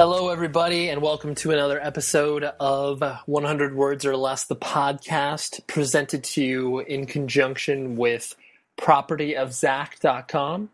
Hello, 0.00 0.30
everybody, 0.30 0.88
and 0.88 1.02
welcome 1.02 1.34
to 1.34 1.50
another 1.50 1.78
episode 1.78 2.42
of 2.42 3.02
100 3.26 3.74
Words 3.74 4.06
or 4.06 4.16
Less, 4.16 4.46
the 4.46 4.56
podcast, 4.56 5.66
presented 5.66 6.24
to 6.24 6.42
you 6.42 6.78
in 6.78 7.04
conjunction 7.04 7.96
with 7.96 8.34
propertyofzach.com. 8.78 10.70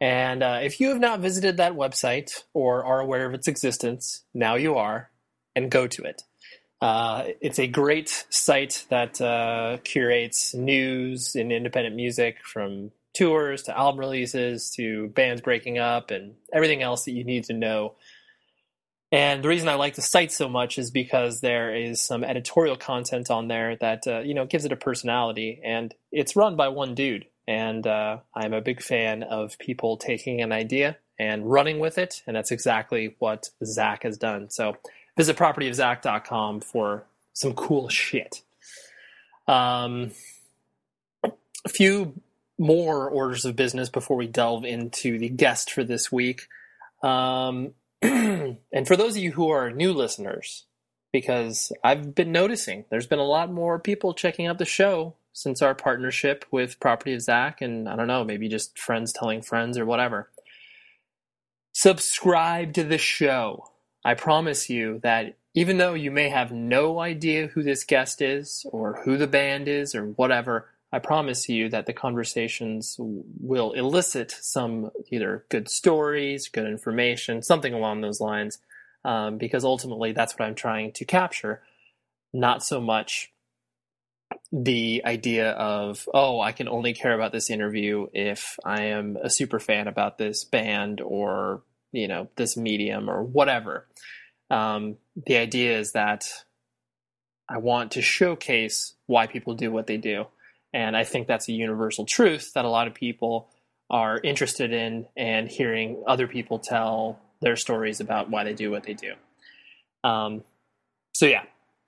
And 0.00 0.42
uh, 0.42 0.60
if 0.62 0.80
you 0.80 0.88
have 0.88 0.98
not 0.98 1.20
visited 1.20 1.58
that 1.58 1.74
website 1.74 2.44
or 2.54 2.82
are 2.86 3.00
aware 3.00 3.26
of 3.26 3.34
its 3.34 3.48
existence, 3.48 4.24
now 4.32 4.54
you 4.54 4.76
are, 4.76 5.10
and 5.54 5.70
go 5.70 5.86
to 5.86 6.02
it. 6.04 6.22
Uh, 6.80 7.24
it's 7.42 7.58
a 7.58 7.66
great 7.66 8.24
site 8.30 8.86
that 8.88 9.20
uh, 9.20 9.76
curates 9.84 10.54
news 10.54 11.34
and 11.34 11.52
independent 11.52 11.96
music 11.96 12.38
from 12.42 12.92
tours 13.14 13.64
to 13.64 13.78
album 13.78 14.00
releases 14.00 14.70
to 14.70 15.08
bands 15.08 15.42
breaking 15.42 15.76
up 15.76 16.10
and 16.10 16.32
everything 16.50 16.82
else 16.82 17.04
that 17.04 17.12
you 17.12 17.24
need 17.24 17.44
to 17.44 17.52
know 17.52 17.94
and 19.12 19.44
the 19.44 19.48
reason 19.48 19.68
I 19.68 19.74
like 19.74 19.94
the 19.94 20.02
site 20.02 20.32
so 20.32 20.48
much 20.48 20.78
is 20.78 20.90
because 20.90 21.42
there 21.42 21.76
is 21.76 22.00
some 22.00 22.24
editorial 22.24 22.76
content 22.76 23.30
on 23.30 23.46
there 23.46 23.76
that 23.76 24.06
uh, 24.06 24.20
you 24.20 24.32
know 24.32 24.46
gives 24.46 24.64
it 24.64 24.72
a 24.72 24.76
personality, 24.76 25.60
and 25.62 25.94
it's 26.10 26.34
run 26.34 26.56
by 26.56 26.68
one 26.68 26.94
dude. 26.94 27.26
And 27.46 27.86
uh, 27.86 28.18
I'm 28.34 28.54
a 28.54 28.60
big 28.60 28.82
fan 28.82 29.22
of 29.22 29.58
people 29.58 29.96
taking 29.98 30.40
an 30.40 30.52
idea 30.52 30.96
and 31.18 31.50
running 31.50 31.78
with 31.78 31.98
it, 31.98 32.22
and 32.26 32.34
that's 32.34 32.50
exactly 32.50 33.14
what 33.18 33.50
Zach 33.64 34.04
has 34.04 34.16
done. 34.16 34.48
So 34.48 34.76
visit 35.16 35.36
propertyofzach.com 35.36 36.60
for 36.62 37.04
some 37.34 37.52
cool 37.52 37.88
shit. 37.88 38.42
Um, 39.46 40.12
a 41.24 41.68
few 41.68 42.14
more 42.58 43.10
orders 43.10 43.44
of 43.44 43.56
business 43.56 43.88
before 43.88 44.16
we 44.16 44.26
delve 44.26 44.64
into 44.64 45.18
the 45.18 45.28
guest 45.28 45.70
for 45.70 45.84
this 45.84 46.10
week. 46.10 46.46
Um, 47.02 47.74
and 48.72 48.86
for 48.86 48.96
those 48.96 49.16
of 49.16 49.22
you 49.22 49.32
who 49.32 49.50
are 49.50 49.70
new 49.70 49.92
listeners, 49.92 50.64
because 51.12 51.72
I've 51.84 52.14
been 52.14 52.32
noticing 52.32 52.84
there's 52.90 53.06
been 53.06 53.18
a 53.18 53.24
lot 53.24 53.52
more 53.52 53.78
people 53.78 54.14
checking 54.14 54.46
out 54.46 54.58
the 54.58 54.64
show 54.64 55.14
since 55.32 55.62
our 55.62 55.74
partnership 55.74 56.44
with 56.50 56.80
Property 56.80 57.14
of 57.14 57.22
Zach, 57.22 57.60
and 57.60 57.88
I 57.88 57.96
don't 57.96 58.06
know, 58.06 58.24
maybe 58.24 58.48
just 58.48 58.78
friends 58.78 59.12
telling 59.12 59.40
friends 59.42 59.78
or 59.78 59.86
whatever. 59.86 60.30
Subscribe 61.72 62.74
to 62.74 62.84
the 62.84 62.98
show. 62.98 63.70
I 64.04 64.14
promise 64.14 64.68
you 64.68 64.98
that 65.02 65.36
even 65.54 65.78
though 65.78 65.94
you 65.94 66.10
may 66.10 66.28
have 66.28 66.50
no 66.50 66.98
idea 66.98 67.46
who 67.46 67.62
this 67.62 67.84
guest 67.84 68.20
is, 68.20 68.66
or 68.72 69.02
who 69.04 69.16
the 69.16 69.26
band 69.26 69.68
is, 69.68 69.94
or 69.94 70.06
whatever, 70.06 70.68
I 70.92 70.98
promise 70.98 71.48
you 71.48 71.70
that 71.70 71.86
the 71.86 71.94
conversations 71.94 72.96
will 72.98 73.72
elicit 73.72 74.30
some 74.30 74.90
either 75.10 75.46
good 75.48 75.70
stories, 75.70 76.48
good 76.48 76.66
information, 76.66 77.42
something 77.42 77.72
along 77.72 78.02
those 78.02 78.20
lines, 78.20 78.58
um, 79.04 79.38
because 79.38 79.64
ultimately 79.64 80.12
that's 80.12 80.38
what 80.38 80.44
I'm 80.44 80.54
trying 80.54 80.92
to 80.92 81.04
capture. 81.06 81.62
Not 82.34 82.62
so 82.62 82.80
much 82.80 83.32
the 84.52 85.02
idea 85.04 85.52
of, 85.52 86.08
oh, 86.12 86.40
I 86.40 86.52
can 86.52 86.68
only 86.68 86.92
care 86.92 87.14
about 87.14 87.32
this 87.32 87.48
interview 87.48 88.08
if 88.12 88.58
I 88.64 88.82
am 88.84 89.16
a 89.16 89.30
super 89.30 89.58
fan 89.58 89.88
about 89.88 90.18
this 90.18 90.44
band 90.44 91.00
or, 91.00 91.62
you 91.90 92.06
know, 92.06 92.28
this 92.36 92.56
medium 92.56 93.08
or 93.08 93.22
whatever. 93.22 93.86
Um, 94.50 94.98
the 95.16 95.38
idea 95.38 95.78
is 95.78 95.92
that 95.92 96.26
I 97.48 97.58
want 97.58 97.92
to 97.92 98.02
showcase 98.02 98.94
why 99.06 99.26
people 99.26 99.54
do 99.54 99.70
what 99.70 99.86
they 99.86 99.96
do. 99.96 100.26
And 100.72 100.96
I 100.96 101.04
think 101.04 101.26
that's 101.26 101.48
a 101.48 101.52
universal 101.52 102.06
truth 102.06 102.52
that 102.54 102.64
a 102.64 102.68
lot 102.68 102.86
of 102.86 102.94
people 102.94 103.48
are 103.90 104.18
interested 104.22 104.72
in 104.72 105.06
and 105.16 105.48
hearing 105.48 106.02
other 106.06 106.26
people 106.26 106.58
tell 106.58 107.18
their 107.40 107.56
stories 107.56 108.00
about 108.00 108.30
why 108.30 108.44
they 108.44 108.54
do 108.54 108.70
what 108.70 108.84
they 108.84 108.94
do. 108.94 109.12
Um, 110.02 110.44
so, 111.14 111.26
yeah, 111.26 111.42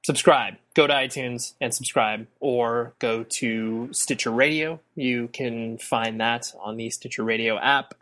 subscribe. 0.05 0.55
Go 0.75 0.87
to 0.87 0.93
iTunes 0.93 1.55
and 1.61 1.75
subscribe, 1.75 2.27
or 2.41 2.95
go 2.99 3.25
to 3.39 3.89
Stitcher 3.93 4.31
Radio. 4.31 4.81
You 4.95 5.29
can 5.29 5.79
find 5.79 6.21
that 6.21 6.53
on 6.61 6.77
the 6.77 6.91
Stitcher 6.91 7.25
Radio 7.25 7.59
app, 7.59 7.95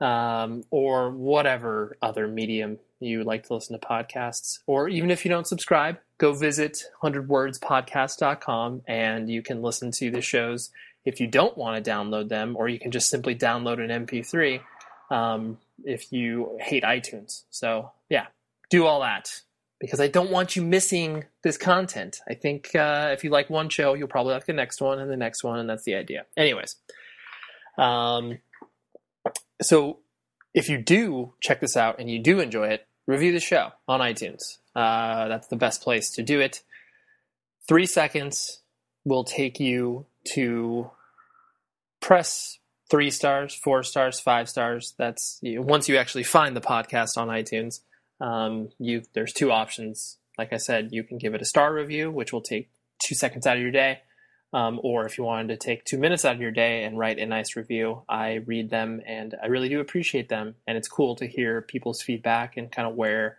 um, 0.00 0.64
or 0.70 1.10
whatever 1.10 1.96
other 2.02 2.28
medium 2.28 2.78
you 3.02 3.24
like 3.24 3.44
to 3.44 3.54
listen 3.54 3.78
to 3.78 3.86
podcasts. 3.86 4.60
Or 4.66 4.88
even 4.88 5.10
if 5.10 5.24
you 5.24 5.30
don't 5.30 5.46
subscribe, 5.46 5.98
go 6.18 6.32
visit 6.32 6.84
100wordspodcast.com 7.02 8.82
and 8.86 9.28
you 9.28 9.42
can 9.42 9.62
listen 9.62 9.90
to 9.92 10.10
the 10.10 10.20
shows 10.20 10.70
if 11.04 11.20
you 11.20 11.26
don't 11.26 11.58
want 11.58 11.82
to 11.82 11.90
download 11.90 12.28
them, 12.28 12.56
or 12.56 12.68
you 12.68 12.78
can 12.78 12.92
just 12.92 13.10
simply 13.10 13.34
download 13.34 13.80
an 13.80 14.06
MP3 14.06 14.60
um, 15.10 15.58
if 15.84 16.12
you 16.12 16.58
hate 16.60 16.84
iTunes. 16.84 17.42
So, 17.50 17.90
yeah, 18.08 18.26
do 18.70 18.86
all 18.86 19.00
that 19.00 19.42
because 19.80 19.98
I 19.98 20.06
don't 20.06 20.30
want 20.30 20.54
you 20.54 20.62
missing 20.62 21.24
this 21.42 21.58
content. 21.58 22.20
I 22.28 22.34
think 22.34 22.72
uh, 22.76 23.10
if 23.12 23.24
you 23.24 23.30
like 23.30 23.50
one 23.50 23.68
show, 23.68 23.94
you'll 23.94 24.06
probably 24.06 24.32
like 24.32 24.46
the 24.46 24.52
next 24.52 24.80
one 24.80 25.00
and 25.00 25.10
the 25.10 25.16
next 25.16 25.42
one, 25.42 25.58
and 25.58 25.68
that's 25.68 25.82
the 25.82 25.96
idea. 25.96 26.24
Anyways, 26.36 26.76
um, 27.78 28.38
so 29.60 29.98
if 30.54 30.68
you 30.68 30.78
do 30.78 31.34
check 31.40 31.60
this 31.60 31.76
out 31.76 31.98
and 31.98 32.08
you 32.08 32.20
do 32.20 32.38
enjoy 32.38 32.68
it, 32.68 32.86
review 33.12 33.32
the 33.32 33.40
show 33.40 33.72
on 33.86 34.00
iTunes. 34.00 34.58
Uh, 34.74 35.28
that's 35.28 35.48
the 35.48 35.56
best 35.56 35.82
place 35.82 36.10
to 36.12 36.22
do 36.22 36.40
it. 36.40 36.62
Three 37.68 37.86
seconds 37.86 38.62
will 39.04 39.24
take 39.24 39.60
you 39.60 40.06
to 40.34 40.90
press 42.00 42.58
three 42.90 43.10
stars, 43.10 43.54
four 43.54 43.82
stars, 43.82 44.18
five 44.18 44.48
stars. 44.48 44.94
That's 44.98 45.38
once 45.42 45.88
you 45.88 45.96
actually 45.96 46.24
find 46.24 46.56
the 46.56 46.60
podcast 46.60 47.16
on 47.16 47.28
iTunes. 47.28 47.80
Um, 48.20 48.70
you 48.78 49.02
there's 49.14 49.32
two 49.32 49.52
options. 49.52 50.18
Like 50.38 50.52
I 50.52 50.56
said, 50.56 50.90
you 50.92 51.04
can 51.04 51.18
give 51.18 51.34
it 51.34 51.42
a 51.42 51.46
star 51.46 51.72
review, 51.72 52.10
which 52.10 52.32
will 52.32 52.40
take 52.40 52.70
two 52.98 53.14
seconds 53.14 53.46
out 53.46 53.56
of 53.56 53.62
your 53.62 53.70
day. 53.70 54.00
Um, 54.54 54.80
or 54.82 55.06
if 55.06 55.16
you 55.16 55.24
wanted 55.24 55.48
to 55.48 55.56
take 55.56 55.84
two 55.84 55.96
minutes 55.96 56.26
out 56.26 56.34
of 56.34 56.40
your 56.42 56.50
day 56.50 56.84
and 56.84 56.98
write 56.98 57.18
a 57.18 57.24
nice 57.24 57.56
review, 57.56 58.02
I 58.08 58.34
read 58.34 58.68
them 58.68 59.00
and 59.06 59.34
I 59.42 59.46
really 59.46 59.70
do 59.70 59.80
appreciate 59.80 60.28
them. 60.28 60.56
And 60.66 60.76
it's 60.76 60.88
cool 60.88 61.16
to 61.16 61.26
hear 61.26 61.62
people's 61.62 62.02
feedback 62.02 62.58
and 62.58 62.70
kind 62.70 62.86
of 62.86 62.94
where 62.94 63.38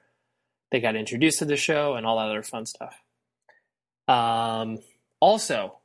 they 0.71 0.79
got 0.79 0.95
introduced 0.95 1.39
to 1.39 1.45
the 1.45 1.55
show 1.55 1.93
and 1.93 2.05
all 2.05 2.17
that 2.17 2.29
other 2.29 2.41
fun 2.41 2.65
stuff. 2.65 2.99
Um, 4.07 4.79
also, 5.19 5.77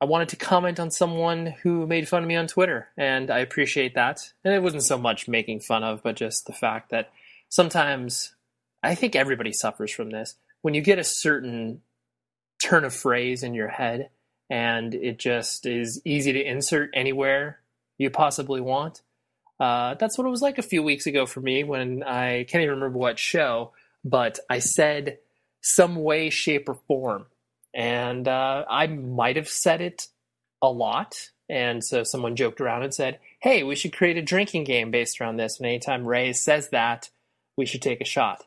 I 0.00 0.04
wanted 0.04 0.28
to 0.28 0.36
comment 0.36 0.78
on 0.78 0.90
someone 0.90 1.46
who 1.62 1.86
made 1.86 2.08
fun 2.08 2.22
of 2.22 2.28
me 2.28 2.36
on 2.36 2.46
Twitter, 2.46 2.88
and 2.96 3.30
I 3.30 3.38
appreciate 3.38 3.94
that. 3.94 4.32
And 4.44 4.54
it 4.54 4.62
wasn't 4.62 4.84
so 4.84 4.98
much 4.98 5.26
making 5.26 5.60
fun 5.60 5.82
of, 5.82 6.02
but 6.02 6.14
just 6.14 6.46
the 6.46 6.52
fact 6.52 6.90
that 6.90 7.10
sometimes 7.48 8.34
I 8.82 8.94
think 8.94 9.16
everybody 9.16 9.52
suffers 9.52 9.90
from 9.90 10.10
this. 10.10 10.36
When 10.62 10.74
you 10.74 10.82
get 10.82 10.98
a 10.98 11.04
certain 11.04 11.80
turn 12.62 12.84
of 12.84 12.94
phrase 12.94 13.42
in 13.42 13.54
your 13.54 13.68
head, 13.68 14.10
and 14.50 14.94
it 14.94 15.18
just 15.18 15.66
is 15.66 16.00
easy 16.04 16.32
to 16.32 16.42
insert 16.42 16.90
anywhere 16.94 17.60
you 17.98 18.10
possibly 18.10 18.60
want. 18.60 19.02
Uh, 19.60 19.94
that's 19.94 20.16
what 20.16 20.26
it 20.26 20.30
was 20.30 20.42
like 20.42 20.58
a 20.58 20.62
few 20.62 20.82
weeks 20.82 21.06
ago 21.06 21.26
for 21.26 21.40
me 21.40 21.64
when 21.64 22.02
I 22.02 22.44
can't 22.44 22.62
even 22.62 22.76
remember 22.76 22.98
what 22.98 23.18
show, 23.18 23.72
but 24.04 24.38
I 24.48 24.60
said 24.60 25.18
some 25.60 25.96
way, 25.96 26.30
shape, 26.30 26.68
or 26.68 26.74
form. 26.86 27.26
And 27.74 28.26
uh, 28.26 28.64
I 28.68 28.86
might 28.86 29.36
have 29.36 29.48
said 29.48 29.80
it 29.80 30.06
a 30.62 30.70
lot. 30.70 31.30
And 31.48 31.82
so 31.82 32.04
someone 32.04 32.36
joked 32.36 32.60
around 32.60 32.82
and 32.82 32.94
said, 32.94 33.18
hey, 33.40 33.62
we 33.62 33.74
should 33.74 33.92
create 33.92 34.16
a 34.16 34.22
drinking 34.22 34.64
game 34.64 34.90
based 34.90 35.20
around 35.20 35.36
this. 35.36 35.58
And 35.58 35.66
anytime 35.66 36.06
Ray 36.06 36.32
says 36.32 36.70
that, 36.70 37.10
we 37.56 37.66
should 37.66 37.82
take 37.82 38.00
a 38.00 38.04
shot. 38.04 38.44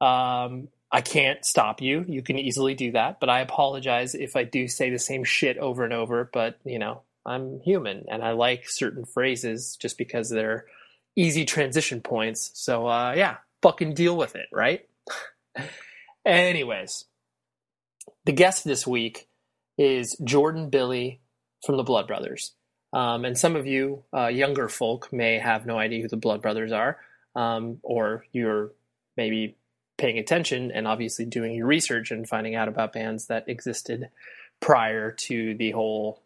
Um, 0.00 0.68
I 0.92 1.00
can't 1.00 1.42
stop 1.44 1.80
you. 1.80 2.04
You 2.06 2.20
can 2.22 2.38
easily 2.38 2.74
do 2.74 2.92
that, 2.92 3.18
but 3.18 3.30
I 3.30 3.40
apologize 3.40 4.14
if 4.14 4.36
I 4.36 4.44
do 4.44 4.68
say 4.68 4.90
the 4.90 4.98
same 4.98 5.24
shit 5.24 5.56
over 5.56 5.84
and 5.84 5.92
over. 5.94 6.28
But, 6.30 6.58
you 6.64 6.78
know, 6.78 7.00
I'm 7.24 7.60
human 7.60 8.04
and 8.08 8.22
I 8.22 8.32
like 8.32 8.68
certain 8.68 9.06
phrases 9.06 9.76
just 9.80 9.96
because 9.96 10.28
they're 10.28 10.66
easy 11.16 11.46
transition 11.46 12.02
points. 12.02 12.50
So, 12.54 12.86
uh, 12.86 13.14
yeah, 13.16 13.36
fucking 13.62 13.94
deal 13.94 14.16
with 14.16 14.36
it, 14.36 14.46
right? 14.52 14.86
Anyways, 16.26 17.06
the 18.26 18.32
guest 18.32 18.64
this 18.64 18.86
week 18.86 19.28
is 19.78 20.14
Jordan 20.22 20.70
Blilie 20.70 21.18
from 21.64 21.78
the 21.78 21.82
Blood 21.82 22.06
Brothers. 22.06 22.52
Um, 22.92 23.24
and 23.24 23.38
some 23.38 23.56
of 23.56 23.66
you 23.66 24.04
uh, 24.14 24.26
younger 24.26 24.68
folk 24.68 25.10
may 25.10 25.38
have 25.38 25.64
no 25.64 25.78
idea 25.78 26.02
who 26.02 26.08
the 26.08 26.18
Blood 26.18 26.42
Brothers 26.42 26.72
are, 26.72 26.98
um, 27.34 27.78
or 27.82 28.26
you're 28.32 28.72
maybe 29.16 29.56
paying 29.98 30.18
attention 30.18 30.70
and 30.70 30.86
obviously 30.86 31.24
doing 31.24 31.54
your 31.54 31.66
research 31.66 32.10
and 32.10 32.28
finding 32.28 32.54
out 32.54 32.68
about 32.68 32.92
bands 32.92 33.26
that 33.26 33.48
existed 33.48 34.08
prior 34.60 35.10
to 35.10 35.54
the 35.54 35.72
whole 35.72 36.22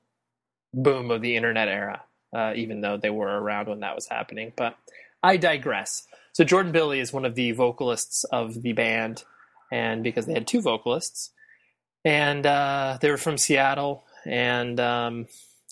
boom 0.72 1.10
of 1.10 1.22
the 1.22 1.36
internet 1.36 1.68
era, 1.68 2.02
uh, 2.34 2.52
even 2.54 2.80
though 2.80 2.96
they 2.96 3.10
were 3.10 3.40
around 3.40 3.68
when 3.68 3.80
that 3.80 3.94
was 3.94 4.08
happening. 4.08 4.52
But 4.56 4.76
I 5.22 5.36
digress. 5.36 6.06
So 6.32 6.44
Jordan 6.44 6.72
Blilie 6.72 7.00
is 7.00 7.12
one 7.12 7.24
of 7.24 7.34
the 7.34 7.52
vocalists 7.52 8.24
of 8.24 8.62
the 8.62 8.72
band, 8.72 9.24
and 9.72 10.04
because 10.04 10.26
they 10.26 10.34
had 10.34 10.46
two 10.46 10.60
vocalists, 10.60 11.30
and 12.04 12.46
uh, 12.46 12.98
they 13.00 13.10
were 13.10 13.16
from 13.16 13.38
Seattle, 13.38 14.04
and 14.24 14.78
um, 14.78 15.26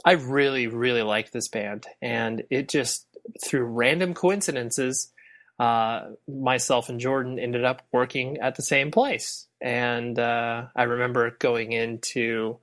I 0.05 0.13
really, 0.13 0.67
really 0.67 1.03
liked 1.03 1.33
this 1.33 1.49
band, 1.49 1.87
and 2.01 2.45
it 2.51 2.69
just 2.69 3.07
through 3.45 3.65
random 3.65 4.15
coincidences 4.15 5.11
uh, 5.59 6.09
myself 6.27 6.89
and 6.89 7.01
Jordan 7.01 7.39
ended 7.39 7.65
up 7.65 7.83
working 7.93 8.39
at 8.39 8.57
the 8.57 8.63
same 8.63 8.91
place. 8.91 9.47
And 9.61 10.19
uh, 10.19 10.67
I 10.75 10.83
remember 10.85 11.31
going 11.39 11.73
into 11.73 12.59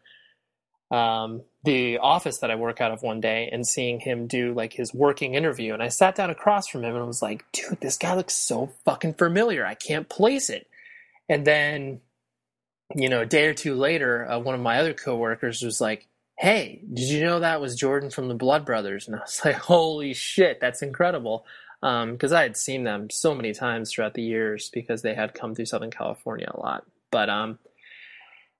um, 0.91 1.41
the 1.63 1.99
office 1.99 2.39
that 2.39 2.51
I 2.51 2.55
work 2.55 2.81
out 2.81 2.91
of 2.91 3.01
one 3.01 3.21
day 3.21 3.49
and 3.51 3.65
seeing 3.65 3.99
him 3.99 4.27
do 4.27 4.53
like 4.53 4.73
his 4.73 4.93
working 4.93 5.35
interview. 5.35 5.73
And 5.73 5.81
I 5.81 5.87
sat 5.87 6.15
down 6.15 6.29
across 6.29 6.67
from 6.67 6.83
him 6.83 6.95
and 6.95 7.07
was 7.07 7.21
like, 7.21 7.45
dude, 7.53 7.79
this 7.79 7.97
guy 7.97 8.13
looks 8.15 8.33
so 8.35 8.71
fucking 8.83 9.13
familiar. 9.13 9.65
I 9.65 9.75
can't 9.75 10.09
place 10.09 10.49
it. 10.49 10.67
And 11.29 11.45
then, 11.45 12.01
you 12.93 13.07
know, 13.07 13.21
a 13.21 13.25
day 13.25 13.47
or 13.47 13.53
two 13.53 13.75
later, 13.75 14.29
uh, 14.29 14.39
one 14.39 14.53
of 14.53 14.61
my 14.61 14.79
other 14.79 14.93
coworkers 14.93 15.61
was 15.61 15.79
like, 15.79 16.07
hey, 16.37 16.81
did 16.91 17.07
you 17.07 17.23
know 17.23 17.39
that 17.39 17.61
was 17.61 17.75
Jordan 17.75 18.09
from 18.09 18.27
the 18.27 18.35
Blood 18.35 18.65
Brothers? 18.65 19.07
And 19.07 19.15
I 19.15 19.19
was 19.19 19.41
like, 19.45 19.55
holy 19.55 20.13
shit, 20.13 20.59
that's 20.59 20.81
incredible. 20.81 21.45
Because 21.81 22.31
um, 22.31 22.37
I 22.37 22.43
had 22.43 22.57
seen 22.57 22.83
them 22.83 23.09
so 23.09 23.33
many 23.33 23.53
times 23.53 23.91
throughout 23.91 24.13
the 24.13 24.21
years 24.21 24.69
because 24.71 25.01
they 25.01 25.15
had 25.15 25.33
come 25.33 25.55
through 25.55 25.65
Southern 25.65 25.91
California 25.91 26.47
a 26.53 26.59
lot. 26.59 26.85
But 27.09 27.29
um, 27.29 27.57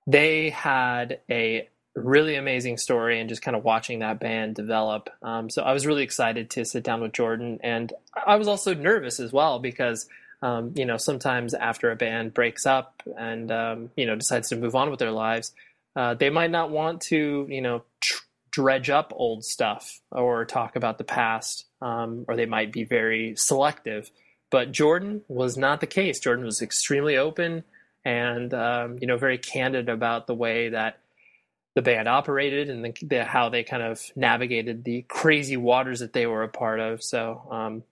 they 0.06 0.50
had 0.50 1.20
a 1.30 1.68
really 1.94 2.36
amazing 2.36 2.78
story 2.78 3.20
and 3.20 3.28
just 3.28 3.42
kind 3.42 3.56
of 3.56 3.64
watching 3.64 4.00
that 4.00 4.18
band 4.18 4.54
develop. 4.54 5.10
Um, 5.22 5.50
so 5.50 5.62
I 5.62 5.72
was 5.72 5.86
really 5.86 6.02
excited 6.02 6.50
to 6.50 6.64
sit 6.64 6.84
down 6.84 7.00
with 7.00 7.12
Jordan, 7.12 7.58
and 7.62 7.92
I 8.26 8.36
was 8.36 8.48
also 8.48 8.74
nervous 8.74 9.20
as 9.20 9.32
well 9.32 9.58
because 9.58 10.08
um, 10.42 10.72
you 10.74 10.84
know 10.84 10.96
sometimes 10.96 11.54
after 11.54 11.90
a 11.90 11.96
band 11.96 12.34
breaks 12.34 12.66
up 12.66 13.02
and 13.16 13.50
um, 13.52 13.90
you 13.96 14.06
know 14.06 14.16
decides 14.16 14.48
to 14.48 14.56
move 14.56 14.74
on 14.74 14.90
with 14.90 14.98
their 14.98 15.10
lives, 15.10 15.52
uh, 15.94 16.14
they 16.14 16.30
might 16.30 16.50
not 16.50 16.70
want 16.70 17.02
to 17.02 17.46
you 17.48 17.60
know 17.60 17.82
tr- 18.00 18.22
dredge 18.52 18.90
up 18.90 19.12
old 19.16 19.44
stuff 19.44 20.00
or 20.10 20.44
talk 20.44 20.76
about 20.76 20.98
the 20.98 21.04
past, 21.04 21.66
um, 21.80 22.24
or 22.28 22.36
they 22.36 22.46
might 22.46 22.72
be 22.72 22.84
very 22.84 23.34
selective. 23.36 24.10
But 24.50 24.70
Jordan 24.70 25.22
was 25.28 25.56
not 25.56 25.80
the 25.80 25.86
case. 25.86 26.20
Jordan 26.20 26.44
was 26.44 26.62
extremely 26.62 27.16
open 27.16 27.64
and 28.04 28.52
um, 28.52 28.98
you 29.00 29.06
know 29.06 29.16
very 29.16 29.38
candid 29.38 29.88
about 29.88 30.26
the 30.26 30.34
way 30.34 30.68
that 30.70 30.98
the 31.74 31.82
band 31.82 32.08
operated 32.08 32.68
and 32.68 32.84
the, 32.84 32.94
the, 33.02 33.24
how 33.24 33.48
they 33.48 33.64
kind 33.64 33.82
of 33.82 34.02
navigated 34.14 34.84
the 34.84 35.02
crazy 35.08 35.56
waters 35.56 36.00
that 36.00 36.12
they 36.12 36.26
were 36.26 36.42
a 36.42 36.48
part 36.48 36.80
of. 36.80 37.02
So, 37.02 37.48
um, 37.50 37.82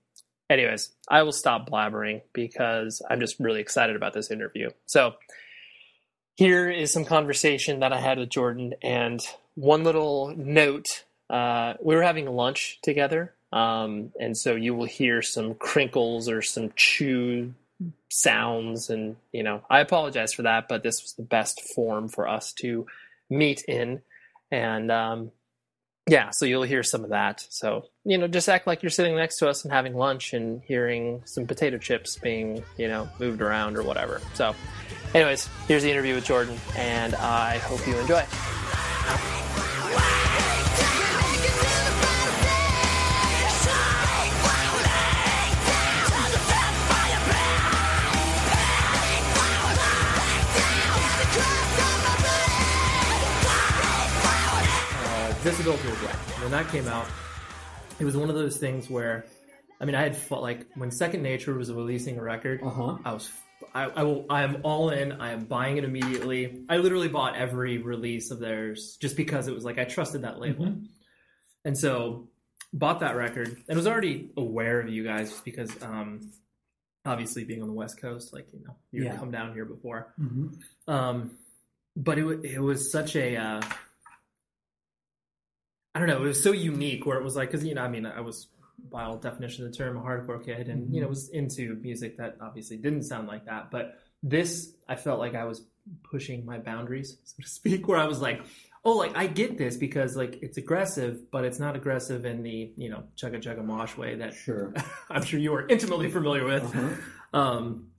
anyways, 0.51 0.91
I 1.09 1.23
will 1.23 1.33
stop 1.33 1.71
blabbering 1.71 2.21
because 2.35 3.01
I'm 3.09 3.21
just 3.21 3.41
really 3.41 3.61
excited 3.61 3.97
about 3.97 4.13
this 4.13 4.31
interview. 4.31 4.71
So, 4.85 5.15
here 6.37 6.71
is 6.71 6.93
some 6.93 7.05
conversation 7.05 7.81
that 7.81 7.93
I 7.93 8.01
had 8.01 8.19
with 8.19 8.31
Jordan, 8.31 8.75
and 8.83 9.21
one 9.61 9.85
little 9.85 10.35
note: 10.37 11.05
uh, 11.29 11.75
we 11.83 11.95
were 11.95 12.03
having 12.03 12.27
lunch 12.27 12.79
together, 12.83 13.35
um, 13.53 14.13
and 14.19 14.37
so 14.37 14.55
you 14.55 14.75
will 14.75 14.87
hear 14.87 15.23
some 15.23 15.55
crinkles 15.55 16.29
or 16.29 16.43
some 16.43 16.73
chew 16.77 17.55
sounds, 18.09 18.91
and 18.91 19.17
you 19.33 19.43
know, 19.43 19.63
I 19.69 19.81
apologize 19.81 20.33
for 20.33 20.43
that, 20.43 20.69
but 20.69 20.83
this 20.83 21.03
was 21.03 21.13
the 21.15 21.23
best 21.23 21.61
form 21.75 22.09
for 22.09 22.29
us 22.29 22.53
to 22.55 22.87
meet 23.29 23.63
in. 23.69 24.03
And 24.51 24.91
um, 24.91 25.31
yeah, 26.09 26.31
so 26.31 26.45
you'll 26.45 26.65
hear 26.65 26.83
some 26.83 27.05
of 27.05 27.11
that. 27.11 27.47
So, 27.51 27.85
you 28.05 28.19
know, 28.19 28.27
just 28.27 28.49
act 28.49 28.67
like 28.67 28.83
you're 28.83 28.91
sitting 28.91 29.15
next 29.15 29.39
to 29.39 29.49
us 29.49 29.65
and 29.65 29.73
having 29.73 29.95
lunch 29.95 30.33
and 30.33 30.61
hearing 30.63 31.23
some 31.25 31.47
potato 31.47 31.79
chips 31.79 32.19
being, 32.19 32.65
you 32.77 32.89
know, 32.89 33.09
moved 33.19 33.41
around 33.41 33.77
or 33.77 33.83
whatever. 33.83 34.21
So, 34.35 34.55
anyways, 35.15 35.49
here's 35.69 35.85
the 35.85 35.91
interview 35.91 36.17
with 36.17 36.25
Jordan, 36.25 36.59
and 36.77 37.15
I 37.15 37.59
hope 37.59 37.87
you 37.87 37.97
enjoy. 37.97 38.25
Visibility 55.41 55.89
Regret. 55.89 56.15
When 56.43 56.51
that 56.51 56.69
came 56.69 56.87
out, 56.87 57.07
it 57.99 58.05
was 58.05 58.17
one 58.17 58.29
of 58.29 58.35
those 58.35 58.59
things 58.59 58.91
where, 58.91 59.25
I 59.81 59.85
mean, 59.85 59.95
I 59.95 60.03
had 60.03 60.17
felt 60.17 60.43
like 60.43 60.67
when 60.75 60.91
Second 60.91 61.23
Nature 61.23 61.55
was 61.55 61.73
releasing 61.73 62.19
a 62.19 62.23
record, 62.23 62.61
Uh-huh. 62.63 62.99
I 63.05 63.13
was, 63.13 63.31
I, 63.75 63.85
I 63.85 64.03
will, 64.03 64.27
I 64.29 64.43
am 64.43 64.59
all 64.65 64.91
in. 64.91 65.13
I 65.13 65.31
am 65.33 65.45
buying 65.45 65.77
it 65.79 65.85
immediately. 65.85 66.65
I 66.69 66.77
literally 66.79 67.09
bought 67.09 67.37
every 67.37 67.79
release 67.79 68.31
of 68.31 68.39
theirs 68.39 68.99
just 69.01 69.17
because 69.17 69.49
it 69.49 69.55
was 69.55 69.65
like 69.65 69.79
I 69.79 69.85
trusted 69.85 70.23
that 70.23 70.39
label, 70.41 70.67
Mhm. 70.67 70.87
and 71.65 71.77
so 71.79 72.29
bought 72.73 73.01
that 73.01 73.17
record 73.17 73.57
and 73.69 73.77
was 73.77 73.87
already 73.87 74.31
aware 74.37 74.81
of 74.81 74.89
you 74.89 75.05
guys 75.05 75.31
just 75.31 75.45
because, 75.45 75.71
um, 75.83 76.33
obviously 77.07 77.45
being 77.45 77.63
on 77.63 77.69
the 77.69 77.75
West 77.75 77.99
Coast, 78.01 78.33
like 78.33 78.47
you 78.53 78.61
know, 78.65 78.77
you've 78.93 79.05
Yeah. 79.07 79.17
come 79.17 79.31
down 79.31 79.55
here 79.55 79.65
before. 79.65 80.15
Mhm. 80.21 80.59
Um, 80.87 81.39
but 81.97 82.19
it 82.19 82.45
it 82.45 82.61
was 82.61 82.91
such 82.93 83.17
a 83.17 83.37
uh, 83.37 83.63
I 85.95 85.99
don't 85.99 86.09
know. 86.09 86.19
It 86.19 86.27
was 86.27 86.43
so 86.43 86.53
unique 86.53 87.07
where 87.07 87.19
it 87.19 87.25
was 87.25 87.37
like 87.37 87.51
because 87.51 87.67
you 87.67 87.75
know 87.75 87.83
I 87.83 87.89
mean 87.89 88.07
I 88.07 88.21
was 88.21 88.49
by 88.91 89.05
all 89.05 89.17
definition 89.17 89.65
of 89.65 89.73
the 89.73 89.77
term 89.77 89.97
a 89.97 90.01
hardcore 90.01 90.43
kid 90.45 90.69
and 90.69 90.95
you 90.95 91.01
know 91.01 91.09
was 91.09 91.29
into 91.31 91.75
music 91.83 92.17
that 92.19 92.37
obviously 92.41 92.77
didn't 92.77 93.05
sound 93.05 93.29
like 93.29 93.47
that. 93.47 93.71
But 93.71 93.99
this 94.23 94.73
I 94.89 94.97
felt 94.97 95.19
like 95.19 95.35
I 95.35 95.45
was 95.45 95.63
pushing 96.05 96.45
my 96.45 96.59
boundaries 96.59 97.17
so 97.25 97.43
to 97.43 97.49
speak. 97.49 97.89
Where 97.89 97.99
I 97.99 98.07
was 98.07 98.21
like, 98.21 98.43
oh, 98.85 98.97
like 98.97 99.17
I 99.17 99.27
get 99.27 99.59
this 99.59 99.77
because 99.77 100.17
like 100.17 100.39
it's 100.43 100.59
aggressive, 100.59 101.31
but 101.31 101.45
it's 101.45 101.59
not 101.59 101.77
aggressive 101.77 102.25
in 102.25 102.43
the 102.43 102.73
you 102.77 102.89
know 102.89 103.05
chugga 103.17 103.43
chugga 103.43 103.65
mosh 103.65 103.97
way 103.97 104.17
that 104.17 104.35
Sure. 104.35 104.73
I'm 105.11 105.25
sure 105.25 105.41
you 105.41 105.55
are 105.55 105.67
intimately 105.67 106.11
familiar 106.11 106.45
with. 106.45 106.65
Uh-huh. 106.65 106.89
Um, 107.33 107.90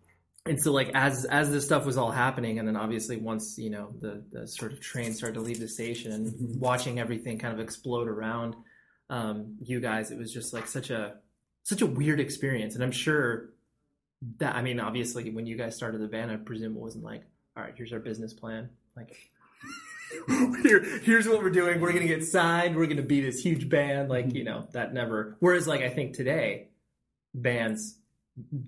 and 0.46 0.60
so 0.62 0.72
like 0.72 0.90
as 0.94 1.26
as 1.26 1.52
this 1.52 1.66
stuff 1.66 1.86
was 1.86 1.98
all 1.98 2.12
happening, 2.12 2.60
and 2.60 2.68
then 2.68 2.76
obviously 2.76 3.18
once 3.18 3.58
you 3.58 3.70
know 3.70 3.94
the 4.00 4.24
the 4.32 4.48
sort 4.48 4.74
of 4.74 4.80
train 4.80 5.14
started 5.14 5.36
to 5.36 5.42
leave 5.42 5.60
the 5.60 5.68
station 5.68 6.12
and 6.12 6.28
Mhm. 6.28 6.58
watching 6.58 7.00
everything 7.00 7.38
kind 7.38 7.54
of 7.54 7.60
explode 7.60 8.08
around 8.08 8.56
um, 9.10 9.58
you 9.60 9.80
guys, 9.82 10.10
it 10.10 10.18
was 10.18 10.32
just 10.34 10.54
like 10.54 10.68
such 10.68 10.90
a 10.90 11.18
such 11.64 11.82
a 11.82 11.86
weird 11.86 12.20
experience. 12.20 12.76
And 12.76 12.84
I'm 12.84 12.92
sure 12.92 13.50
that 14.38 14.56
I 14.56 14.62
mean, 14.62 14.80
obviously 14.80 15.30
when 15.32 15.46
you 15.46 15.58
guys 15.58 15.76
started 15.76 16.00
the 16.02 16.08
band, 16.08 16.32
I 16.32 16.38
presume 16.38 16.76
it 16.76 16.80
wasn't 16.80 17.04
like, 17.04 17.24
all 17.58 17.64
right, 17.64 17.74
here's 17.76 17.92
our 17.94 18.00
business 18.00 18.34
plan, 18.34 18.70
like. 18.96 19.16
Here, 20.64 20.84
here's 21.04 21.26
what 21.26 21.42
we're 21.42 21.50
doing. 21.52 21.80
We're 21.80 21.94
gonna 21.94 22.06
get 22.06 22.26
signed. 22.26 22.76
We're 22.76 22.86
gonna 22.88 23.02
be 23.02 23.22
this 23.22 23.40
huge 23.40 23.70
band. 23.70 24.10
Like 24.10 24.34
you 24.36 24.44
know 24.44 24.68
that 24.74 24.94
never. 24.94 25.38
Whereas 25.40 25.68
like 25.70 25.82
I 25.82 25.90
think 25.90 26.16
today, 26.18 26.68
bands 27.34 27.96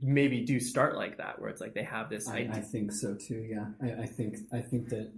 maybe 0.02 0.42
do 0.42 0.60
start 0.60 0.96
like 0.96 1.18
that, 1.18 1.40
where 1.40 1.50
it's 1.50 1.62
like 1.62 1.74
they 1.74 1.84
have 1.84 2.10
this 2.10 2.28
I, 2.28 2.38
idea. 2.38 2.52
I 2.56 2.60
think 2.62 2.92
so 2.92 3.16
too. 3.16 3.46
Yeah, 3.50 3.68
I, 3.82 4.04
I 4.04 4.06
think 4.06 4.38
I 4.52 4.60
think 4.62 4.90
that 4.90 5.12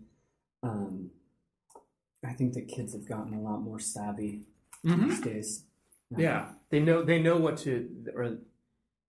um, 0.63 1.09
I 2.25 2.33
think 2.33 2.53
that 2.53 2.67
kids 2.67 2.93
have 2.93 3.07
gotten 3.07 3.33
a 3.33 3.41
lot 3.41 3.61
more 3.61 3.79
savvy 3.79 4.43
Mhm. 4.85 5.09
these 5.09 5.21
days. 5.21 5.63
Um, 6.13 6.21
Yeah, 6.21 6.51
they 6.69 6.79
know 6.79 7.03
they 7.03 7.21
know 7.21 7.37
what 7.37 7.57
to 7.59 7.89
or 8.15 8.37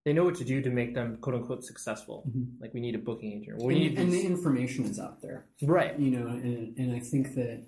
they 0.04 0.12
know 0.12 0.24
what 0.24 0.36
to 0.36 0.44
do 0.44 0.62
to 0.62 0.70
make 0.70 0.94
them 0.94 1.16
quote 1.18 1.36
unquote 1.36 1.64
successful. 1.64 2.24
Mhm. 2.28 2.60
Like 2.60 2.72
we 2.72 2.80
need 2.80 2.94
a 2.94 2.98
booking 2.98 3.32
agent. 3.32 3.60
We 3.62 3.74
and, 3.74 3.82
need 3.82 3.98
and 3.98 4.12
the 4.12 4.22
information 4.24 4.84
is 4.84 4.98
out 4.98 5.20
there, 5.20 5.46
right. 5.62 5.98
you 5.98 6.10
know. 6.10 6.28
And, 6.28 6.76
and 6.78 6.94
I 6.94 7.00
think 7.00 7.34
that 7.34 7.64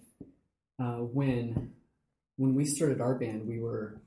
uh, 0.79 0.99
when 1.03 1.73
when 2.37 2.55
we 2.55 2.65
started 2.65 3.01
our 3.01 3.17
band, 3.19 3.47
we 3.47 3.59
were 3.59 4.01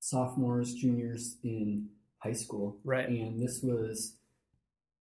sophomores, 0.00 0.74
juniors 0.74 1.36
in 1.42 1.88
high 2.24 2.32
school, 2.32 2.78
Right. 2.84 3.08
and 3.08 3.40
this 3.40 3.60
was 3.62 4.16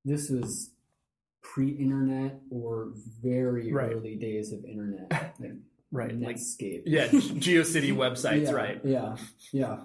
this 0.06 0.30
was 0.30 0.70
pre-internet 1.42 2.40
or 2.52 2.92
very 3.22 3.72
Right. 3.72 3.92
early 3.94 4.16
days 4.16 4.52
of 4.52 4.64
internet, 4.66 5.10
like 5.40 5.52
Right. 5.92 6.20
Like 6.20 6.38
yeah, 6.86 7.08
GeoCity 7.10 7.96
websites, 7.96 8.46
yeah, 8.46 8.52
right? 8.52 8.82
Yeah, 8.84 9.16
yeah. 9.52 9.78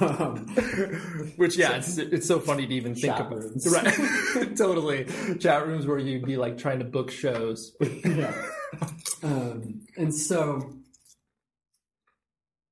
um, 0.00 0.46
Which 1.36 1.56
yeah, 1.56 1.76
it's 1.76 1.98
it's 1.98 2.26
so 2.26 2.40
funny 2.40 2.66
to 2.66 2.74
even 2.74 2.94
think 2.96 3.14
Chat 3.14 3.20
about. 3.26 3.38
rooms. 3.38 3.66
Right. 3.72 4.56
totally. 4.56 5.06
Chat 5.38 5.66
rooms 5.68 5.86
where 5.86 5.98
you'd 5.98 6.24
be 6.24 6.36
like 6.36 6.58
trying 6.58 6.80
to 6.80 6.84
book 6.84 7.12
shows. 7.12 7.76
yeah. 8.04 8.32
Um, 9.22 9.82
and 9.96 10.12
so, 10.14 10.68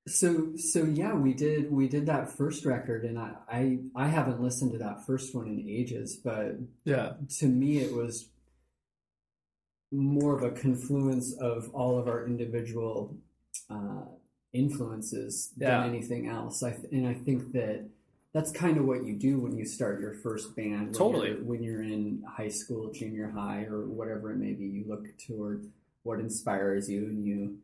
so, 0.07 0.55
so 0.55 0.83
yeah, 0.85 1.13
we 1.13 1.33
did 1.33 1.71
we 1.71 1.87
did 1.87 2.05
that 2.07 2.31
first 2.31 2.65
record, 2.65 3.03
and 3.03 3.19
I, 3.19 3.33
I 3.49 3.79
I 3.95 4.07
haven't 4.07 4.41
listened 4.41 4.71
to 4.71 4.77
that 4.79 5.05
first 5.05 5.35
one 5.35 5.47
in 5.47 5.59
ages, 5.69 6.15
but 6.15 6.55
Yeah. 6.85 7.13
to 7.39 7.47
me 7.47 7.77
it 7.79 7.93
was 7.93 8.29
more 9.91 10.35
of 10.37 10.43
a 10.43 10.51
confluence 10.51 11.33
of 11.39 11.69
all 11.73 11.97
of 11.97 12.07
our 12.07 12.25
individual 12.25 13.15
uh, 13.69 14.03
influences 14.53 15.53
Yeah. 15.57 15.81
than 15.81 15.89
anything 15.95 16.27
else. 16.27 16.63
I 16.63 16.71
th- 16.71 16.91
and 16.91 17.07
I 17.07 17.13
think 17.13 17.51
that 17.53 17.85
that's 18.33 18.51
kind 18.51 18.77
of 18.77 18.85
what 18.85 19.05
you 19.05 19.15
do 19.15 19.39
when 19.39 19.55
you 19.57 19.65
start 19.65 19.99
your 20.01 20.13
first 20.13 20.55
band. 20.55 20.87
when 20.87 20.93
Totally. 20.93 21.29
you're- 21.29 21.43
when 21.43 21.63
you're 21.63 21.81
in 21.83 22.21
high 22.27 22.49
school, 22.49 22.91
junior 22.91 23.29
high, 23.29 23.63
or 23.65 23.85
whatever 23.87 24.31
it 24.31 24.37
may 24.37 24.53
be, 24.53 24.65
you 24.65 24.83
look 24.87 25.05
toward 25.17 25.69
what 26.03 26.19
inspires 26.19 26.89
you 26.89 27.05
and 27.05 27.25
you 27.25 27.57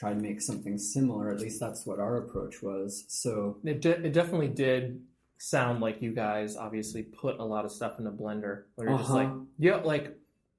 try 0.00 0.14
to 0.14 0.18
make 0.18 0.40
something 0.40 0.78
similar. 0.78 1.30
At 1.30 1.40
least 1.40 1.60
that's 1.60 1.84
what 1.84 1.98
our 2.00 2.16
approach 2.16 2.62
was. 2.62 3.04
So 3.08 3.58
It, 3.62 3.82
de- 3.82 4.02
it 4.06 4.12
definitely 4.14 4.48
did 4.48 5.02
sound 5.36 5.80
like 5.82 6.00
you 6.00 6.14
guys 6.14 6.56
obviously 6.56 7.02
put 7.02 7.38
a 7.38 7.44
lot 7.44 7.66
of 7.66 7.70
stuff 7.70 7.98
in 7.98 8.04
the 8.06 8.10
blender. 8.10 8.62
Where 8.76 8.88
you're 8.88 8.98
just 8.98 9.10
Uh-huh. 9.10 9.18
like, 9.24 9.30
yeah, 9.58 9.76
like, 9.76 10.16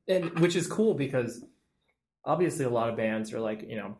and 0.07 0.39
which 0.39 0.55
is 0.55 0.67
cool 0.67 0.93
because 0.93 1.43
obviously 2.23 2.65
a 2.65 2.69
lot 2.69 2.89
of 2.89 2.95
bands 2.95 3.33
are 3.33 3.39
like, 3.39 3.63
you 3.67 3.75
know, 3.77 3.97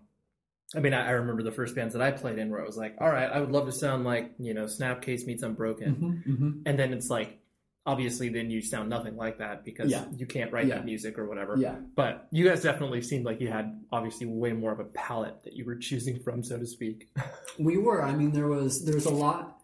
I 0.75 0.79
mean, 0.79 0.93
I, 0.93 1.07
I 1.07 1.11
remember 1.11 1.41
the 1.43 1.51
first 1.51 1.75
bands 1.75 1.93
that 1.95 2.03
I 2.03 2.11
played 2.11 2.37
in 2.37 2.49
where 2.51 2.61
I 2.61 2.65
was 2.65 2.77
like, 2.77 2.95
all 3.01 3.09
right, 3.09 3.29
I 3.29 3.39
would 3.39 3.51
love 3.51 3.65
to 3.65 3.71
sound 3.73 4.05
like, 4.05 4.31
you 4.39 4.53
know, 4.53 4.65
Snapcase 4.65 5.25
meets 5.25 5.41
Unbroken. 5.43 6.23
Mhm, 6.27 6.39
mhm. 6.39 6.61
And 6.67 6.77
then 6.79 6.93
it's 6.93 7.09
like, 7.09 7.39
obviously, 7.85 8.29
then 8.29 8.51
you 8.51 8.61
sound 8.61 8.89
nothing 8.89 9.15
like 9.15 9.39
that 9.39 9.65
because 9.65 9.89
Yeah. 9.91 10.05
you 10.15 10.25
can't 10.27 10.51
write 10.51 10.67
Yeah. 10.67 10.75
that 10.75 10.85
music 10.85 11.17
or 11.17 11.27
whatever. 11.27 11.55
Yeah. 11.57 11.79
But 11.95 12.27
you 12.31 12.47
guys 12.47 12.61
definitely 12.61 13.01
seemed 13.01 13.25
like 13.25 13.41
you 13.41 13.47
had 13.47 13.83
obviously 13.91 14.27
way 14.27 14.53
more 14.53 14.71
of 14.71 14.79
a 14.79 14.85
palette 14.85 15.43
that 15.43 15.53
you 15.53 15.65
were 15.65 15.75
choosing 15.75 16.19
from, 16.19 16.43
so 16.43 16.57
to 16.59 16.65
speak. 16.67 17.09
We 17.59 17.77
were. 17.77 18.01
I 18.01 18.15
mean, 18.15 18.31
there 18.31 18.47
was 18.47 18.85
there 18.85 18.95
was 18.95 19.05
a 19.05 19.13
lot. 19.13 19.61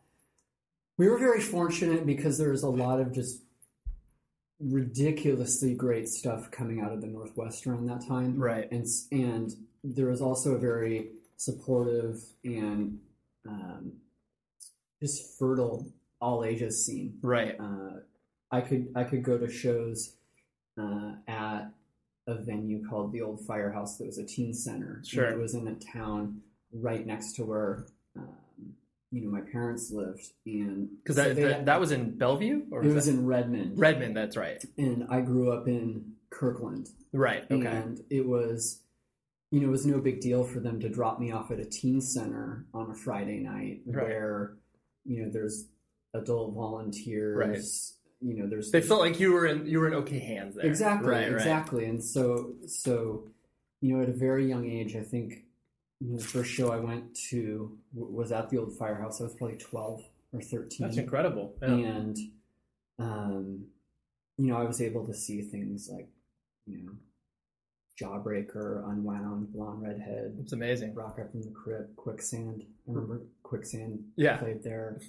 We 0.97 1.07
were 1.07 1.17
very 1.17 1.41
fortunate 1.41 2.05
because 2.05 2.37
there 2.37 2.49
was 2.51 2.63
a 2.63 2.69
lot 2.69 2.99
of 2.99 3.11
just 3.13 3.41
ridiculously 4.59 5.73
great 5.75 6.09
stuff 6.09 6.49
coming 6.51 6.81
out 6.81 6.91
of 6.91 7.01
the 7.01 7.07
Northwest 7.07 7.65
around 7.67 7.85
that 7.87 8.05
time, 8.07 8.37
Right. 8.37 8.69
and 8.71 8.85
and 9.11 9.53
there 9.83 10.07
was 10.07 10.21
also 10.21 10.55
a 10.55 10.59
very 10.59 11.11
supportive 11.37 12.21
and 12.43 12.99
um, 13.47 13.93
just 15.01 15.37
fertile 15.37 15.87
all 16.19 16.43
ages 16.43 16.85
scene. 16.85 17.17
Right. 17.21 17.55
Uh, 17.59 17.99
I 18.51 18.61
could 18.61 18.87
I 18.95 19.03
could 19.03 19.23
go 19.23 19.37
to 19.37 19.49
shows 19.49 20.15
uh, 20.79 21.13
at 21.27 21.71
a 22.27 22.35
venue 22.35 22.85
called 22.87 23.11
the 23.13 23.21
Old 23.21 23.41
Firehouse 23.45 23.97
that 23.97 24.05
was 24.05 24.17
a 24.17 24.25
teen 24.25 24.53
center. 24.53 24.95
and 24.97 25.07
Sure. 25.07 25.25
it 25.29 25.37
was 25.37 25.53
in 25.55 25.67
a 25.67 25.75
town 25.75 26.41
right 26.73 27.05
next 27.05 27.33
to 27.33 27.45
where 27.45 27.85
um, 28.17 28.35
you 29.11 29.21
know 29.21 29.29
my 29.29 29.41
parents 29.41 29.91
lived, 29.91 30.31
and 30.45 30.89
Because 31.03 31.15
so 31.15 31.23
that, 31.23 31.35
that, 31.35 31.65
that 31.65 31.79
was 31.79 31.91
in 31.91 32.17
Bellevue? 32.17 32.63
Or 32.71 32.81
it 32.83 32.87
was 32.87 32.95
was 32.95 33.05
that- 33.05 33.11
in 33.13 33.25
Redmond, 33.25 33.79
Redmond, 33.79 34.15
that's 34.17 34.35
right. 34.37 34.63
and 34.77 35.07
I 35.09 35.21
grew 35.21 35.51
up 35.51 35.67
in 35.67 36.13
Kirkland, 36.29 36.89
Right. 37.13 37.45
Okay. 37.49 37.65
and 37.67 38.01
it 38.09 38.25
was. 38.27 38.81
You 39.49 39.61
know, 39.61 39.67
it 39.69 39.71
was 39.71 39.85
no 39.85 39.99
big 39.99 40.19
deal 40.19 40.43
for 40.43 40.59
them 40.59 40.81
to 40.81 40.89
drop 40.89 41.21
me 41.21 41.31
off 41.31 41.51
at 41.51 41.59
a 41.61 41.63
teen 41.63 42.01
center 42.01 42.65
on 42.73 42.91
a 42.91 42.93
Friday 42.93 43.39
night 43.39 43.79
Right. 43.85 44.05
where, 44.05 44.57
you 45.05 45.23
know, 45.23 45.29
there's 45.31 45.67
adult 46.13 46.53
volunteers. 46.53 47.93
You 48.21 48.33
know, 48.35 48.47
there's 48.47 48.71
They 48.71 48.81
felt 48.81 49.01
like 49.01 49.19
you 49.19 49.31
were 49.31 49.45
in 49.45 49.65
you 49.67 49.79
were 49.79 49.87
in 49.87 49.93
okay 49.95 50.19
hands 50.19 50.55
there. 50.55 50.65
Exactly, 50.65 51.09
Right. 51.09 51.23
Right. 51.27 51.33
exactly. 51.33 51.85
And 51.85 52.03
so, 52.03 52.53
so 52.65 53.27
you 53.81 53.95
know, 53.95 54.01
at 54.03 54.09
a 54.09 54.13
very 54.13 54.47
young 54.47 54.67
age, 54.69 54.95
I 54.95 55.01
think 55.03 55.43
you 55.99 56.09
know, 56.11 56.17
the 56.17 56.23
first 56.23 56.51
show 56.51 56.71
I 56.71 56.79
went 56.79 57.13
to 57.29 57.77
was 57.93 58.31
at 58.31 58.49
the 58.49 58.57
old 58.57 58.75
firehouse. 58.77 59.21
I 59.21 59.25
was 59.25 59.35
probably 59.35 59.57
twelve 59.57 60.03
or 60.33 60.41
thirteen, 60.41 60.87
That's 60.87 60.97
incredible. 60.97 61.53
Yeah. 61.61 61.67
and 61.69 62.17
um, 62.99 63.65
you 64.37 64.47
know, 64.47 64.57
I 64.57 64.63
was 64.63 64.81
able 64.81 65.05
to 65.05 65.13
see 65.13 65.41
things 65.43 65.87
like 65.91 66.09
you 66.65 66.79
know, 66.83 66.91
Jawbreaker, 68.01 68.87
Unwound, 68.89 69.53
Blonde 69.53 69.83
Redhead, 69.83 70.37
It's 70.39 70.53
amazing. 70.53 70.93
Rocket 70.95 71.31
from 71.31 71.41
the 71.43 71.49
Crypt, 71.51 71.95
Quicksand. 71.95 72.63
I 72.87 72.91
remember 72.91 73.21
Quicksand 73.43 74.03
Yeah. 74.15 74.37
played 74.37 74.63
there. 74.63 74.99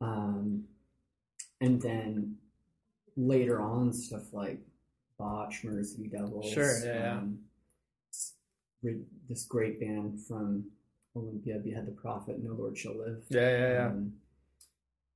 Um, 0.00 0.64
and 1.60 1.80
then 1.80 2.36
later 3.16 3.60
on, 3.60 3.92
stuff 3.92 4.32
like 4.32 4.60
Botch, 5.18 5.64
Mercy 5.64 6.08
Devils. 6.08 6.50
Sure, 6.52 6.84
yeah. 6.84 7.18
Um, 7.18 7.38
this 9.28 9.44
great 9.44 9.80
band 9.80 10.20
from 10.26 10.64
Olympia, 11.16 11.58
Behead 11.58 11.86
the 11.86 11.92
Prophet, 11.92 12.42
No 12.42 12.52
Lord 12.52 12.78
Shall 12.78 12.96
Live. 12.96 13.24
Yeah, 13.28 13.40
yeah, 13.40 13.72
yeah. 13.72 13.86
Um, 13.86 14.12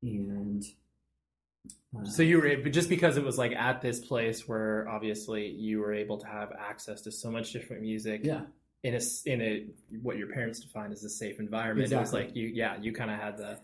and 0.02 0.64
uh, 1.96 2.04
So 2.04 2.22
you 2.22 2.38
were 2.38 2.46
able, 2.46 2.70
just 2.70 2.88
because 2.88 3.16
it 3.16 3.24
was 3.24 3.38
like 3.38 3.52
at 3.52 3.80
this 3.80 4.00
place 4.00 4.48
where 4.48 4.88
obviously 4.88 5.46
you 5.46 5.78
were 5.78 5.94
able 5.94 6.18
to 6.18 6.26
have 6.26 6.52
access 6.58 7.02
to 7.02 7.12
so 7.12 7.30
much 7.30 7.52
different 7.52 7.82
music 7.82 8.22
yeah, 8.24 8.40
in 8.82 8.94
a 8.94 9.00
in 9.26 9.40
a 9.40 9.66
what 10.02 10.16
your 10.16 10.28
parents 10.28 10.60
define 10.60 10.90
as 10.90 11.04
a 11.04 11.08
safe 11.08 11.38
environment. 11.38 11.92
It 11.92 11.96
was 11.96 12.12
like 12.12 12.34
you 12.34 12.48
yeah 12.48 12.76
you 12.80 12.92
kind 12.92 13.10
of 13.10 13.20
had 13.20 13.36
the 13.36 13.58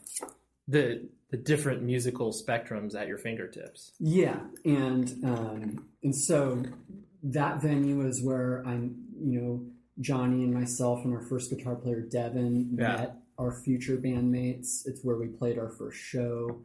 the 0.68 1.08
the 1.30 1.36
different 1.36 1.82
musical 1.82 2.32
spectrums 2.32 2.94
at 2.94 3.06
your 3.08 3.18
fingertips. 3.18 3.92
Yeah, 3.98 4.40
and 4.64 5.12
um, 5.24 5.86
and 6.02 6.14
so 6.14 6.62
that 7.22 7.60
venue 7.60 8.06
is 8.06 8.22
where 8.22 8.62
I'm, 8.66 8.94
you 9.20 9.40
know, 9.40 9.66
Johnny 10.00 10.44
and 10.44 10.54
myself 10.54 11.04
and 11.04 11.12
our 11.12 11.20
first 11.22 11.50
guitar 11.50 11.74
player 11.74 12.00
Devin 12.00 12.76
Yeah. 12.78 12.96
met 12.96 13.16
our 13.38 13.52
future 13.52 13.96
bandmates. 13.96 14.86
It's 14.86 15.02
where 15.02 15.16
we 15.16 15.26
played 15.26 15.58
our 15.58 15.68
first 15.70 15.98
show. 15.98 16.60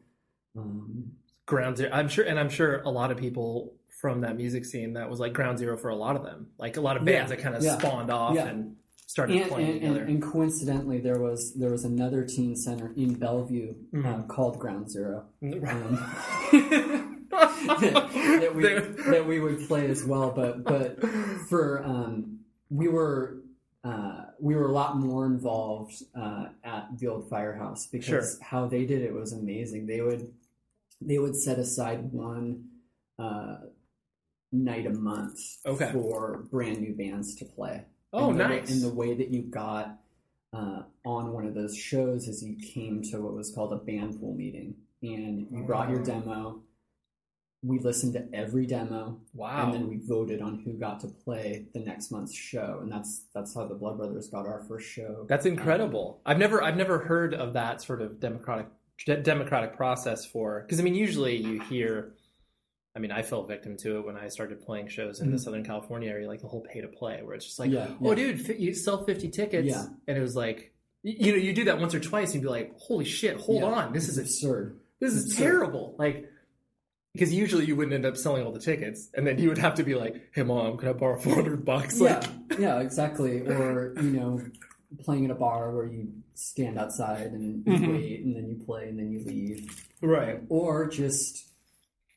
Um, 0.57 1.13
Ground 1.45 1.75
zero. 1.77 1.89
I'm 1.91 2.07
sure, 2.07 2.23
and 2.23 2.39
I'm 2.39 2.49
sure 2.49 2.81
a 2.83 2.89
lot 2.89 3.11
of 3.11 3.17
people 3.17 3.73
from 3.99 4.21
that 4.21 4.37
music 4.37 4.63
scene 4.65 4.93
that 4.93 5.09
was 5.09 5.19
like 5.19 5.33
ground 5.33 5.57
zero 5.59 5.75
for 5.77 5.89
a 5.89 5.95
lot 5.95 6.15
of 6.15 6.23
them. 6.23 6.47
Like 6.57 6.77
a 6.77 6.81
lot 6.81 6.95
of 6.95 7.03
bands 7.03 7.29
Yeah, 7.31 7.35
that 7.35 7.43
kind 7.43 7.55
of 7.55 7.63
yeah, 7.63 7.77
spawned 7.77 8.09
off 8.09 8.37
and 8.37 8.75
started 9.13 9.37
and, 9.41 9.51
playing 9.51 9.69
and, 9.69 9.83
and, 9.83 9.93
together. 9.93 10.09
and 10.09 10.23
coincidentally, 10.23 10.99
there 10.99 11.19
was 11.19 11.53
there 11.53 11.69
was 11.69 11.83
another 11.85 12.23
teen 12.25 12.55
center 12.55 12.91
in 12.97 13.13
Bellevue 13.13 13.75
uh, 13.93 13.97
Mhm. 13.97 14.27
called 14.27 14.57
Ground 14.57 14.89
Zero. 14.89 15.25
Mm-hmm. 15.43 15.67
Um, 15.67 17.27
that, 17.29 18.51
we, 18.55 18.63
that 19.11 19.25
we 19.27 19.39
would 19.39 19.67
play 19.67 19.85
as 19.87 20.03
well. 20.03 20.31
But 20.31 20.63
but 20.63 20.99
for 21.47 21.83
um, 21.83 22.39
we 22.71 22.87
were 22.87 23.37
uh, 23.83 24.23
we 24.39 24.55
were 24.55 24.67
a 24.67 24.71
lot 24.71 24.97
more 24.97 25.27
involved 25.27 25.93
uh, 26.19 26.45
at 26.63 26.97
the 26.97 27.07
old 27.07 27.29
firehouse 27.29 27.85
because 27.85 28.05
Sure. 28.07 28.23
how 28.41 28.65
they 28.67 28.85
did 28.85 29.03
it 29.03 29.13
was 29.13 29.31
amazing. 29.33 29.85
They 29.85 30.01
would 30.01 30.33
they 31.01 31.19
would 31.19 31.35
set 31.35 31.59
aside 31.59 32.11
one 32.11 32.63
uh, 33.19 33.57
night 34.51 34.87
a 34.87 34.91
month 35.11 35.39
Okay. 35.67 35.91
for 35.93 36.45
brand 36.49 36.79
new 36.81 36.95
bands 36.95 37.35
to 37.35 37.45
play. 37.45 37.85
Oh, 38.13 38.29
and 38.29 38.39
the 38.39 38.47
nice. 38.47 38.71
and 38.71 38.81
the 38.81 38.93
way 38.93 39.13
that 39.13 39.29
you 39.29 39.41
got 39.43 39.97
uh, 40.53 40.83
on 41.05 41.33
one 41.33 41.45
of 41.45 41.53
those 41.55 41.75
shows 41.77 42.27
is 42.27 42.43
you 42.43 42.55
came 42.55 43.01
to 43.03 43.21
what 43.21 43.33
was 43.33 43.51
called 43.53 43.73
a 43.73 43.77
band 43.77 44.19
pool 44.19 44.33
meeting, 44.33 44.75
and 45.01 45.47
you 45.51 45.63
brought 45.63 45.89
your 45.89 46.01
Oh. 46.01 46.03
demo. 46.05 46.59
We 47.65 47.79
listened 47.79 48.11
to 48.15 48.27
every 48.33 48.65
demo, 48.65 49.21
wow. 49.33 49.63
and 49.63 49.73
then 49.73 49.87
we 49.87 49.95
voted 50.05 50.41
on 50.41 50.59
who 50.65 50.73
got 50.73 50.99
to 50.99 51.07
play 51.07 51.65
the 51.73 51.79
next 51.79 52.11
month's 52.11 52.33
show, 52.35 52.79
and 52.81 52.91
that's 52.91 53.23
that's 53.33 53.55
how 53.55 53.65
the 53.65 53.73
Blood 53.75 53.95
Brothers 53.97 54.27
got 54.27 54.45
our 54.45 54.61
first 54.67 54.89
show. 54.89 55.25
That's 55.29 55.45
incredible. 55.45 56.19
I've 56.25 56.37
never 56.37 56.61
I've 56.61 56.75
never 56.75 56.99
heard 56.99 57.33
of 57.33 57.53
that 57.53 57.81
sort 57.81 58.01
of 58.01 58.19
democratic 58.19 58.67
democratic 59.23 59.75
process 59.77 60.25
for 60.25 60.61
because 60.61 60.79
I 60.79 60.83
mean 60.83 60.93
usually 60.93 61.35
you 61.37 61.61
hear 61.61 62.13
I 62.95 62.99
mean 62.99 63.11
I 63.11 63.21
fell 63.23 63.43
victim 63.43 63.75
to 63.77 63.97
it 63.97 64.05
when 64.05 64.15
I 64.17 64.27
started 64.27 64.61
playing 64.61 64.87
shows 64.89 65.19
in 65.19 65.31
the 65.31 65.37
Mhm. 65.37 65.41
Southern 65.43 65.63
California 65.63 66.09
area 66.09 66.27
like 66.27 66.41
the 66.41 66.47
whole 66.47 66.61
pay 66.61 66.81
to 66.81 66.87
play 66.87 67.21
where 67.23 67.35
it's 67.35 67.45
just 67.45 67.59
like 67.59 67.71
Yeah, 67.71 67.87
oh 68.01 68.09
yeah. 68.09 68.15
dude 68.15 68.59
you 68.59 68.73
sell 68.73 69.03
50 69.03 69.29
tickets 69.29 69.67
Yeah. 69.67 69.85
and 70.07 70.17
it 70.17 70.21
was 70.21 70.35
like 70.35 70.73
you 71.01 71.31
know 71.31 71.37
you 71.37 71.53
do 71.53 71.65
that 71.65 71.79
once 71.79 71.93
or 71.95 71.99
twice 71.99 72.27
and 72.33 72.35
you'd 72.35 72.47
be 72.47 72.49
like 72.49 72.73
holy 72.77 73.05
shit 73.05 73.37
hold 73.37 73.61
Yeah. 73.61 73.67
on 73.69 73.93
this 73.93 74.07
is 74.09 74.17
absurd. 74.17 74.79
this 74.99 75.13
is 75.13 75.25
It's 75.27 75.35
terrible 75.35 75.95
like 75.97 76.29
because 77.13 77.33
usually 77.33 77.65
you 77.65 77.75
wouldn't 77.75 77.93
end 77.93 78.05
up 78.05 78.15
selling 78.17 78.43
all 78.45 78.51
the 78.51 78.59
tickets 78.59 79.09
and 79.15 79.25
then 79.27 79.37
you 79.39 79.49
would 79.49 79.57
have 79.57 79.75
to 79.75 79.83
be 79.83 79.95
like 79.95 80.15
hey 80.33 80.43
mom 80.43 80.77
can 80.77 80.89
I 80.89 80.93
borrow 80.93 81.19
400 81.19 81.65
bucks 81.65 81.99
like 81.99 82.23
Yeah, 82.51 82.57
yeah, 82.59 82.79
exactly. 82.79 83.41
Or 83.41 83.93
you 84.01 84.11
know, 84.11 84.41
playing 84.99 85.25
at 85.25 85.31
a 85.31 85.35
bar 85.35 85.75
where 85.75 85.87
you 85.87 86.07
stand 86.35 86.77
outside 86.77 87.31
and 87.31 87.43
you 87.65 87.73
Mhm. 87.73 87.91
wait, 87.91 88.23
and 88.23 88.35
then 88.35 88.47
you 88.47 88.63
play, 88.63 88.89
and 88.89 88.97
then 88.99 89.11
you 89.11 89.23
leave. 89.25 89.87
right 90.01 90.41
or 90.49 90.87
just 90.87 91.45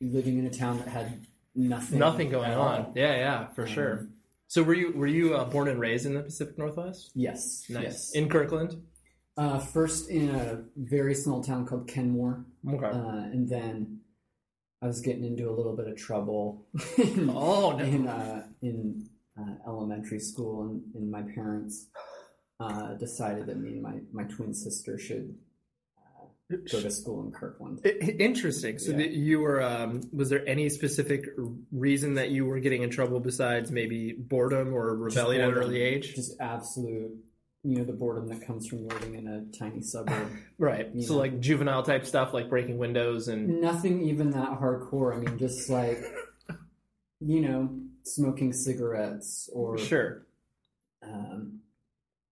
living 0.00 0.38
in 0.38 0.46
a 0.46 0.50
town 0.50 0.78
that 0.78 0.88
had 0.88 1.26
nothing 1.54 1.98
nothing 1.98 2.30
going 2.30 2.50
on 2.52 2.80
all. 2.86 2.92
yeah 2.94 3.14
yeah 3.16 3.46
for 3.54 3.66
sure 3.66 3.98
Um, 4.00 4.12
So 4.48 4.62
were 4.62 4.74
you 4.74 4.92
were 4.92 5.06
you 5.06 5.34
uh, 5.34 5.44
born 5.44 5.68
and 5.68 5.80
raised 5.80 6.06
in 6.06 6.14
the 6.14 6.22
Pacific 6.22 6.56
Northwest? 6.58 7.10
yes 7.14 7.64
Nice. 7.68 7.82
yes 7.82 8.12
In 8.14 8.28
Kirkland. 8.28 8.82
uh, 9.38 9.58
first 9.58 10.08
in 10.10 10.30
a 10.30 10.62
very 10.76 11.14
small 11.14 11.42
town 11.42 11.66
called 11.66 11.86
kenmore 11.88 12.44
Okay. 12.68 12.86
uh, 12.86 13.24
and 13.34 13.48
then 13.48 14.00
i 14.82 14.86
was 14.86 15.00
getting 15.00 15.24
into 15.24 15.48
a 15.48 15.54
little 15.58 15.74
bit 15.76 15.88
of 15.88 15.96
trouble 15.96 16.66
in, 16.98 17.30
oh 17.34 17.72
no. 17.72 17.84
in, 17.84 18.06
uh, 18.06 18.42
in 18.62 19.08
uh, 19.40 19.54
elementary 19.66 20.20
school 20.20 20.62
and, 20.64 20.82
and 20.94 21.10
my 21.10 21.22
parents 21.22 21.88
uh, 22.60 22.94
decided 22.94 23.46
that 23.46 23.58
me 23.58 23.70
and 23.74 23.82
my, 23.82 23.96
my 24.12 24.24
twin 24.24 24.52
sister 24.54 24.98
should 24.98 25.34
go 26.50 26.80
to 26.80 26.90
school 26.90 27.24
in 27.24 27.32
kirkland 27.32 27.80
Interesting. 27.84 28.78
So 28.78 28.92
Yeah. 28.92 29.06
you 29.06 29.40
were. 29.40 29.60
Um, 29.62 30.00
was 30.12 30.28
there 30.30 30.46
any 30.48 30.68
specific 30.68 31.24
reason 31.72 32.14
that 32.14 32.30
you 32.30 32.46
were 32.46 32.60
getting 32.60 32.82
in 32.82 32.90
trouble 32.90 33.18
besides 33.20 33.72
maybe 33.72 34.12
boredom 34.12 34.72
or 34.72 34.94
rebellion 34.96 35.42
at 35.42 35.48
an 35.48 35.54
early 35.54 35.80
age? 35.80 36.14
just 36.14 36.38
absolute 36.40 37.12
you 37.64 37.78
know 37.78 37.84
the 37.84 37.92
boredom 37.92 38.28
that 38.28 38.46
comes 38.46 38.68
from 38.68 38.86
living 38.86 39.16
in 39.16 39.26
a 39.26 39.44
tiny 39.58 39.82
suburb 39.82 40.30
right. 40.58 40.88
So 41.02 41.14
know. 41.14 41.18
like 41.18 41.40
juvenile 41.40 41.82
type 41.82 42.06
stuff, 42.06 42.32
like 42.32 42.48
breaking 42.48 42.78
windows 42.78 43.26
and. 43.28 43.60
Nothing 43.60 44.02
even 44.02 44.30
that 44.30 44.60
hardcore. 44.60 45.16
I 45.16 45.18
mean, 45.18 45.36
just 45.38 45.68
like, 45.68 45.98
you 47.20 47.40
know, 47.40 47.76
smoking 48.04 48.52
cigarettes 48.52 49.50
or 49.52 49.78
Sure. 49.78 50.26
um, 51.02 51.58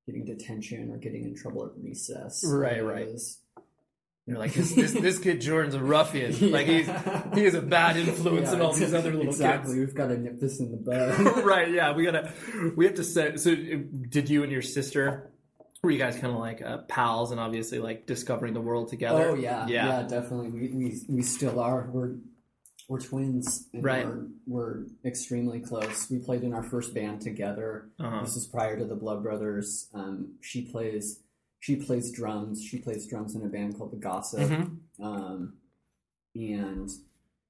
getting 0.07 0.25
detention 0.25 0.91
or 0.93 0.99
getting 0.99 1.25
in 1.25 1.35
trouble 1.35 1.65
at 1.67 1.73
recess. 1.83 2.45
Right, 2.47 2.85
right. 2.85 3.11
was- 3.13 3.41
You're 4.27 4.39
like 4.39 4.55
this, 4.55 4.73
this 4.73 4.93
this 4.93 5.19
kid 5.19 5.43
Jordan's 5.43 5.75
a 5.75 5.83
ruffian. 5.83 6.51
Like 6.51 6.67
he's 6.67 6.89
he 7.35 7.45
is 7.45 7.55
a 7.55 7.61
bad 7.61 7.97
influence 7.99 8.49
Yeah, 8.49 8.55
on 8.55 8.63
all 8.63 8.73
these 8.73 8.95
other 8.95 9.13
little 9.13 9.29
exactly. 9.33 9.75
kids. 9.75 9.87
We've 9.87 9.95
got 9.95 10.07
to 10.09 10.19
nip 10.19 10.41
this 10.41 10.61
in 10.61 10.71
the 10.71 10.79
bud. 10.79 11.19
right? 11.45 11.71
Yeah, 11.71 11.93
we 11.93 12.05
gotta 12.05 12.33
we 12.75 12.87
have 12.87 12.95
to 12.95 13.05
set. 13.05 13.39
So, 13.41 13.55
did 13.55 14.31
you 14.31 14.43
and 14.43 14.51
your 14.51 14.63
sister 14.63 15.31
were 15.83 15.91
you 15.91 15.99
guys 15.99 16.15
kind 16.17 16.33
of 16.33 16.39
like 16.41 16.63
uh, 16.63 16.79
pals 16.89 17.33
and 17.33 17.39
obviously 17.39 17.79
like 17.79 18.07
discovering 18.07 18.55
the 18.55 18.61
world 18.63 18.89
together? 18.89 19.31
Oh 19.31 19.35
yeah, 19.35 19.67
yeah, 19.67 20.01
yeah, 20.01 20.03
definitely. 20.09 20.49
We, 20.49 20.69
we 20.69 21.01
we 21.09 21.23
still 21.23 21.61
are. 21.61 21.91
We're 21.93 22.15
we're 22.89 23.01
twins, 23.01 23.69
and 23.73 23.83
Right. 23.85 24.07
We're, 24.07 24.27
we're 24.47 24.85
extremely 25.05 25.61
close. 25.61 26.11
We 26.11 26.19
played 26.19 26.43
in 26.43 26.53
our 26.53 26.63
first 26.63 26.95
band 26.95 27.21
together. 27.23 27.89
Uh-huh. 27.99 28.21
This 28.23 28.37
is 28.37 28.47
prior 28.47 28.79
to 28.79 28.85
the 28.85 28.95
Blood 28.95 29.23
Brothers. 29.23 29.89
Um, 29.95 30.35
she 30.43 30.63
plays 30.63 31.21
she 31.65 31.77
plays 31.77 32.13
drums. 32.13 32.63
She 32.63 32.79
plays 32.79 33.07
drums 33.07 33.35
in 33.35 33.43
a 33.43 33.49
band 33.49 33.79
called 33.79 33.91
the 33.91 33.97
Gossip. 33.97 34.41
Mhm. 34.41 34.77
Um, 35.01 35.55
and 36.35 36.91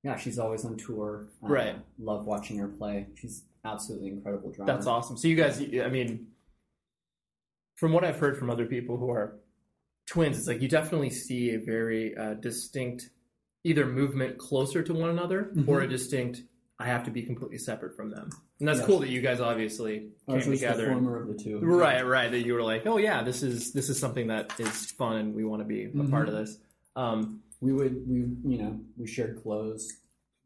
yeah, 0.05 0.17
she's 0.17 0.39
always 0.39 0.65
on 0.65 0.77
tour. 0.77 1.27
Uh, 1.43 1.49
Right. 1.49 1.77
Love 1.99 2.25
watching 2.25 2.59
her 2.59 2.69
play. 2.69 3.09
She's 3.17 3.43
absolutely 3.65 4.11
incredible 4.11 4.53
drummer. 4.53 4.73
That's 4.73 4.87
awesome. 4.87 5.17
So 5.17 5.27
you 5.27 5.35
guys, 5.35 5.61
I 5.61 5.89
mean, 5.89 6.29
from 7.75 7.93
what 7.93 8.05
I've 8.05 8.21
heard 8.21 8.39
from 8.39 8.51
other 8.51 8.67
people 8.67 8.99
who 8.99 9.11
are 9.11 9.41
twins, 10.07 10.39
it's 10.39 10.47
like 10.47 10.63
you 10.63 10.69
definitely 10.69 11.11
see 11.11 11.51
a 11.55 11.59
very 11.59 12.17
uh, 12.17 12.35
distinct 12.35 13.11
either 13.65 13.85
movement 13.85 14.39
closer 14.39 14.81
to 14.85 14.95
one 14.95 15.11
another 15.11 15.53
or 15.67 15.81
a 15.81 15.89
distinct 15.89 16.43
I 16.79 16.87
have 16.87 17.05
to 17.05 17.11
be 17.11 17.23
completely 17.23 17.59
separate 17.59 17.95
from 17.95 18.11
them. 18.11 18.31
And 18.59 18.69
that's 18.69 18.79
Yes. 18.81 18.87
cool 18.87 18.99
that 19.01 19.09
you 19.09 19.21
guys 19.21 19.41
obviously 19.41 19.99
came 20.27 20.35
Ours 20.35 20.47
was 20.47 20.61
the 20.61 20.67
together. 20.67 20.87
and- 20.91 20.95
former 21.05 21.21
of 21.23 21.29
the 21.29 21.35
two. 21.35 21.61
Right, 21.61 22.03
right. 22.05 22.31
That 22.31 22.41
you 22.45 22.55
were 22.55 22.63
like, 22.63 22.85
oh 22.87 22.97
yeah, 22.97 23.23
this 23.23 23.43
is 23.43 23.73
this 23.73 23.89
is 23.89 23.99
something 23.99 24.27
that 24.29 24.59
is 24.59 24.91
fun, 24.93 25.17
and 25.17 25.35
we 25.35 25.45
want 25.45 25.61
to 25.63 25.67
be 25.69 25.85
a 25.85 25.89
Mhm. 25.91 26.11
part 26.11 26.29
of 26.29 26.35
this. 26.35 26.59
Um, 26.97 27.41
We 27.61 27.73
would 27.73 28.07
we 28.09 28.19
you 28.53 28.59
know 28.63 28.81
we 28.97 29.07
shared 29.07 29.41
clothes. 29.43 29.93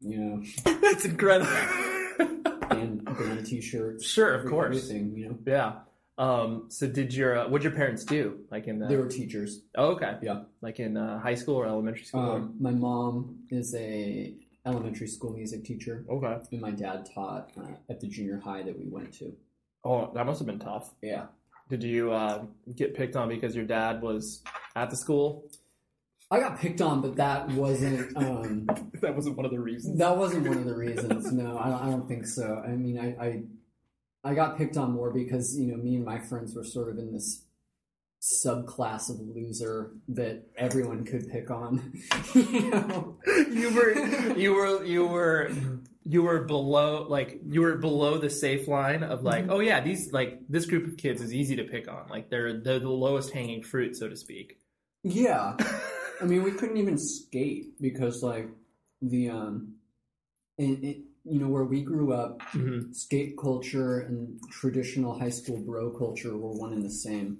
You 0.01 0.17
know, 0.17 0.43
that's 0.81 1.03
incredible. 1.05 1.51
band 2.69 3.03
band 3.05 3.45
t-shirts. 3.45 4.05
sure, 4.05 4.33
of 4.33 4.45
course. 4.45 4.77
everything. 4.77 5.17
You 5.17 5.29
know, 5.29 5.37
Yeah. 5.45 5.79
Um, 6.17 6.65
so 6.69 6.85
did 6.87 7.13
your 7.13 7.39
uh, 7.39 7.49
what 7.49 7.63
your 7.63 7.71
parents 7.71 8.03
do? 8.05 8.39
Like 8.51 8.67
in 8.67 8.79
the 8.79 8.87
they 8.87 8.97
were 8.97 9.07
teachers. 9.07 9.61
oh, 9.75 9.93
okay, 9.93 10.17
Yeah. 10.21 10.43
like 10.61 10.79
in 10.79 10.95
uh, 10.97 11.19
high 11.19 11.35
school 11.35 11.55
or 11.55 11.65
elementary 11.65 12.03
school? 12.03 12.21
Um, 12.21 12.55
my 12.59 12.71
mom 12.71 13.39
is 13.49 13.73
a 13.75 14.33
elementary 14.69 15.07
school 15.07 15.33
music 15.33 15.63
teacher, 15.63 16.05
okay. 16.09 16.37
and 16.51 16.61
my 16.61 16.71
dad 16.71 17.09
taught 17.13 17.51
uh, 17.57 17.75
at 17.89 17.99
the 17.99 18.07
junior 18.07 18.39
high 18.39 18.63
that 18.63 18.77
we 18.77 18.85
went 18.87 19.13
to. 19.19 19.33
Oh, 19.83 20.11
that 20.13 20.25
must 20.25 20.39
have 20.39 20.47
been 20.47 20.59
tough. 20.59 20.93
Yeah. 21.01 21.25
Did 21.69 21.83
you 21.83 22.11
uh, 22.11 22.45
get 22.75 22.95
picked 22.95 23.15
on 23.15 23.29
because 23.29 23.55
your 23.55 23.65
dad 23.65 24.01
was 24.01 24.43
at 24.75 24.89
the 24.89 24.97
school? 24.97 25.49
I 26.31 26.39
got 26.39 26.59
picked 26.59 26.81
on, 26.81 27.01
but 27.01 27.15
that 27.15 27.49
wasn't 27.49 28.15
um, 28.15 28.67
that 29.01 29.15
wasn't 29.15 29.35
one 29.35 29.45
of 29.45 29.51
the 29.51 29.59
reasons. 29.59 29.97
that 29.97 30.15
wasn't 30.15 30.47
one 30.47 30.57
of 30.57 30.65
the 30.65 30.75
reasons. 30.75 31.31
No, 31.31 31.57
I 31.57 31.69
don't, 31.69 31.81
I 31.81 31.85
don't 31.89 32.07
think 32.07 32.27
so. 32.27 32.61
I 32.65 32.69
mean, 32.69 32.99
I, 32.99 33.25
I 33.25 33.43
I 34.23 34.33
got 34.35 34.57
picked 34.57 34.77
on 34.77 34.91
more 34.91 35.11
because 35.11 35.57
you 35.57 35.71
know 35.71 35.77
me 35.77 35.95
and 35.95 36.05
my 36.05 36.19
friends 36.19 36.55
were 36.55 36.63
sort 36.63 36.89
of 36.89 36.99
in 36.99 37.13
this 37.13 37.45
subclass 38.21 39.09
of 39.09 39.19
loser 39.21 39.91
that 40.09 40.43
everyone 40.57 41.05
could 41.05 41.29
pick 41.29 41.49
on. 41.49 41.93
you 42.35 42.69
know? 42.71 43.17
you 43.51 43.73
were 43.73 44.35
you 44.37 44.53
were 44.53 44.83
you 44.83 45.07
were 45.07 45.51
you 46.03 46.21
were 46.23 46.43
below 46.43 47.05
like 47.07 47.39
you 47.47 47.61
were 47.61 47.77
below 47.77 48.17
the 48.17 48.29
safe 48.29 48.67
line 48.67 49.03
of 49.03 49.23
like 49.23 49.45
Mhm. 49.45 49.51
oh 49.51 49.59
yeah 49.59 49.79
these 49.81 50.11
like 50.11 50.39
this 50.49 50.65
group 50.65 50.85
of 50.87 50.97
kids 50.97 51.21
is 51.21 51.33
easy 51.33 51.55
to 51.57 51.63
pick 51.63 51.87
on 51.87 52.07
like 52.09 52.29
they're 52.29 52.59
they're 52.61 52.79
the 52.79 52.89
lowest 52.89 53.31
hanging 53.31 53.63
fruit 53.63 53.95
so 53.95 54.09
to 54.09 54.15
speak 54.17 54.57
Yeah. 55.03 55.55
I 56.21 56.25
mean, 56.25 56.43
we 56.43 56.51
couldn't 56.51 56.75
even 56.75 56.97
skate 56.97 57.79
because, 57.79 58.21
like, 58.21 58.49
the 59.01 59.29
um, 59.29 59.75
in, 60.57 60.83
it, 60.83 60.97
you 61.23 61.39
know, 61.39 61.47
where 61.47 61.63
we 61.63 61.81
grew 61.81 62.11
up, 62.11 62.41
Mhm. 62.51 62.93
skate 62.93 63.37
culture 63.37 63.99
and 63.99 64.37
traditional 64.51 65.17
high 65.17 65.29
school 65.29 65.59
bro 65.59 65.91
culture 65.91 66.35
were 66.35 66.51
one 66.51 66.73
and 66.73 66.83
the 66.83 66.89
same. 66.91 67.37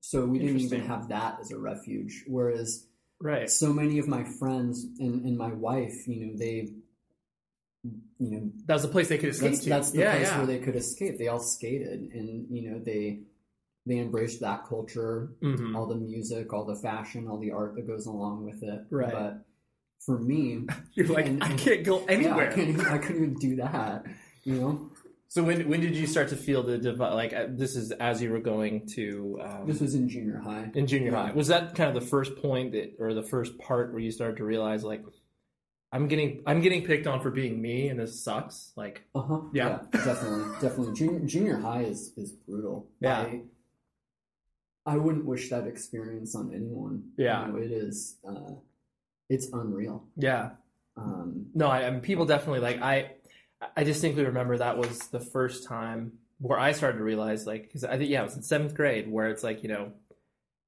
So 0.00 0.24
we 0.24 0.38
didn't 0.38 0.60
even 0.60 0.80
have 0.86 1.08
that 1.08 1.38
as 1.40 1.50
a 1.50 1.58
refuge. 1.58 2.24
Whereas 2.26 2.86
right 3.20 3.50
so 3.50 3.72
many 3.72 3.98
of 3.98 4.08
my 4.08 4.24
friends 4.24 4.86
and, 4.98 5.24
and 5.26 5.36
my 5.36 5.52
wife, 5.52 6.08
you 6.08 6.26
know, 6.26 6.36
they, 6.38 6.68
you 7.82 8.30
know, 8.30 8.50
that 8.66 8.74
was 8.74 8.82
the 8.82 8.88
place 8.88 9.08
they 9.08 9.18
could 9.18 9.30
escape 9.30 9.50
that's, 9.52 9.64
to 9.64 9.68
that's 9.68 9.90
the 9.92 9.98
yeah 10.00 10.14
place 10.16 10.26
yeah 10.28 10.36
where 10.38 10.46
they 10.46 10.58
could 10.58 10.76
escape. 10.76 11.18
They 11.18 11.28
all 11.28 11.38
skated, 11.40 12.10
and 12.12 12.46
you 12.50 12.70
know, 12.70 12.78
they 12.78 13.20
they 13.86 13.98
embraced 13.98 14.40
that 14.40 14.66
culture 14.66 15.30
Mhm. 15.42 15.74
all 15.76 15.86
the 15.86 15.94
music, 15.96 16.52
all 16.52 16.64
the 16.66 16.76
fashion, 16.76 17.26
all 17.28 17.38
the 17.38 17.50
art 17.52 17.74
that 17.76 17.86
goes 17.86 18.06
along 18.06 18.44
with 18.44 18.62
it. 18.62 18.82
Right. 18.90 19.12
But 19.12 19.44
for 20.04 20.18
me, 20.18 20.66
you're 20.94 21.06
like 21.06 21.26
and- 21.26 21.42
i 21.42 21.54
can't 21.56 21.84
go 21.84 22.00
yeah, 22.00 22.06
I 22.08 22.12
anywhere 22.12 22.58
even- 22.58 22.80
I 22.86 22.98
couldn't 22.98 23.16
even 23.22 23.34
do 23.34 23.56
that. 23.56 24.04
You 24.44 24.54
know, 24.60 24.90
so 25.32 25.42
when 25.44 25.68
when 25.70 25.80
did 25.80 25.94
you 25.96 26.06
start 26.06 26.28
to 26.28 26.36
feel 26.36 26.62
the 26.62 26.76
divide 26.76 27.14
like 27.14 27.32
uh, 27.32 27.46
this 27.48 27.76
is 27.76 27.92
as 27.92 28.20
you 28.20 28.30
were 28.34 28.40
going 28.52 28.84
to 28.86 29.38
um, 29.42 29.66
this 29.66 29.80
was 29.80 29.94
in 29.94 30.08
junior 30.08 30.38
high. 30.38 30.68
in 30.74 30.86
junior 30.86 31.12
high 31.14 31.30
was 31.32 31.48
that 31.48 31.74
kind 31.76 31.88
of 31.94 32.02
the 32.02 32.08
first 32.14 32.36
point 32.36 32.72
that 32.72 32.96
or 32.98 33.14
the 33.14 33.22
first 33.22 33.56
part 33.58 33.92
where 33.92 34.00
you 34.00 34.10
started 34.10 34.36
to 34.38 34.44
realize 34.44 34.82
like 34.82 35.02
i'm 35.92 36.08
getting 36.08 36.42
i'm 36.46 36.60
getting 36.60 36.82
picked 36.84 37.06
on 37.06 37.20
for 37.20 37.30
being 37.30 37.62
me 37.62 37.88
and 37.88 37.98
this 38.00 38.20
sucks 38.26 38.72
like 38.76 39.04
Uh 39.14 39.22
huh. 39.22 39.40
Yeah. 39.52 39.78
definitely, 39.92 40.44
definitely. 40.60 40.94
Junior, 40.94 41.20
junior 41.20 41.56
high 41.58 41.82
is 41.82 42.12
is 42.16 42.32
brutal. 42.32 42.88
Yeah. 43.00 43.20
I, 43.20 43.42
I 44.86 44.96
wouldn't 44.96 45.26
wish 45.26 45.50
that 45.50 45.66
experience 45.66 46.34
on 46.34 46.52
anyone. 46.54 47.10
Yeah. 47.16 47.46
You 47.46 47.52
know, 47.52 47.58
it 47.58 47.70
is. 47.70 48.16
Uh, 48.26 48.54
it's 49.28 49.46
unreal. 49.52 50.04
yeah 50.16 50.50
Um, 50.96 51.46
No, 51.54 51.66
I, 51.68 51.86
I 51.86 51.90
mean 51.90 52.00
people 52.00 52.24
definitely 52.26 52.60
like 52.60 52.80
I. 52.82 53.12
I 53.76 53.84
distinctly 53.84 54.24
remember 54.24 54.56
that 54.58 54.78
was 54.78 54.98
the 55.08 55.20
first 55.20 55.66
time 55.66 56.12
where 56.38 56.58
I 56.58 56.72
started 56.72 56.98
to 56.98 57.04
realize 57.04 57.46
like 57.46 57.64
because 57.64 57.84
I 57.84 57.98
think 57.98 58.10
yeah 58.10 58.20
it 58.22 58.24
was 58.24 58.36
in 58.36 58.42
seventh 58.42 58.74
grade 58.74 59.10
where 59.10 59.28
it's 59.28 59.42
like 59.44 59.62
you 59.62 59.68
know, 59.68 59.92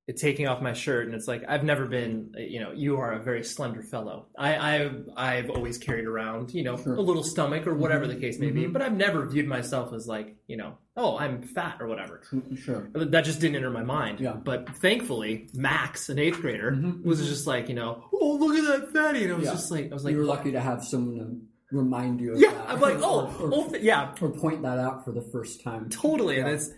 it's 0.09 0.21
taking 0.21 0.47
off 0.49 0.61
my 0.61 0.73
shirt 0.75 1.07
and 1.07 1.15
it's 1.15 1.27
like 1.29 1.45
I've 1.49 1.65
never 1.65 1.87
been 1.87 2.35
you 2.37 2.61
know 2.61 2.73
you 2.73 2.99
are 2.99 3.13
a 3.13 3.23
very 3.23 3.43
slender 3.45 3.83
fellow. 3.83 4.27
I 4.37 4.75
I've 4.77 5.09
I've 5.17 5.49
always 5.51 5.79
carried 5.79 6.05
around 6.07 6.53
you 6.53 6.63
know 6.65 6.77
Sure. 6.77 6.95
a 6.95 7.01
little 7.01 7.23
stomach 7.23 7.67
or 7.67 7.75
whatever 7.75 8.07
the 8.07 8.17
case 8.17 8.39
may 8.39 8.51
be, 8.51 8.65
Mhm. 8.65 8.73
but 8.75 8.83
I've 8.83 8.97
never 8.97 9.27
viewed 9.27 9.47
myself 9.47 9.95
as 9.95 10.07
like 10.07 10.35
you 10.47 10.57
know 10.59 10.77
oh 10.97 11.17
I'm 11.17 11.43
fat 11.43 11.79
or 11.81 11.87
whatever. 11.87 12.21
sure. 12.57 12.91
That 12.93 13.25
just 13.25 13.41
didn't 13.41 13.57
enter 13.57 13.71
my 13.71 13.85
mind. 13.85 14.21
Yeah. 14.21 14.33
But 14.35 14.69
thankfully, 14.77 15.49
Max, 15.55 16.11
an 16.11 16.19
eighth 16.19 16.41
grader, 16.43 16.73
Mhm, 16.73 17.03
was 17.05 17.23
mhm. 17.23 17.29
just 17.29 17.47
like 17.47 17.71
you 17.71 17.75
know 17.75 18.05
oh 18.13 18.37
look 18.37 18.55
at 18.57 18.67
that 18.67 18.93
fatty, 18.93 19.25
and 19.25 19.33
I 19.33 19.37
was 19.37 19.47
Yeah. 19.47 19.53
just 19.53 19.71
like 19.71 19.91
I 19.91 19.95
was 19.95 20.05
like 20.05 20.13
you 20.13 20.19
were 20.19 20.25
lucky 20.27 20.53
to 20.53 20.61
have 20.61 20.85
someone 20.85 21.47
remind 21.73 22.21
you 22.21 22.35
of 22.35 22.41
yeah, 22.41 22.51
that. 22.53 22.69
I'm 22.71 22.81
like, 22.81 22.97
or- 22.99 23.03
oh, 23.05 23.37
or, 23.41 23.51
oh, 23.55 23.69
th- 23.71 23.83
yeah, 23.83 24.15
or 24.21 24.31
point 24.31 24.63
that 24.63 24.79
out 24.79 25.05
for 25.05 25.13
the 25.13 25.23
first 25.23 25.63
time. 25.65 25.89
totally. 25.89 26.39
And 26.39 26.49
it's, 26.49 26.71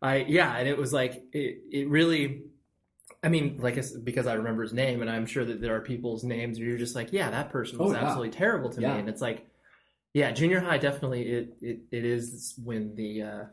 I, 0.00 0.16
yeah, 0.28 0.56
and 0.56 0.68
it 0.68 0.76
was 0.76 0.92
like, 0.92 1.24
it, 1.32 1.62
it 1.70 1.88
really, 1.88 2.42
I 3.22 3.28
mean, 3.28 3.58
like, 3.60 3.78
I 3.78 3.82
because 4.02 4.26
I 4.26 4.34
remember 4.34 4.62
his 4.62 4.72
name, 4.72 5.00
and 5.00 5.10
I'm 5.10 5.26
sure 5.26 5.44
that 5.44 5.60
there 5.60 5.74
are 5.76 5.80
people's 5.80 6.24
names 6.24 6.58
where 6.58 6.68
you're 6.68 6.78
just 6.78 6.94
like, 6.96 7.12
yeah, 7.12 7.30
that 7.30 7.50
person 7.50 7.78
was 7.78 7.92
Oh, 7.92 7.94
yeah. 7.94 8.02
absolutely 8.04 8.30
terrible 8.30 8.70
to 8.70 8.80
Yeah. 8.80 8.94
me. 8.94 9.00
And 9.00 9.08
it's 9.08 9.22
like, 9.22 9.46
yeah, 10.14 10.30
junior 10.32 10.60
high 10.60 10.78
definitely, 10.78 11.22
it, 11.30 11.56
it, 11.60 11.80
it 11.90 12.04
is 12.04 12.54
when 12.62 12.94
the, 12.96 13.22
uh, 13.22 13.44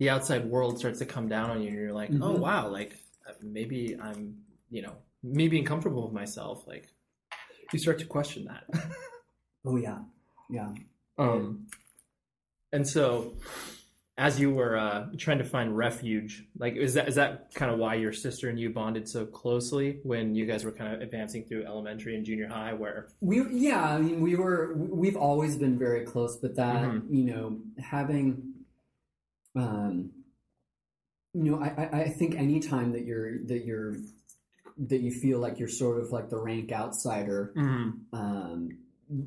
the 0.00 0.10
outside 0.10 0.46
world 0.46 0.78
starts 0.78 0.98
to 1.00 1.06
come 1.06 1.28
down 1.28 1.50
on 1.50 1.60
you, 1.62 1.68
and 1.68 1.76
you're 1.76 1.92
like, 1.92 2.10
oh, 2.10 2.14
Mhm. 2.34 2.38
wow, 2.38 2.68
like, 2.68 2.96
uh, 3.28 3.32
maybe 3.42 3.96
I'm, 4.00 4.36
you 4.70 4.82
know, 4.82 4.94
me 5.22 5.48
being 5.48 5.64
comfortable 5.64 6.04
with 6.04 6.12
myself, 6.14 6.66
like, 6.66 6.88
you 7.72 7.78
start 7.78 7.98
to 7.98 8.06
question 8.06 8.46
that. 8.46 8.64
Oh 9.66 9.76
yeah, 9.76 9.98
yeah. 10.48 10.68
Um, 11.18 11.66
and 12.72 12.86
so, 12.86 13.34
as 14.16 14.38
you 14.40 14.52
were 14.52 14.76
uh, 14.76 15.06
trying 15.16 15.38
to 15.38 15.44
find 15.44 15.76
refuge, 15.76 16.44
like 16.58 16.74
is 16.76 16.94
that 16.94 17.08
is 17.08 17.14
that 17.16 17.54
kind 17.54 17.70
of 17.72 17.78
why 17.78 17.94
your 17.94 18.12
sister 18.12 18.48
and 18.48 18.58
you 18.58 18.70
bonded 18.70 19.08
so 19.08 19.24
closely 19.26 20.00
when 20.02 20.34
you 20.34 20.44
guys 20.46 20.64
were 20.64 20.72
kind 20.72 20.94
of 20.94 21.00
advancing 21.00 21.44
through 21.44 21.64
elementary 21.64 22.14
and 22.16 22.24
junior 22.24 22.48
high? 22.48 22.72
Where 22.72 23.08
We 23.20 23.44
yeah, 23.50 23.82
I 23.82 23.98
mean 23.98 24.20
we 24.20 24.34
were 24.36 24.74
we've 24.76 25.16
always 25.16 25.56
been 25.56 25.78
very 25.78 26.04
close, 26.04 26.36
but 26.36 26.56
that 26.56 26.82
Mhm. 26.82 27.02
you 27.10 27.24
know 27.24 27.60
having, 27.78 28.54
um, 29.56 30.10
you 31.34 31.50
know 31.52 31.60
I, 31.62 32.00
I 32.02 32.08
think 32.08 32.34
anytime 32.36 32.92
that 32.92 33.04
you're 33.04 33.38
that 33.46 33.64
you're 33.64 33.96
that 34.88 35.00
you 35.00 35.10
feel 35.10 35.38
like 35.40 35.58
you're 35.58 35.68
sort 35.68 36.00
of 36.00 36.10
like 36.12 36.28
the 36.30 36.38
rank 36.38 36.70
outsider, 36.70 37.52
um, 38.12 38.78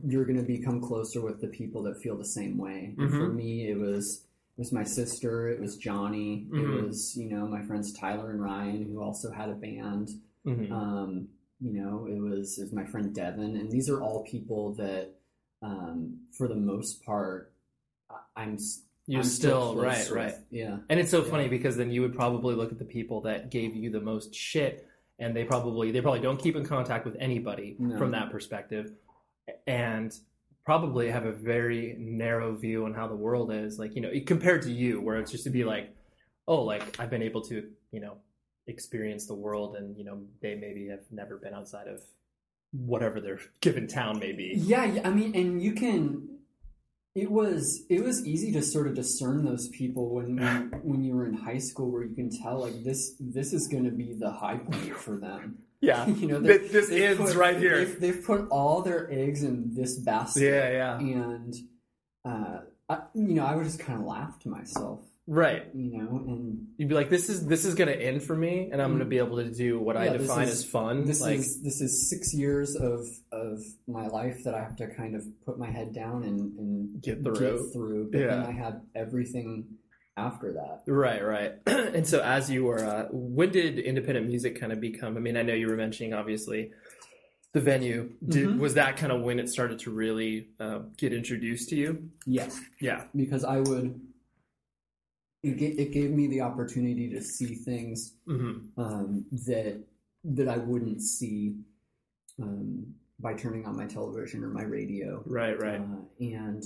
you're 0.06 0.26
going 0.26 0.38
to 0.38 0.44
become 0.46 0.82
closer 0.82 1.22
with 1.22 1.42
the 1.42 1.48
people 1.48 1.82
that 1.84 2.02
feel 2.02 2.18
the 2.18 2.26
same 2.26 2.58
way. 2.58 2.94
And 2.98 3.10
for 3.10 3.28
me, 3.30 3.68
it 3.70 3.78
was 3.80 4.24
it 4.58 4.60
was 4.62 4.72
my 4.72 4.84
sister, 4.84 5.48
it 5.50 5.60
was 5.60 5.78
Johnny, 5.78 6.46
Mhm. 6.52 6.78
it 6.80 6.84
was 6.86 7.16
you 7.18 7.30
know 7.30 7.48
my 7.48 7.62
friends 7.64 7.92
Tyler 7.94 8.32
and 8.32 8.42
Ryan 8.42 8.84
who 8.86 9.02
also 9.02 9.32
had 9.32 9.50
a 9.50 9.56
band. 9.56 10.10
Mhm. 10.46 10.72
Um, 10.72 11.28
you 11.60 11.74
know, 11.74 12.06
it 12.08 12.20
was 12.20 12.60
it 12.60 12.64
was 12.64 12.74
my 12.74 12.86
friend 12.86 13.14
Devin, 13.14 13.56
and 13.58 13.72
these 13.72 13.90
are 13.90 14.02
all 14.02 14.24
people 14.24 14.74
that, 14.76 15.10
um, 15.62 16.18
for 16.32 16.48
the 16.48 16.56
most 16.56 17.04
part, 17.06 17.52
I'm 18.36 18.56
s- 18.56 18.84
you 19.08 19.18
I'm 19.20 19.24
still 19.24 19.74
close 19.74 20.12
right, 20.12 20.12
right. 20.12 20.36
yeah, 20.52 20.78
And 20.90 21.00
it's 21.00 21.10
so 21.12 21.24
Yeah. 21.24 21.30
funny 21.32 21.48
because 21.48 21.76
then 21.76 21.92
you 21.92 22.02
would 22.02 22.14
probably 22.14 22.56
look 22.56 22.72
at 22.72 22.78
the 22.80 22.86
people 22.86 23.22
that 23.22 23.50
gave 23.50 23.76
you 23.76 23.90
the 23.90 24.00
most 24.02 24.34
shit 24.36 24.88
and 25.20 25.36
they 25.36 25.44
probably 25.44 25.92
they 25.92 26.02
probably 26.02 26.20
don't 26.22 26.40
keep 26.40 26.56
in 26.56 26.64
contact 26.66 27.06
with 27.06 27.16
anybody 27.20 27.76
No. 27.80 27.98
from 27.98 28.12
that 28.12 28.32
perspective, 28.32 28.92
and 29.68 30.14
probably 30.66 31.10
have 31.10 31.26
a 31.26 31.32
very 31.32 31.96
narrow 32.00 32.56
view 32.56 32.86
on 32.86 32.94
how 32.94 33.08
the 33.08 33.16
world 33.16 33.52
is. 33.52 33.80
Like 33.80 33.96
you 33.96 34.02
know, 34.02 34.12
compared 34.26 34.62
to 34.64 34.72
you, 34.72 35.02
where 35.02 35.18
it's 35.18 35.32
just 35.32 35.44
to 35.46 35.50
be 35.50 35.64
like, 35.64 35.96
oh, 36.48 36.64
like 36.64 37.00
I've 37.00 37.10
been 37.10 37.24
able 37.24 37.42
to 37.44 37.68
you 37.92 38.00
know 38.00 38.18
experience 38.68 39.28
the 39.28 39.36
world, 39.36 39.76
and 39.76 39.98
you 39.98 40.04
know 40.04 40.22
they 40.42 40.56
maybe 40.56 40.88
have 40.88 41.04
never 41.12 41.38
been 41.38 41.54
outside 41.54 41.88
of 41.88 42.02
whatever 42.72 43.20
their 43.20 43.40
given 43.62 43.88
town 43.88 44.20
may 44.20 44.32
be. 44.32 44.54
Yeah, 44.56 44.86
yeah, 44.86 45.08
I 45.08 45.12
mean, 45.12 45.36
and 45.36 45.62
you 45.62 45.74
can. 45.74 46.28
It 47.14 47.30
was 47.30 47.84
it 47.90 48.02
was 48.02 48.26
easy 48.26 48.54
to 48.54 48.62
sort 48.62 48.88
of 48.88 48.96
discern 48.96 49.44
those 49.44 49.68
people 49.68 50.14
when 50.16 50.38
when 50.84 51.04
you 51.04 51.16
were 51.16 51.26
in 51.26 51.34
high 51.34 51.58
school, 51.58 51.92
where 51.92 52.04
you 52.04 52.16
can 52.16 52.30
tell 52.30 52.62
like 52.62 52.84
this 52.84 53.16
this 53.20 53.52
is 53.52 53.68
going 53.68 53.84
to 53.84 53.92
be 53.92 54.14
the 54.14 54.32
high 54.32 54.58
point 54.58 54.96
for 54.96 55.18
them. 55.18 55.58
Yeah, 55.82 56.06
You 56.22 56.28
know, 56.28 56.40
they- 56.40 56.58
this 56.60 56.90
they've 56.90 57.18
ends 57.20 57.34
put- 57.34 57.40
right 57.40 57.58
here. 57.58 57.78
They've, 57.78 58.00
they've 58.00 58.24
put 58.24 58.48
all 58.50 58.82
their 58.84 59.12
eggs 59.12 59.44
in 59.44 59.74
this 59.74 59.98
basket. 59.98 60.44
Yeah, 60.44 60.70
yeah, 60.72 61.00
and 61.00 61.56
uh, 62.24 62.60
I, 62.88 63.00
you 63.16 63.34
know, 63.36 63.46
I 63.46 63.56
would 63.56 63.66
just 63.66 63.80
kind 63.80 64.00
of 64.00 64.06
laugh 64.06 64.38
to 64.42 64.50
myself, 64.50 65.00
right. 65.26 65.66
you 65.74 65.98
know, 65.98 66.18
and 66.28 66.68
You'd 66.78 66.90
be 66.90 66.94
like, 66.96 67.10
"This 67.10 67.30
is 67.30 67.48
this 67.48 67.66
is 67.66 67.74
going 67.76 67.88
to 67.88 68.00
end 68.00 68.22
for 68.22 68.36
me, 68.36 68.70
and 68.72 68.80
I'm 68.82 68.90
going 68.90 69.00
to 69.00 69.06
be 69.06 69.18
able 69.18 69.38
to 69.38 69.50
do 69.52 69.80
what 69.80 69.98
I. 69.98 70.06
Yeah, 70.06 70.14
this 70.18 70.28
define 70.28 70.48
is- 70.48 70.52
as 70.54 70.66
fun." 70.66 71.06
this 71.06 71.22
like, 71.22 71.40
is 71.40 71.62
this 71.64 71.82
is 71.82 72.10
six 72.10 72.32
years 72.34 72.76
of 72.76 73.08
of 73.32 73.60
my 73.88 74.06
life 74.08 74.44
that 74.44 74.54
I 74.54 74.60
have 74.60 74.76
to 74.78 74.88
kind 74.88 75.16
of 75.16 75.24
put 75.46 75.58
my 75.58 75.70
head 75.72 75.94
down 75.94 76.24
and, 76.24 76.58
and 76.60 77.02
Get 77.02 77.24
through. 77.24 77.40
Get 77.40 77.74
through. 77.74 78.10
But 78.12 78.20
then 78.20 78.42
Yeah. 78.42 78.48
I 78.48 78.52
have 78.52 78.82
everything 78.94 79.66
after 80.18 80.54
that. 80.54 80.84
Right, 80.88 81.24
right. 81.24 81.54
and 81.66 82.08
so, 82.08 82.22
as 82.22 82.50
you 82.50 82.66
were, 82.66 82.84
uh, 82.84 83.08
when 83.12 83.52
did 83.52 83.80
independent 83.80 84.28
music 84.28 84.60
kind 84.60 84.72
of 84.72 84.80
become? 84.80 85.18
I 85.18 85.20
mean, 85.20 85.38
I 85.38 85.42
know 85.42 85.54
you 85.54 85.68
were 85.68 85.76
mentioning 85.76 86.14
obviously 86.14 86.72
the 87.54 87.62
venue. 87.62 88.14
Did, 88.28 88.50
Mhm. 88.50 88.60
Was 88.60 88.76
that 88.76 88.98
kind 88.98 89.12
of 89.12 89.22
when 89.22 89.40
it 89.40 89.50
started 89.50 89.80
to 89.80 89.92
really 89.92 90.50
uh, 90.60 90.80
get 90.98 91.14
introduced 91.14 91.70
to 91.70 91.76
you? 91.76 92.10
Yes, 92.26 92.60
Yeah. 92.80 93.06
because 93.16 93.44
I 93.44 93.60
would. 93.60 94.00
It, 95.44 95.60
it 95.60 95.92
gave 95.92 96.12
me 96.12 96.28
the 96.28 96.42
opportunity 96.42 97.10
to 97.10 97.22
see 97.22 97.56
things 97.56 98.14
hmm 98.26 98.60
um, 98.78 99.26
that 99.48 99.82
that 100.24 100.48
I 100.48 100.58
wouldn't 100.58 101.02
see 101.02 101.56
um, 102.40 102.94
by 103.20 103.34
turning 103.34 103.66
on 103.66 103.76
my 103.76 103.88
television 103.88 104.44
or 104.44 104.50
my 104.50 104.62
radio. 104.62 105.24
Right, 105.26 105.60
right. 105.60 105.82
Uh, 105.82 106.24
and 106.24 106.64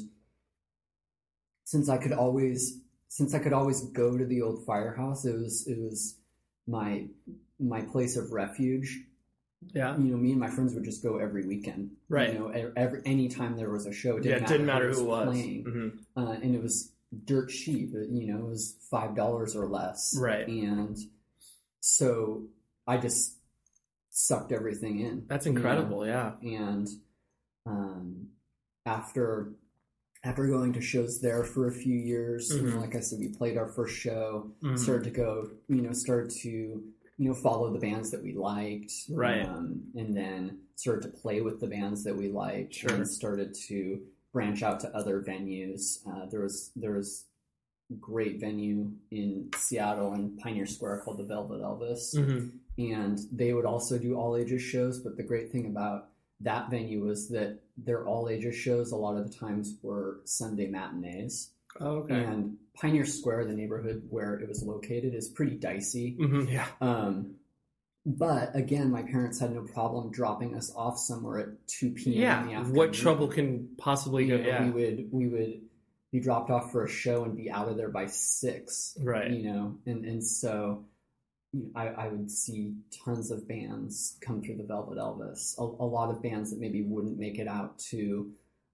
since 1.64 1.88
I 1.88 1.98
could 1.98 2.12
always 2.12 2.82
since 3.18 3.34
I 3.34 3.40
could 3.40 3.54
always 3.54 3.80
go 4.02 4.18
to 4.18 4.26
the 4.26 4.42
old 4.42 4.66
firehouse, 4.66 5.24
it 5.24 5.36
was 5.40 5.66
it 5.68 5.78
was 5.80 6.18
my 6.68 7.08
my 7.60 7.82
place 7.94 8.18
of 8.18 8.32
refuge. 8.34 8.90
yeah. 9.74 9.98
You 9.98 10.12
know, 10.12 10.18
me 10.18 10.32
and 10.32 10.40
my 10.40 10.50
friends 10.50 10.74
would 10.74 10.84
just 10.84 11.02
go 11.02 11.18
every 11.20 11.46
weekend. 11.48 11.92
Right. 12.10 12.34
You 12.34 12.40
know, 12.40 12.72
every 12.76 13.02
any 13.06 13.30
time 13.30 13.56
there 13.56 13.70
was 13.72 13.86
a 13.86 13.94
show, 13.94 14.18
it 14.18 14.26
Yeah, 14.26 14.34
didn't 14.34 14.44
it 14.44 14.48
didn't 14.54 14.66
matter 14.66 14.90
who 14.92 15.02
it 15.02 15.08
was. 15.08 15.28
playing, 15.30 15.64
Mhm. 15.64 15.92
uh, 16.18 16.32
and 16.44 16.54
it 16.58 16.62
was 16.62 16.92
dirt 17.32 17.50
cheap. 17.50 17.94
You 17.94 18.26
know, 18.34 18.40
it 18.46 18.50
was 18.50 18.76
five 18.92 19.16
dollars 19.16 19.56
or 19.56 19.66
less. 19.68 20.14
Right. 20.20 20.46
And 20.48 20.98
so 21.80 22.48
I 22.86 22.98
just 22.98 23.38
sucked 24.10 24.52
everything 24.52 25.00
in. 25.00 25.24
That's 25.28 25.46
you 25.46 25.54
know? 25.54 25.58
incredible. 25.60 26.06
Yeah. 26.06 26.34
and 26.42 26.88
um, 27.66 28.28
after 28.86 29.54
after 30.26 30.48
going 30.48 30.74
to 30.74 30.82
shows 30.82 31.22
there 31.22 31.44
for 31.44 31.68
a 31.68 31.72
few 31.72 31.96
years, 31.96 32.50
you 32.54 32.64
know, 32.64 32.76
Mhm. 32.78 32.82
like 32.82 32.96
I 32.96 33.00
said, 33.00 33.20
we 33.20 33.30
played 33.30 33.58
our 33.58 33.68
first 33.70 33.96
show, 33.96 34.52
Mhm. 34.64 34.78
started 34.78 35.04
to 35.06 35.12
go, 35.12 35.52
you 35.70 35.82
know, 35.82 35.94
started 35.94 36.32
to 36.42 36.84
you 37.18 37.30
know 37.30 37.34
follow 37.34 37.72
the 37.72 37.80
bands 37.80 38.12
that 38.12 38.22
we 38.22 38.34
liked, 38.34 38.92
Right. 39.10 39.46
um, 39.48 39.84
and 39.96 40.14
then 40.14 40.60
started 40.76 41.04
to 41.04 41.18
play 41.18 41.40
with 41.40 41.62
the 41.62 41.68
bands 41.68 42.04
that 42.04 42.18
we 42.18 42.28
liked, 42.28 42.74
Sure. 42.74 42.92
and 42.94 43.08
started 43.08 43.54
to 43.68 44.06
branch 44.34 44.62
out 44.64 44.82
to 44.82 44.94
other 44.94 45.22
venues. 45.22 46.06
Uh, 46.06 46.26
there 46.26 46.42
was 46.42 46.72
there 46.76 46.92
was 46.92 47.26
great 48.02 48.40
venue 48.42 48.92
in 49.12 49.50
Seattle 49.56 50.12
and 50.12 50.38
Pioneer 50.40 50.66
Square 50.66 51.02
called 51.06 51.20
the 51.20 51.24
Velvet 51.24 51.62
Elvis 51.62 52.14
Mhm. 52.16 52.52
and 52.78 53.20
they 53.32 53.54
would 53.54 53.66
also 53.66 53.98
do 53.98 54.16
all 54.16 54.36
ages 54.36 54.62
shows. 54.62 55.00
But 55.00 55.16
the 55.16 55.24
great 55.24 55.52
thing 55.54 55.68
about 55.68 56.10
that 56.46 56.70
venue 56.72 57.04
was 57.04 57.30
that 57.30 57.60
their 57.78 58.06
all 58.08 58.30
ages 58.30 58.56
shows 58.56 58.92
a 58.92 58.96
lot 58.96 59.18
of 59.18 59.30
the 59.30 59.38
times 59.38 59.76
were 59.84 60.22
Sunday 60.24 60.68
matinees. 60.68 61.52
Oh, 61.80 61.98
okay. 61.98 62.24
And 62.24 62.56
Pioneer 62.74 63.06
Square, 63.06 63.46
the 63.46 63.54
neighborhood 63.54 64.08
where 64.10 64.36
it 64.40 64.48
was 64.48 64.64
located, 64.64 65.14
is 65.14 65.28
pretty 65.28 65.56
dicey. 65.58 66.16
Mhm. 66.20 66.50
Yeah. 66.52 66.68
Um, 66.80 67.36
but 68.06 68.56
again, 68.56 68.92
my 68.92 69.02
parents 69.02 69.40
had 69.40 69.54
no 69.54 69.64
problem 69.64 70.12
dropping 70.12 70.56
us 70.56 70.72
off 70.76 70.98
somewhere 71.00 71.40
at 71.40 71.68
two 71.68 71.92
p.m. 71.92 72.14
in 72.14 72.46
the 72.46 72.52
Yeah. 72.52 72.60
afternoon. 72.60 72.78
What 72.78 72.94
trouble 72.94 73.28
can 73.28 73.70
possibly 73.78 74.26
You 74.26 74.38
go? 74.38 74.44
know, 74.44 74.48
Yeah. 74.50 74.66
we 74.66 74.72
would 74.72 75.12
we 75.12 75.28
would 75.28 75.62
be 76.12 76.20
dropped 76.22 76.50
off 76.52 76.72
for 76.72 76.86
a 76.86 76.90
show 76.90 77.24
and 77.26 77.36
be 77.36 77.50
out 77.52 77.68
of 77.68 77.76
there 77.78 77.90
by 77.90 78.06
six 78.06 78.98
Right. 79.02 79.32
you 79.32 79.44
know 79.52 79.78
and 79.86 80.06
and 80.06 80.24
so 80.24 80.86
I, 81.76 81.88
I 81.88 82.08
would 82.10 82.30
see 82.32 82.74
tons 83.06 83.32
of 83.32 83.48
bands 83.48 84.18
come 84.22 84.42
through 84.42 84.58
the 84.58 84.64
velvet 84.64 84.98
elvis 84.98 85.58
a, 85.58 85.62
a 85.64 85.88
lot 85.88 86.10
of 86.10 86.22
bands 86.22 86.52
that 86.52 86.60
maybe 86.60 86.82
wouldn't 86.84 87.18
make 87.18 87.40
it 87.40 87.48
out 87.48 87.78
to 87.92 88.32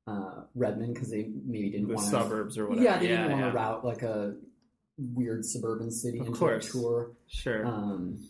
uh, 0.08 0.42
redmond 0.56 0.94
because 0.96 1.10
they 1.12 1.30
maybe 1.46 1.70
didn't 1.70 1.88
The 1.90 1.96
want 1.96 2.08
suburbs 2.08 2.58
or 2.58 2.68
whatever. 2.68 2.84
yeah 2.86 2.98
they 3.00 3.08
didn't 3.08 3.30
want 3.32 3.42
yeah. 3.44 3.50
to 3.52 3.56
route 3.56 3.86
like 3.86 4.02
a 4.04 4.36
weird 4.98 5.46
suburban 5.46 5.92
city 5.92 6.20
Of 6.20 6.28
into 6.28 6.40
course. 6.40 6.70
a 6.70 6.72
tour 6.72 7.12
Sure. 7.28 7.66
um, 7.66 8.28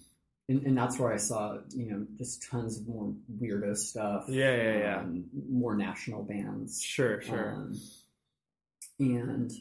and, 0.50 0.64
and 0.68 0.78
that's 0.78 1.00
where 1.00 1.14
I 1.14 1.18
saw, 1.18 1.60
you 1.70 1.86
know, 1.92 2.06
just 2.18 2.44
tons 2.50 2.78
of 2.80 2.86
more 2.88 3.14
weirdo 3.42 3.78
stuff. 3.78 4.26
Yeah, 4.28 4.54
yeah, 4.56 4.78
yeah. 4.80 5.00
Um, 5.00 5.24
more 5.50 5.76
national 5.78 6.24
bands. 6.24 6.82
sure. 6.82 7.22
Sure. 7.22 7.54
Um, 7.56 7.80
and 9.00 9.52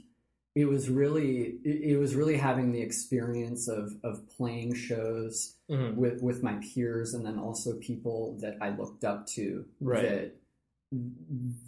it 0.55 0.65
was 0.65 0.89
really 0.91 1.59
it, 1.65 1.93
it 1.93 1.97
was 1.97 2.15
really 2.17 2.37
having 2.37 2.73
the 2.73 2.81
experience 2.81 3.69
of 3.69 3.93
of 4.03 4.29
playing 4.37 4.75
shows 4.75 5.55
Mhm. 5.71 5.95
with 5.95 6.23
with 6.23 6.43
my 6.43 6.55
peers 6.75 7.15
and 7.15 7.25
then 7.25 7.39
also 7.39 7.75
people 7.79 8.37
that 8.41 8.57
I 8.61 8.71
looked 8.71 9.05
up 9.05 9.27
to 9.29 9.65
Right. 9.81 10.03
that 10.03 10.33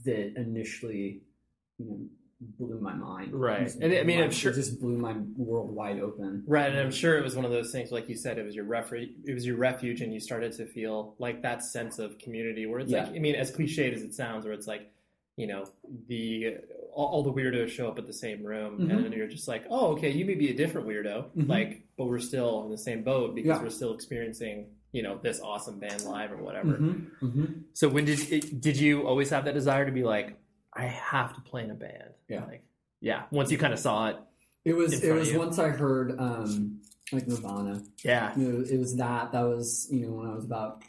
that 0.05 0.33
initially 0.37 1.21
you 1.79 1.85
know 1.87 1.99
blew 2.59 2.81
my 2.81 2.93
mind 2.93 3.33
Right. 3.33 3.63
Just 3.67 3.81
And 3.81 3.95
I 3.95 4.03
mean, 4.03 4.19
my- 4.19 4.25
I'm 4.25 4.33
sure- 4.33 4.51
it 4.51 4.57
just 4.57 4.81
blew 4.81 4.99
my 4.99 5.17
world 5.37 5.73
wide 5.73 6.01
open 6.01 6.43
Right, 6.49 6.69
and 6.69 6.77
I'm 6.77 6.91
sure 6.91 7.17
it 7.17 7.23
was 7.23 7.37
one 7.37 7.45
of 7.45 7.53
those 7.53 7.71
things, 7.71 7.93
like 7.93 8.09
you 8.09 8.17
said, 8.17 8.37
it 8.37 8.43
was 8.45 8.57
your 8.57 8.65
refuge. 8.65 9.11
It 9.25 9.33
was 9.33 9.47
your 9.47 9.57
refuge, 9.57 10.01
and 10.01 10.13
you 10.13 10.19
started 10.19 10.51
to 10.55 10.67
feel 10.67 11.15
like 11.21 11.43
that 11.43 11.63
sense 11.63 12.01
of 12.01 12.19
community, 12.19 12.67
where 12.67 12.81
it's 12.81 12.91
Yeah. 12.91 13.05
like, 13.05 13.15
I 13.15 13.21
mean, 13.21 13.37
as 13.37 13.53
cliched 13.53 13.93
as 13.95 14.03
it 14.03 14.13
sounds, 14.15 14.45
where 14.45 14.55
it's 14.55 14.67
like, 14.67 14.92
you 15.37 15.47
know, 15.47 15.65
the 16.09 16.57
all, 16.95 17.07
all 17.07 17.23
the 17.23 17.33
weirdos 17.33 17.69
show 17.69 17.89
up 17.89 17.99
at 17.99 18.07
the 18.07 18.13
same 18.13 18.43
room, 18.45 18.79
Mhm. 18.79 18.91
and 18.95 19.05
then 19.05 19.13
you're 19.13 19.27
just 19.29 19.49
like, 19.49 19.65
oh, 19.71 19.93
okay, 19.93 20.11
you 20.11 20.25
may 20.27 20.35
be 20.35 20.51
a 20.51 20.55
different 20.55 20.87
weirdo, 20.87 21.31
Mhm. 21.35 21.49
like, 21.49 21.83
but 21.97 22.05
we're 22.07 22.19
still 22.19 22.65
in 22.65 22.71
the 22.71 22.77
same 22.79 23.03
boat 23.03 23.35
because 23.35 23.49
Yeah. 23.59 23.63
we're 23.63 23.71
still 23.71 23.95
experiencing, 23.95 24.67
you 24.93 25.03
know, 25.03 25.19
this 25.23 25.41
awesome 25.41 25.79
band 25.79 26.05
live 26.05 26.31
or 26.33 26.37
whatever. 26.37 26.73
Mhm, 26.77 27.11
mhm. 27.23 27.63
So 27.73 27.89
when 27.89 28.05
did 28.05 28.31
it, 28.31 28.61
did 28.61 28.77
you 28.79 29.07
always 29.07 29.31
have 29.31 29.47
that 29.47 29.55
desire 29.55 29.87
to 29.87 29.93
be 29.93 30.03
like, 30.05 30.37
I 30.75 30.85
have 30.85 31.35
to 31.35 31.41
play 31.41 31.65
in 31.65 31.71
a 31.71 31.75
band? 31.75 32.11
Yeah. 32.29 32.45
Like, 32.45 32.63
yeah. 33.01 33.25
Once 33.31 33.51
you 33.51 33.57
kind 33.59 33.73
of 33.73 33.79
saw 33.79 34.09
it, 34.09 34.17
It 34.67 34.75
was 34.75 35.03
it 35.03 35.13
was 35.13 35.33
once 35.35 35.59
I 35.59 35.71
heard 35.71 36.21
um, 36.21 36.83
like 37.11 37.27
Nirvana. 37.27 37.83
yeah. 38.05 38.39
You 38.39 38.49
know, 38.49 38.61
it 38.61 38.79
was 38.79 38.97
that 38.97 39.33
that 39.33 39.43
was 39.43 39.89
you 39.91 40.07
know 40.07 40.13
when 40.13 40.27
I 40.29 40.35
was 40.35 40.45
about 40.45 40.83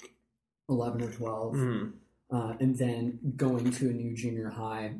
eleven 0.70 1.02
or 1.02 1.12
12 1.12 1.54
Mhm. 1.56 1.94
Uh, 2.34 2.56
and 2.60 2.78
then 2.78 3.20
going 3.38 3.72
to 3.72 3.90
a 3.90 3.94
new 3.94 4.14
junior 4.16 4.50
high. 4.50 4.96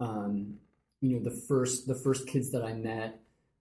Um, 0.00 0.54
you 1.00 1.16
know, 1.16 1.22
the 1.22 1.30
first 1.30 1.86
the 1.86 1.94
first 1.94 2.26
kids 2.26 2.50
that 2.52 2.64
I 2.64 2.74
met, 2.74 3.20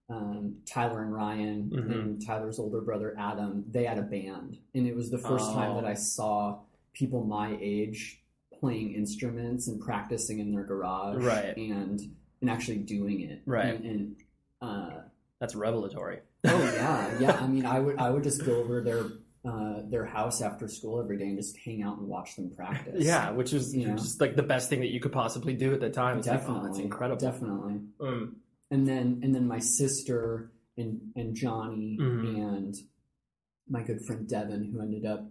um, 0.10 0.58
Tyler 0.66 1.02
and 1.04 1.14
Ryan, 1.14 1.70
Mhm. 1.70 1.92
and 1.92 2.26
Tyler's 2.26 2.60
older 2.60 2.82
brother 2.82 3.16
Adam, 3.18 3.66
they 3.70 3.86
had 3.86 3.98
a 4.00 4.02
band, 4.04 4.58
and 4.74 4.88
it 4.88 4.96
was 4.96 5.12
the 5.12 5.18
first 5.18 5.52
time 5.52 5.72
Oh. 5.72 5.76
that 5.76 5.86
I 5.86 5.94
saw 5.94 6.60
people 6.94 7.24
my 7.24 7.58
age 7.62 8.22
playing 8.60 8.94
instruments 8.94 9.68
and 9.68 9.80
practicing 9.80 10.40
in 10.40 10.52
their 10.52 10.64
garage, 10.64 11.24
Right. 11.24 11.56
and 11.58 12.02
and 12.42 12.50
actually 12.50 12.80
doing 12.80 13.22
it, 13.22 13.42
Right. 13.46 13.76
and. 13.76 13.86
and 13.86 14.16
uh, 14.62 15.02
That's 15.40 15.56
revelatory. 15.56 16.20
Oh 16.46 16.50
yeah, 16.76 17.20
yeah. 17.20 17.32
I 17.38 17.48
mean, 17.48 17.66
I 17.66 17.80
would 17.80 17.98
I 17.98 18.10
would 18.10 18.24
just 18.24 18.46
go 18.46 18.56
over 18.56 18.82
their 18.82 19.04
uh, 19.46 19.82
their 19.90 20.06
house 20.06 20.42
after 20.42 20.68
school 20.68 21.02
every 21.02 21.18
day 21.18 21.26
and 21.26 21.38
just 21.38 21.58
hang 21.58 21.82
out 21.84 21.98
and 21.98 22.08
watch 22.08 22.36
them 22.38 22.50
practice. 22.56 22.96
Yeah, 23.06 23.32
which 23.32 23.52
is 23.54 23.76
You 23.76 23.88
know? 23.90 23.96
just 23.98 24.22
like 24.22 24.36
the 24.36 24.44
best 24.44 24.70
thing 24.70 24.80
that 24.80 24.90
you 24.92 25.00
could 25.02 25.12
possibly 25.12 25.54
do 25.54 25.74
at 25.74 25.82
the 25.82 25.90
time. 25.90 26.20
It's 26.20 26.28
like, 26.28 26.40
definitely. 26.40 26.62
oh, 26.62 26.68
that's 26.68 26.80
incredible. 26.80 27.20
Definitely. 27.20 27.80
Mm. 28.00 28.34
And 28.72 28.88
then 28.88 29.20
and 29.24 29.36
then 29.36 29.48
my 29.48 29.60
sister 29.60 30.52
and 30.78 31.00
and 31.16 31.36
Johnny 31.36 31.98
Mhm. 32.00 32.38
and 32.38 32.76
my 33.70 33.84
good 33.84 34.02
friend 34.06 34.28
Devin, 34.28 34.72
who 34.72 34.82
ended 34.82 35.06
up 35.06 35.26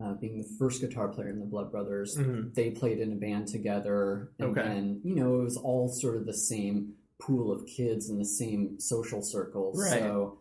uh, 0.00 0.14
being 0.14 0.38
the 0.38 0.48
first 0.60 0.80
guitar 0.80 1.08
player 1.08 1.28
in 1.28 1.40
the 1.40 1.44
Blood 1.44 1.72
Brothers. 1.72 2.16
Mhm. 2.16 2.54
They 2.54 2.70
played 2.70 3.00
in 3.00 3.12
a 3.12 3.16
band 3.16 3.48
together, 3.48 4.30
and 4.38 4.50
Okay. 4.56 4.62
then 4.62 5.00
you 5.02 5.16
know 5.16 5.40
it 5.40 5.44
was 5.44 5.56
all 5.56 5.88
sort 5.88 6.16
of 6.16 6.24
the 6.26 6.32
same 6.34 6.94
pool 7.20 7.50
of 7.50 7.66
kids 7.66 8.08
in 8.08 8.16
the 8.18 8.24
same 8.24 8.78
social 8.78 9.20
circles. 9.22 9.76
Right. 9.82 9.98
So 9.98 10.38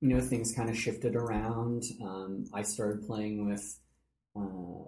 you 0.00 0.08
know, 0.08 0.20
things 0.20 0.52
kind 0.54 0.68
of 0.68 0.76
shifted 0.76 1.16
around. 1.16 1.84
Um, 2.02 2.44
I 2.52 2.62
started 2.62 3.06
playing 3.06 3.48
with 3.48 3.78
uh, 4.36 4.84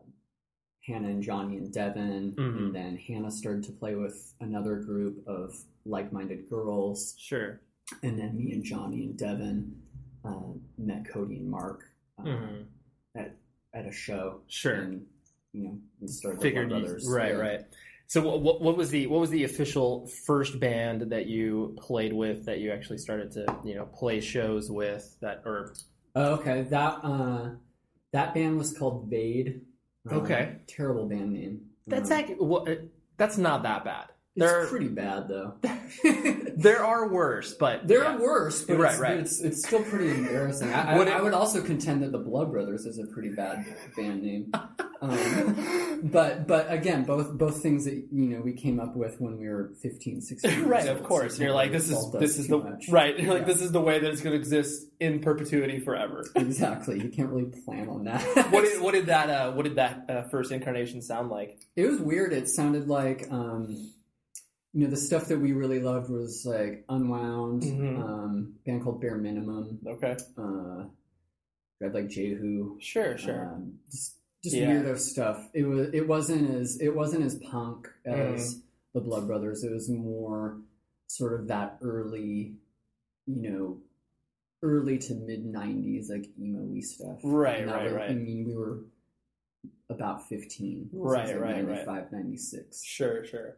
Hannah 0.87 1.09
and 1.09 1.23
Johnny 1.23 1.57
and 1.57 1.73
Devin, 1.73 2.33
Mhm. 2.37 2.57
and 2.59 2.75
then 2.75 2.97
Hannah 2.97 3.31
started 3.31 3.64
to 3.64 3.73
play 3.73 3.94
with 3.94 4.35
another 4.40 4.77
group 4.77 5.27
of 5.27 5.55
like-minded 5.87 6.49
girls, 6.51 7.14
Sure. 7.18 7.61
and 8.03 8.18
then 8.18 8.37
me 8.37 8.53
and 8.53 8.62
Johnny 8.62 9.05
and 9.05 9.16
Devin 9.16 9.83
uh, 10.25 10.53
met 10.77 11.09
Cody 11.09 11.37
and 11.37 11.49
Mark 11.51 11.85
uh, 12.18 12.25
Mhm. 12.25 12.64
at 13.14 13.37
at 13.73 13.87
a 13.87 13.92
show, 13.92 14.40
Sure. 14.49 14.75
and 14.75 15.07
you 15.53 15.62
know, 15.62 15.79
we 16.01 16.09
started 16.09 16.42
Figured 16.42 16.71
you, 16.71 16.79
Brothers, 16.81 17.09
right, 17.09 17.33
Yeah. 17.33 17.38
right. 17.38 17.66
So 18.09 18.23
what, 18.23 18.40
what 18.40 18.62
what 18.62 18.77
was 18.77 18.88
the 18.90 19.07
what 19.07 19.21
was 19.21 19.29
the 19.29 19.44
official 19.44 20.09
first 20.27 20.59
band 20.59 21.03
that 21.12 21.27
you 21.27 21.77
played 21.79 22.14
with 22.14 22.47
that 22.47 22.59
you 22.59 22.73
actually 22.73 22.97
started 22.99 23.31
to 23.33 23.44
you 23.64 23.75
know 23.75 23.85
play 23.85 24.21
shows 24.21 24.71
with 24.71 25.14
that 25.21 25.42
or 25.44 25.75
Oh, 26.14 26.33
okay, 26.37 26.62
that 26.62 27.01
uh, 27.05 27.51
that 28.12 28.35
band 28.35 28.57
was 28.57 28.77
called 28.77 29.09
Vade. 29.11 29.61
Uh, 30.11 30.14
Okay. 30.16 30.57
terrible 30.66 31.07
band 31.07 31.35
name. 31.35 31.61
that's 31.87 32.11
Um, 32.11 32.16
actually 32.18 32.37
what 32.37 32.66
that's 33.18 33.37
not 33.37 33.62
that 33.64 33.85
bad. 33.85 34.07
It's 34.40 34.51
There 34.53 34.66
pretty 34.66 34.88
bad 34.88 35.27
though. 35.29 35.55
there 36.57 36.85
are 36.85 37.09
worse, 37.09 37.55
but 37.55 37.87
there 37.88 38.03
yeah. 38.03 38.14
are 38.16 38.20
worse, 38.20 38.62
but 38.62 38.79
Right, 38.79 38.92
it's, 38.92 39.01
right. 39.01 39.16
it's 39.18 39.40
it's 39.40 39.66
still 39.66 39.83
pretty 39.83 40.11
embarrassing. 40.11 40.72
I, 40.72 40.92
I, 40.94 40.98
Would 40.98 41.09
it- 41.09 41.14
I 41.14 41.20
would 41.22 41.35
also 41.35 41.61
contend 41.62 42.03
that 42.03 42.12
the 42.12 42.18
Blood 42.18 42.51
Brothers 42.53 42.87
is 42.87 42.98
a 42.98 43.07
pretty 43.07 43.31
bad 43.31 43.64
band 43.96 44.22
name. 44.22 44.53
Um, 45.01 46.01
but 46.05 46.46
but 46.46 46.70
again, 46.72 47.05
both 47.05 47.33
both 47.38 47.62
things 47.62 47.85
that 47.85 47.94
you 47.94 48.27
know 48.31 48.40
we 48.40 48.53
came 48.53 48.81
up 48.81 48.96
with 48.96 49.20
when 49.20 49.38
we 49.38 49.48
were 49.48 49.72
15, 49.83 50.20
16 50.20 50.51
years 50.53 50.62
right, 50.64 50.88
of 50.88 51.03
course. 51.05 51.37
so 51.37 51.42
You're 51.44 51.53
like 51.53 51.70
this 51.72 51.88
is 51.90 52.11
this 52.12 52.38
is 52.38 52.48
the 52.48 52.59
much. 52.59 52.88
right. 52.88 53.18
You're 53.18 53.33
like 53.35 53.42
Yeah. 53.42 53.46
this 53.53 53.62
is 53.62 53.72
the 53.72 53.81
way 53.81 53.98
that 54.01 54.11
it's 54.11 54.20
going 54.20 54.33
to 54.35 54.38
exist 54.38 54.87
in 55.01 55.20
perpetuity 55.20 55.79
forever. 55.81 56.24
Exactly. 56.35 57.01
You 57.01 57.09
can't 57.11 57.29
really 57.31 57.51
plan 57.64 57.88
on 57.88 58.05
that. 58.05 58.22
what 58.53 58.64
did 58.64 58.81
what 58.83 58.94
did 58.94 59.07
that 59.07 59.31
uh, 59.31 59.53
what 59.53 59.64
did 59.64 59.77
that 59.77 60.05
uh, 60.09 60.22
first 60.31 60.51
incarnation 60.53 61.01
sound 61.03 61.31
like? 61.31 61.59
It 61.77 61.87
was 61.87 62.01
weird. 62.01 62.33
It 62.33 62.48
sounded 62.48 62.88
like, 62.88 63.27
um, 63.31 63.92
you 64.75 64.85
know, 64.85 64.91
the 64.91 64.97
stuff 64.97 65.27
that 65.29 65.39
we 65.41 65.53
really 65.53 65.81
loved 65.81 66.11
was 66.11 66.45
like 66.45 66.85
Unwound, 66.89 67.63
Mhm. 67.63 67.99
um, 68.03 68.55
band 68.67 68.83
called 68.83 69.01
Bare 69.01 69.17
Minimum, 69.17 69.81
Okay, 69.87 70.17
uh, 70.37 70.85
we 71.81 71.85
had 71.87 71.95
like 71.95 72.09
Jehu, 72.09 72.77
sure, 72.81 73.17
sure. 73.19 73.47
um, 73.47 73.79
just 73.91 74.15
just 74.45 74.55
Yeah. 74.55 74.71
weirdo 74.83 74.97
stuff. 74.99 75.51
It 75.53 75.65
was 75.65 75.89
it 75.93 76.07
wasn't 76.07 76.51
as 76.51 76.81
it 76.81 76.95
wasn't 76.95 77.25
as 77.25 77.37
punk 77.37 77.89
as 78.05 78.55
Mm. 78.57 78.63
the 78.95 79.01
Blood 79.01 79.27
Brothers. 79.27 79.65
It 79.65 79.73
was 79.73 79.89
more 79.89 80.61
sort 81.09 81.41
of 81.41 81.49
that 81.49 81.79
early, 81.83 82.55
you 83.27 83.51
know, 83.51 83.81
early 84.63 84.99
to 84.99 85.15
mid 85.15 85.45
'90s 85.45 86.09
like 86.11 86.29
emo-y 86.39 86.81
stuff. 86.81 87.19
Right, 87.25 87.67
right, 87.67 87.85
was- 87.85 87.93
right. 87.95 88.11
I 88.11 88.15
mean, 88.15 88.45
we 88.47 88.55
were 88.55 88.85
about 89.89 90.29
15. 90.29 90.85
This 90.85 91.01
Right, 91.01 91.23
was, 91.23 91.31
like, 91.33 91.41
right, 91.41 91.55
right. 91.67 91.87
95, 91.87 92.13
96. 92.13 92.83
Sure, 92.85 93.25
sure. 93.25 93.57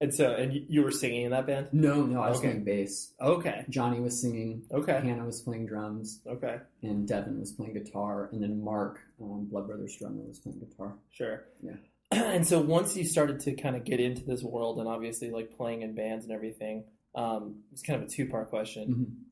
And 0.00 0.14
so, 0.14 0.30
and 0.32 0.52
you- 0.68 0.82
were 0.82 0.92
singing 0.92 1.22
in 1.22 1.32
that 1.32 1.46
band? 1.46 1.68
No, 1.72 2.06
no, 2.06 2.20
I 2.22 2.28
was 2.28 2.38
Okay. 2.38 2.48
playing 2.50 2.64
bass. 2.64 3.12
Okay, 3.20 3.64
Johnny 3.68 3.98
was 4.00 4.20
singing. 4.20 4.62
okay, 4.70 4.92
Hannah 5.00 5.24
was 5.26 5.40
playing 5.42 5.66
drums, 5.66 6.20
okay, 6.26 6.58
and 6.82 7.06
Devin 7.08 7.40
was 7.40 7.50
playing 7.52 7.72
guitar, 7.74 8.28
and 8.32 8.40
then 8.40 8.62
Mark, 8.62 9.00
um, 9.20 9.46
Blood 9.50 9.66
Brothers 9.66 9.96
drummer, 9.96 10.22
was 10.22 10.38
playing 10.38 10.60
guitar. 10.60 10.94
sure. 11.10 11.46
Yeah. 11.62 11.76
And 12.12 12.46
so, 12.46 12.60
once 12.60 12.96
you 12.96 13.04
started 13.04 13.40
to 13.40 13.54
kind 13.54 13.74
of 13.76 13.84
get 13.84 13.98
into 14.00 14.24
this 14.24 14.42
world, 14.42 14.78
and 14.78 14.88
obviously 14.88 15.30
like 15.30 15.56
playing 15.56 15.82
in 15.82 15.94
bands 15.94 16.24
and 16.24 16.32
everything, 16.32 16.84
um, 17.14 17.64
it's 17.72 17.82
kind 17.82 18.00
of 18.00 18.08
a 18.08 18.10
two 18.10 18.28
part 18.28 18.48
question. 18.50 18.88
Mhm. 18.94 19.27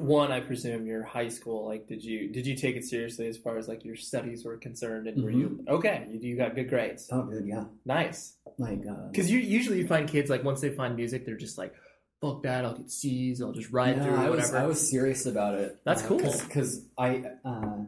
One, 0.00 0.32
I 0.32 0.40
presume 0.40 0.86
your 0.86 1.02
high 1.02 1.28
school, 1.28 1.66
like, 1.66 1.86
did 1.86 2.02
you 2.04 2.28
did 2.30 2.46
you 2.46 2.56
take 2.56 2.76
it 2.76 2.84
seriously 2.84 3.26
as 3.26 3.36
far 3.36 3.56
as 3.58 3.68
like 3.68 3.84
your 3.84 3.96
studies 3.96 4.44
were 4.44 4.56
concerned, 4.56 5.06
and 5.08 5.22
were 5.22 5.30
you 5.30 5.64
okay? 5.68 6.06
You, 6.10 6.20
you 6.20 6.36
got 6.36 6.54
good 6.54 6.68
grades, 6.68 7.08
Oh, 7.12 7.22
dude, 7.24 7.46
yeah. 7.46 7.64
nice. 7.84 8.36
Like, 8.58 8.82
uh, 8.88 9.08
Because 9.10 9.30
you 9.30 9.38
usually 9.38 9.78
you 9.78 9.86
find 9.86 10.08
kids 10.08 10.30
like 10.30 10.44
once 10.44 10.60
they 10.60 10.70
find 10.70 10.96
music, 10.96 11.26
they're 11.26 11.36
just 11.36 11.58
like, 11.58 11.74
"Fuck 12.20 12.42
that! 12.44 12.64
I'll 12.64 12.74
get 12.76 12.90
C's. 12.90 13.42
I'll 13.42 13.52
just 13.52 13.70
ride 13.70 13.96
yeah, 13.96 14.04
through 14.04 14.16
I 14.16 14.30
was, 14.30 14.38
whatever." 14.40 14.58
I 14.58 14.66
was 14.66 14.90
serious 14.90 15.26
about 15.26 15.54
it. 15.54 15.78
That's 15.84 16.02
cool. 16.02 16.18
Because 16.18 16.84
I, 16.98 17.24
uh, 17.44 17.84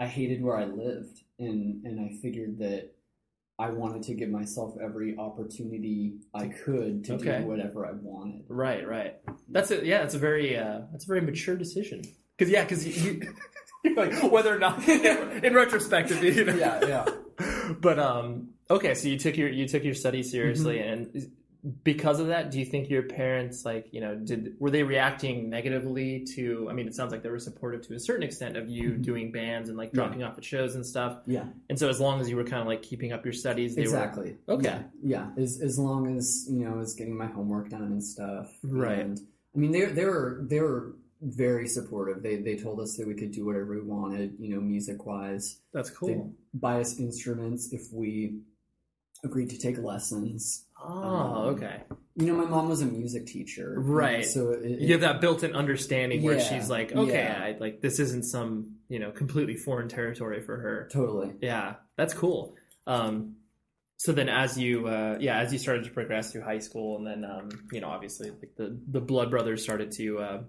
I 0.00 0.06
hated 0.06 0.42
where 0.42 0.56
I 0.56 0.64
lived, 0.64 1.20
and 1.38 1.84
and 1.84 2.00
I 2.00 2.14
figured 2.20 2.58
that 2.58 2.92
I 3.58 3.70
wanted 3.70 4.02
to 4.04 4.14
give 4.14 4.28
myself 4.28 4.74
every 4.82 5.16
opportunity 5.16 6.18
I 6.34 6.48
could 6.48 7.04
to 7.06 7.14
Okay. 7.14 7.38
do 7.40 7.46
whatever 7.46 7.86
I 7.86 7.92
wanted. 7.92 8.44
Right, 8.48 8.86
right. 8.86 9.16
That's 9.48 9.70
it. 9.70 9.84
yeah. 9.84 9.98
That's 10.00 10.14
a 10.14 10.18
very 10.18 10.56
uh, 10.58 10.80
that's 10.92 11.04
a 11.04 11.08
very 11.08 11.22
mature 11.22 11.56
decision. 11.56 12.02
Because 12.36 12.52
yeah, 12.52 12.64
because 12.64 12.86
you, 12.86 13.22
you 13.82 13.94
like 13.96 14.30
whether 14.30 14.54
or 14.54 14.58
not 14.58 14.86
in, 14.86 15.54
retrospect, 15.54 16.10
you 16.22 16.44
know. 16.44 16.54
Yeah, 16.54 16.86
yeah. 16.86 17.06
But 17.80 17.98
um, 17.98 18.50
okay. 18.70 18.94
So 18.94 19.08
you 19.08 19.18
took 19.18 19.36
your 19.36 19.48
you 19.48 19.66
took 19.66 19.84
your 19.84 19.94
study 19.94 20.22
seriously, 20.22 20.78
Mm-hmm. 20.78 21.16
and 21.16 21.32
because 21.82 22.20
of 22.20 22.28
that, 22.28 22.50
do 22.50 22.58
you 22.60 22.64
think 22.64 22.88
your 22.88 23.02
parents 23.02 23.64
like 23.64 23.88
you 23.92 24.00
know 24.00 24.14
did 24.14 24.54
were 24.60 24.70
they 24.70 24.82
reacting 24.82 25.50
negatively 25.50 26.24
to? 26.36 26.68
I 26.70 26.72
mean, 26.72 26.86
it 26.86 26.94
sounds 26.94 27.10
like 27.12 27.22
they 27.22 27.28
were 27.30 27.38
supportive 27.38 27.82
to 27.88 27.94
a 27.94 27.98
certain 27.98 28.22
extent 28.22 28.56
of 28.56 28.68
you 28.68 28.92
Mhm. 28.92 29.02
doing 29.02 29.32
bands 29.32 29.68
and 29.68 29.76
like 29.76 29.88
Yeah. 29.88 29.94
dropping 29.94 30.22
off 30.22 30.38
at 30.38 30.44
shows 30.44 30.74
and 30.76 30.86
stuff. 30.86 31.22
Yeah, 31.26 31.46
And 31.68 31.78
so 31.78 31.88
as 31.88 31.98
long 32.00 32.20
as 32.20 32.30
you 32.30 32.36
were 32.36 32.44
kind 32.44 32.60
of 32.60 32.66
like 32.68 32.82
keeping 32.82 33.12
up 33.12 33.24
your 33.24 33.32
studies, 33.32 33.74
they 33.74 33.82
exactly. 33.82 34.36
Okay. 34.48 34.64
Yeah, 35.02 35.30
yeah. 35.36 35.42
As 35.42 35.60
as 35.60 35.78
long 35.78 36.16
as 36.16 36.46
you 36.48 36.60
know, 36.64 36.74
I 36.74 36.76
was 36.76 36.94
getting 36.94 37.16
my 37.16 37.26
homework 37.26 37.70
done 37.70 37.82
and 37.82 38.02
stuff. 38.04 38.56
Right. 38.62 38.98
And 39.00 39.20
I 39.54 39.58
mean, 39.58 39.72
they 39.72 39.86
they 39.86 40.04
were 40.04 40.44
they 40.48 40.60
were 40.60 40.94
very 41.22 41.66
supportive. 41.66 42.22
They 42.22 42.36
they 42.36 42.56
told 42.56 42.78
us 42.78 42.96
that 42.96 43.08
we 43.08 43.14
could 43.14 43.32
do 43.32 43.44
whatever 43.46 43.74
we 43.74 43.80
wanted. 43.80 44.36
You 44.38 44.54
know, 44.54 44.60
music 44.60 45.04
wise. 45.06 45.56
were. 45.72 45.78
That's 45.82 45.90
They 45.90 45.96
cool. 46.14 46.34
buy 46.54 46.80
us 46.80 46.98
instruments 47.00 47.72
if 47.72 47.92
we 47.92 48.40
agreed 49.24 49.50
to 49.50 49.58
take 49.58 49.78
lessons. 49.78 50.65
Oh, 50.88 50.92
Um, 50.92 51.32
okay. 51.54 51.82
You 52.18 52.26
know, 52.28 52.34
my 52.34 52.44
mom 52.46 52.68
was 52.68 52.80
a 52.80 52.86
music 52.86 53.26
teacher, 53.26 53.74
Right. 53.78 54.24
So 54.24 54.52
it, 54.52 54.80
you 54.80 54.92
have 54.92 55.02
that 55.02 55.20
built-in 55.20 55.54
understanding 55.54 56.22
where 56.22 56.40
she's 56.40 56.70
like, 56.70 56.92
okay, 56.92 57.24
yeah. 57.24 57.42
I, 57.44 57.56
like 57.60 57.80
this 57.82 57.98
isn't 57.98 58.24
some 58.24 58.76
you 58.88 58.98
know 58.98 59.10
completely 59.10 59.56
foreign 59.56 59.88
territory 59.88 60.40
for 60.40 60.56
her. 60.56 60.88
totally. 60.90 61.34
Yeah, 61.42 61.74
that's 61.96 62.14
cool. 62.14 62.54
Um, 62.86 63.36
so 63.98 64.12
then, 64.12 64.28
as 64.30 64.58
you 64.58 64.86
uh, 64.86 65.16
yeah, 65.20 65.38
as 65.40 65.52
you 65.52 65.58
started 65.58 65.84
to 65.84 65.90
progress 65.90 66.32
through 66.32 66.42
high 66.42 66.58
school, 66.60 66.96
and 66.98 67.06
then 67.06 67.30
um, 67.30 67.48
you 67.72 67.80
know, 67.82 67.88
obviously, 67.88 68.30
like 68.30 68.54
the 68.56 68.78
the 68.90 69.00
Blood 69.00 69.30
Brothers 69.30 69.62
started 69.62 69.92
to 69.92 70.18
uh, 70.18 70.42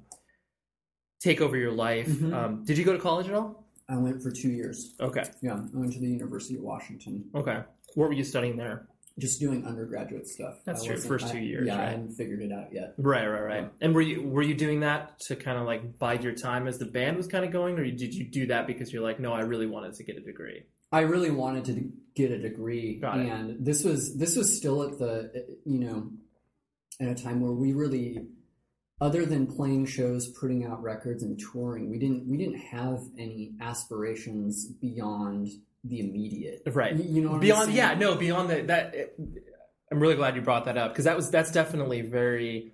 take 1.20 1.42
over 1.42 1.58
your 1.58 1.72
life. 1.72 2.08
Mhm. 2.08 2.34
Um, 2.34 2.64
did 2.66 2.78
you 2.78 2.86
go 2.86 2.94
to 2.94 3.00
college 3.00 3.28
at 3.28 3.34
all? 3.34 3.66
I 3.90 3.98
went 3.98 4.22
for 4.22 4.32
two 4.32 4.50
years. 4.50 4.94
Okay, 5.00 5.24
Yeah, 5.42 5.54
I 5.56 5.78
went 5.78 5.94
to 5.94 6.00
the 6.00 6.08
University 6.08 6.56
of 6.56 6.62
Washington, 6.62 7.30
okay. 7.34 7.64
What 7.96 8.08
were 8.10 8.14
you 8.14 8.24
studying 8.26 8.58
there? 8.58 8.88
Just 9.20 9.40
doing 9.40 9.66
undergraduate 9.66 10.28
stuff. 10.28 10.60
That's 10.66 10.84
I 10.84 10.88
true, 10.88 10.98
first 10.98 11.32
two 11.32 11.40
years, 11.40 11.68
Yeah, 11.68 11.82
I 11.82 11.86
hadn't 11.86 12.14
figured 12.16 12.42
it 12.42 12.52
out 12.52 12.72
yet. 12.72 12.94
Right, 12.98 13.26
right, 13.28 13.42
right. 13.42 13.64
Yeah. 13.64 13.70
And 13.82 13.96
were 13.96 14.02
you 14.02 14.28
were 14.28 14.44
you 14.44 14.54
doing 14.56 14.82
that 14.82 15.20
to 15.28 15.36
kind 15.36 15.58
of 15.58 15.66
like 15.66 15.98
bide 15.98 16.24
your 16.24 16.34
time 16.34 16.68
as 16.68 16.78
the 16.78 16.86
band 16.86 17.18
was 17.18 17.28
kind 17.28 17.44
of 17.44 17.52
going, 17.52 17.80
or 17.80 17.84
did 17.84 18.14
you 18.14 18.26
do 18.26 18.48
that 18.48 18.68
because 18.68 18.94
you're 18.94 19.04
like, 19.04 19.20
no, 19.20 19.34
I 19.34 19.42
really 19.42 19.68
wanted 19.68 19.94
to 19.96 20.04
get 20.04 20.18
a 20.18 20.22
degree? 20.22 20.64
I 20.92 21.02
really 21.02 21.32
wanted 21.32 21.66
to 21.66 21.92
get 22.16 22.32
a 22.32 22.38
degree, 22.38 23.00
Got 23.00 23.20
it. 23.20 23.28
and 23.28 23.66
this 23.66 23.84
was 23.84 24.16
this 24.16 24.36
was 24.36 24.56
still 24.56 24.84
at 24.84 25.00
the 25.00 25.58
you 25.66 25.80
know 25.80 26.12
at 27.00 27.10
a 27.10 27.16
time 27.16 27.42
where 27.42 27.52
we 27.52 27.74
really, 27.74 28.26
other 29.02 29.26
than 29.26 29.48
playing 29.48 29.86
shows, 29.86 30.28
putting 30.28 30.66
out 30.66 30.82
records, 30.82 31.24
and 31.24 31.40
touring, 31.40 31.90
we 31.90 31.98
didn't 32.00 32.28
we 32.28 32.38
didn't 32.38 32.60
have 32.60 33.00
any 33.18 33.54
aspirations 33.62 34.66
beyond 34.66 35.50
the 35.90 36.00
immediate. 36.00 36.62
Right. 36.66 36.96
You, 36.96 37.22
know, 37.22 37.30
what 37.30 37.36
I'm 37.36 37.40
beyond 37.42 37.74
yeah 37.74 37.94
no 37.94 38.16
beyond 38.16 38.50
that 38.50 38.68
that 38.68 39.16
i'm 39.92 40.00
really 40.00 40.16
glad 40.16 40.36
you 40.36 40.42
brought 40.42 40.66
that 40.66 40.78
up 40.78 40.92
because 40.92 41.06
that 41.06 41.16
was 41.16 41.30
that's 41.32 41.52
definitely 41.52 42.02
very 42.02 42.74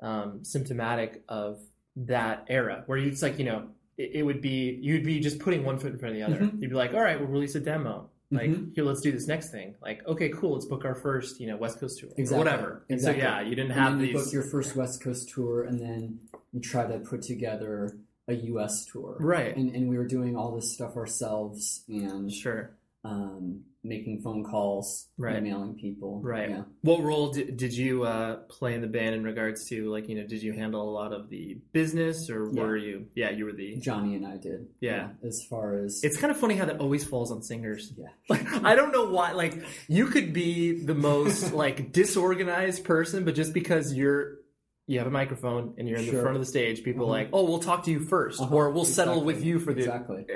um, 0.00 0.44
symptomatic 0.44 1.22
of 1.28 1.58
that 1.96 2.44
era 2.48 2.82
where 2.86 2.98
it's 2.98 3.22
like 3.22 3.38
you 3.38 3.44
know 3.44 3.68
it, 3.96 4.10
it 4.16 4.22
would 4.22 4.40
be 4.40 4.78
you'd 4.82 5.04
be 5.04 5.20
just 5.20 5.38
putting 5.38 5.64
one 5.64 5.78
foot 5.78 5.92
in 5.92 5.98
front 5.98 6.14
of 6.14 6.20
the 6.20 6.26
other 6.26 6.44
Mhm. 6.44 6.60
you'd 6.60 6.70
be 6.70 6.76
like 6.76 6.92
all 6.94 7.00
right 7.00 7.18
we'll 7.18 7.28
release 7.28 7.54
a 7.54 7.60
demo 7.60 8.08
like 8.30 8.50
Mhm. 8.50 8.74
here 8.74 8.84
let's 8.84 9.00
do 9.00 9.12
this 9.12 9.26
next 9.28 9.50
thing 9.50 9.74
like 9.82 10.06
okay 10.06 10.28
cool 10.28 10.54
let's 10.54 10.66
book 10.66 10.84
our 10.84 10.94
first 10.94 11.40
you 11.40 11.46
know 11.46 11.56
west 11.56 11.78
coast 11.80 11.98
tour 12.00 12.10
Exactly. 12.16 12.38
whatever 12.38 12.84
and 12.88 12.96
Exactly. 12.98 13.22
so 13.22 13.26
yeah 13.28 13.40
you 13.40 13.54
didn't 13.54 13.70
And 13.72 13.80
have 13.80 14.00
you 14.00 14.06
these 14.08 14.24
book 14.24 14.32
your 14.32 14.42
first 14.42 14.74
West 14.76 15.02
Coast 15.02 15.28
tour, 15.30 15.62
and 15.64 15.80
then 15.80 16.18
you 16.52 16.60
try 16.60 16.86
to 16.86 16.98
put 16.98 17.22
together 17.22 17.96
a 18.28 18.34
U.S. 18.34 18.86
tour, 18.86 19.16
right 19.20 19.54
And 19.56 19.74
and 19.74 19.88
we 19.88 19.96
were 19.98 20.06
doing 20.06 20.36
all 20.36 20.54
this 20.54 20.72
stuff 20.72 20.96
ourselves, 20.96 21.84
and 21.88 22.32
sure 22.32 22.76
um, 23.06 23.60
making 23.82 24.22
phone 24.22 24.42
calls, 24.44 25.08
Right. 25.18 25.36
emailing 25.36 25.74
people, 25.74 26.22
Right. 26.22 26.48
Yeah. 26.48 26.62
what 26.80 27.02
role 27.02 27.32
did, 27.32 27.58
did 27.58 27.74
you 27.74 28.04
uh, 28.04 28.36
play 28.48 28.72
in 28.74 28.80
the 28.80 28.86
band 28.86 29.14
in 29.14 29.22
regards 29.24 29.68
to 29.68 29.90
like 29.90 30.08
you 30.08 30.14
know 30.14 30.26
did 30.26 30.42
you 30.42 30.54
handle 30.54 30.88
a 30.88 30.90
lot 30.90 31.12
of 31.12 31.28
the 31.28 31.58
business 31.74 32.30
or 32.30 32.48
Yeah. 32.50 32.62
were 32.62 32.76
you 32.78 33.08
yeah 33.14 33.28
you 33.30 33.44
were 33.44 33.52
the 33.52 33.76
Johnny 33.76 34.14
and 34.14 34.26
I 34.26 34.38
did. 34.38 34.68
Yeah. 34.80 35.10
As 35.22 35.44
far 35.50 35.76
as 35.84 36.00
It's 36.02 36.16
kind 36.16 36.30
of 36.30 36.38
funny 36.38 36.54
how 36.56 36.64
that 36.64 36.80
always 36.80 37.04
falls 37.04 37.30
on 37.30 37.42
singers. 37.42 37.92
yeah, 37.98 38.06
Like 38.30 38.46
I 38.64 38.74
don't 38.74 38.90
know 38.92 39.10
why. 39.10 39.32
Like 39.32 39.62
you 39.86 40.06
could 40.06 40.32
be 40.32 40.82
the 40.82 40.94
most 40.94 41.52
like 41.64 41.92
disorganized 41.92 42.84
person, 42.84 43.26
but 43.26 43.34
just 43.34 43.52
because 43.52 43.92
you're 43.92 44.38
you 44.86 44.98
have 44.98 45.06
a 45.06 45.10
microphone 45.10 45.74
and 45.78 45.88
you're 45.88 45.98
in 45.98 46.06
the 46.06 46.20
front 46.20 46.36
of 46.36 46.40
the 46.40 46.46
stage, 46.46 46.82
people 46.84 47.04
Mhm. 47.06 47.08
are 47.08 47.12
like, 47.12 47.28
"Oh, 47.32 47.44
we'll 47.44 47.58
talk 47.60 47.84
to 47.84 47.90
you 47.90 48.00
1st 48.00 48.40
Uh-huh, 48.40 48.54
or 48.54 48.70
we'll 48.70 48.84
settle 48.84 49.24
with 49.24 49.42
you 49.44 49.58
for 49.58 49.72
the." 49.72 49.80
exactly. 49.80 50.26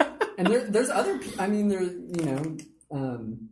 and 0.38 0.46
there, 0.46 0.64
there's 0.68 0.90
other. 0.90 1.20
I 1.38 1.46
mean, 1.46 1.68
there. 1.68 1.82
You 1.82 2.24
know, 2.24 2.56
um, 2.90 3.48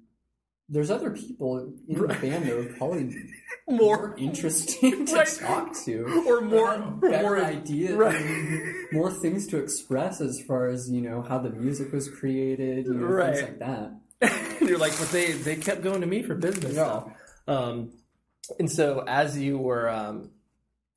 there's 0.69 0.91
other 0.91 1.11
people 1.11 1.59
in 1.89 1.95
the 1.97 2.01
Right. 2.07 2.21
band 2.21 2.47
that 2.47 2.57
are 2.59 2.65
probably 2.79 3.15
More 3.69 3.79
more 4.09 4.15
interesting 4.19 5.07
to 5.07 5.15
Right. 5.15 5.39
talk 5.41 5.77
to, 5.85 6.25
or 6.27 6.41
more, 6.41 6.77
better 7.01 7.23
more 7.23 7.39
ideas, 7.45 7.93
right. 7.93 8.75
more 8.93 9.13
things 9.13 9.47
to 9.49 9.59
express 9.59 10.21
as 10.21 10.41
far 10.49 10.67
as 10.69 10.91
you 10.91 11.01
know 11.01 11.23
how 11.23 11.39
the 11.39 11.51
music 11.51 11.93
was 11.93 12.09
created, 12.09 12.87
you 12.87 12.95
know, 12.95 13.07
Right. 13.07 13.37
things 13.37 13.49
like 13.49 13.59
that. 13.61 14.61
You're 14.61 14.79
like, 14.79 14.99
but 14.99 15.11
they 15.11 15.33
they 15.33 15.55
kept 15.57 15.83
going 15.83 16.01
to 16.01 16.07
me 16.09 16.23
for 16.25 16.35
business 16.35 16.73
stuff. 16.73 17.13
Um, 17.47 17.93
and 18.59 18.69
so 18.71 19.05
as 19.07 19.39
you 19.39 19.57
were, 19.59 19.89
um, 19.89 20.31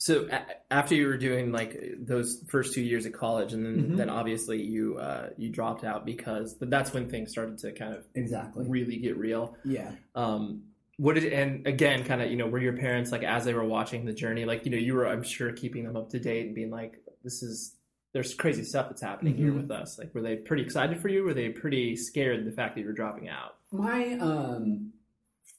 so 0.04 0.28
a- 0.30 0.46
after 0.74 0.96
you 0.96 1.08
were 1.08 1.16
doing 1.18 1.54
like 1.54 1.80
those 1.98 2.44
first 2.50 2.74
two 2.74 2.82
years 2.82 3.06
at 3.06 3.14
college, 3.14 3.54
and 3.54 3.66
then 3.66 3.92
Mhm. 3.92 3.98
then 3.98 4.10
obviously 4.10 4.62
you 4.62 4.98
uh, 4.98 5.30
you 5.38 5.50
dropped 5.50 5.86
out 5.86 6.06
because 6.06 6.58
that's 6.60 6.94
when 6.94 7.10
things 7.10 7.32
started 7.32 7.58
to 7.60 7.72
kind 7.72 7.94
of 7.96 8.06
Exactly. 8.14 8.66
really 8.68 8.98
get 8.98 9.16
real. 9.18 9.56
Yeah. 9.64 9.92
Um, 10.14 10.64
what 10.98 11.16
did 11.16 11.32
and 11.32 11.66
again, 11.66 12.04
kind 12.04 12.22
of 12.22 12.30
you 12.30 12.36
know, 12.36 12.48
were 12.48 12.60
your 12.60 12.76
parents 12.76 13.14
like 13.14 13.24
as 13.24 13.46
they 13.46 13.54
were 13.54 13.64
watching 13.64 14.04
the 14.06 14.12
journey, 14.14 14.44
like 14.44 14.66
you 14.66 14.72
know, 14.72 14.78
you 14.78 14.94
were 14.94 15.08
I'm 15.08 15.24
sure 15.24 15.54
keeping 15.54 15.86
them 15.86 15.96
up 15.96 16.10
to 16.10 16.20
date 16.20 16.48
and 16.48 16.56
being 16.56 16.70
like, 16.70 17.02
this 17.24 17.42
is 17.42 17.78
there's 18.12 18.34
crazy 18.36 18.64
stuff 18.64 18.90
that's 18.90 19.02
happening 19.02 19.36
here 19.38 19.52
Mhm. 19.54 19.62
with 19.62 19.72
us. 19.72 19.98
Like, 19.98 20.14
were 20.14 20.22
they 20.22 20.36
pretty 20.36 20.64
excited 20.64 21.00
for 21.00 21.08
you? 21.08 21.24
Were 21.24 21.34
they 21.34 21.48
pretty 21.50 21.96
scared 21.96 22.46
the 22.46 22.52
fact 22.52 22.76
that 22.76 22.82
you 22.82 22.88
were 22.88 22.94
dropping 22.94 23.30
out? 23.30 23.56
My 23.72 24.18
um 24.20 24.92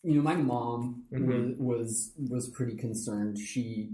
you 0.03 0.17
know, 0.17 0.23
my 0.23 0.37
mom 0.37 1.05
Mhm. 1.11 1.57
was, 1.59 2.13
was 2.19 2.31
was 2.31 2.49
pretty 2.51 2.77
concerned. 2.77 3.39
She 3.39 3.91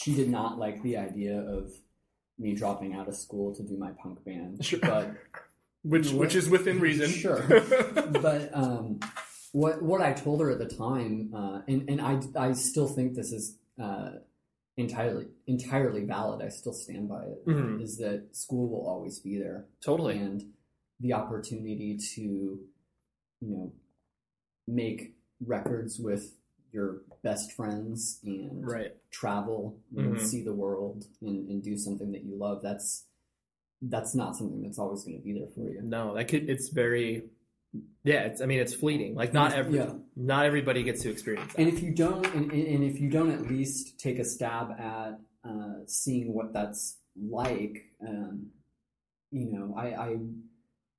she 0.00 0.14
did 0.14 0.28
not 0.28 0.58
like 0.58 0.82
the 0.82 0.96
idea 0.96 1.40
of 1.40 1.72
me 2.38 2.54
dropping 2.54 2.94
out 2.94 3.08
of 3.08 3.16
school 3.16 3.54
to 3.56 3.62
do 3.62 3.76
my 3.76 3.90
punk 4.02 4.24
band. 4.24 4.64
Sure. 4.64 4.78
But 4.80 5.06
which 5.82 6.10
which 6.12 6.34
is 6.34 6.48
within 6.48 6.78
reason. 6.88 7.10
Sure. 7.10 7.42
but 8.28 8.50
um 8.54 9.00
what 9.52 9.82
what 9.82 10.00
I 10.00 10.12
told 10.12 10.40
her 10.42 10.50
at 10.50 10.58
the 10.58 10.66
time, 10.86 11.32
uh, 11.34 11.60
and 11.66 11.88
and 11.90 12.00
I 12.00 12.20
I 12.48 12.52
still 12.52 12.86
think 12.96 13.14
this 13.14 13.32
is 13.32 13.56
uh, 13.82 14.10
entirely 14.76 15.26
entirely 15.46 16.04
valid. 16.04 16.42
I 16.44 16.50
still 16.50 16.74
stand 16.74 17.08
by 17.08 17.22
it. 17.32 17.46
Mhm. 17.46 17.82
Is 17.82 17.96
that 17.98 18.28
school 18.32 18.68
will 18.68 18.86
always 18.86 19.18
be 19.20 19.38
there, 19.38 19.64
totally. 19.82 20.18
and 20.18 20.52
the 21.00 21.12
opportunity 21.14 21.96
to 22.14 22.20
you 23.40 23.50
know 23.52 23.72
make 24.66 25.14
records 25.40 25.98
with 25.98 26.34
your 26.72 27.02
best 27.22 27.52
friends 27.52 28.20
and 28.24 28.66
Right. 28.66 28.94
travel 29.10 29.78
and 29.96 30.16
Mhm. 30.16 30.20
see 30.20 30.42
the 30.42 30.52
world 30.54 31.06
and, 31.20 31.48
and 31.48 31.62
do 31.62 31.76
something 31.76 32.12
that 32.12 32.22
you 32.24 32.36
love 32.36 32.62
that's 32.62 33.04
that's 33.82 34.14
not 34.14 34.36
something 34.36 34.62
that's 34.62 34.78
always 34.78 35.04
going 35.04 35.16
to 35.18 35.22
be 35.24 35.32
there 35.38 35.48
for 35.54 35.70
you 35.70 35.80
No, 35.82 36.14
that 36.14 36.26
could. 36.28 36.50
It's 36.50 36.68
very. 36.70 37.24
Yeah, 38.02 38.22
it's. 38.24 38.40
I 38.40 38.46
mean, 38.46 38.58
it's 38.60 38.74
fleeting. 38.74 39.14
Like 39.14 39.32
not 39.32 39.52
every. 39.52 39.76
Yeah. 39.78 39.92
Not 40.16 40.46
everybody 40.46 40.82
gets 40.82 41.02
to 41.02 41.10
experience 41.10 41.52
that. 41.52 41.60
and 41.60 41.68
if 41.68 41.82
you 41.82 41.92
don't 41.94 42.26
and, 42.34 42.50
and 42.50 42.66
and 42.66 42.82
if 42.84 42.98
you 43.00 43.08
don't 43.08 43.30
at 43.30 43.42
least 43.46 43.98
take 44.00 44.18
a 44.18 44.24
stab 44.24 44.72
at 44.72 45.20
uh, 45.44 45.74
seeing 45.86 46.32
what 46.32 46.52
that's 46.52 46.98
like 47.20 47.84
um, 48.06 48.50
you 49.30 49.46
know 49.52 49.74
I, 49.76 49.86
I 49.94 50.16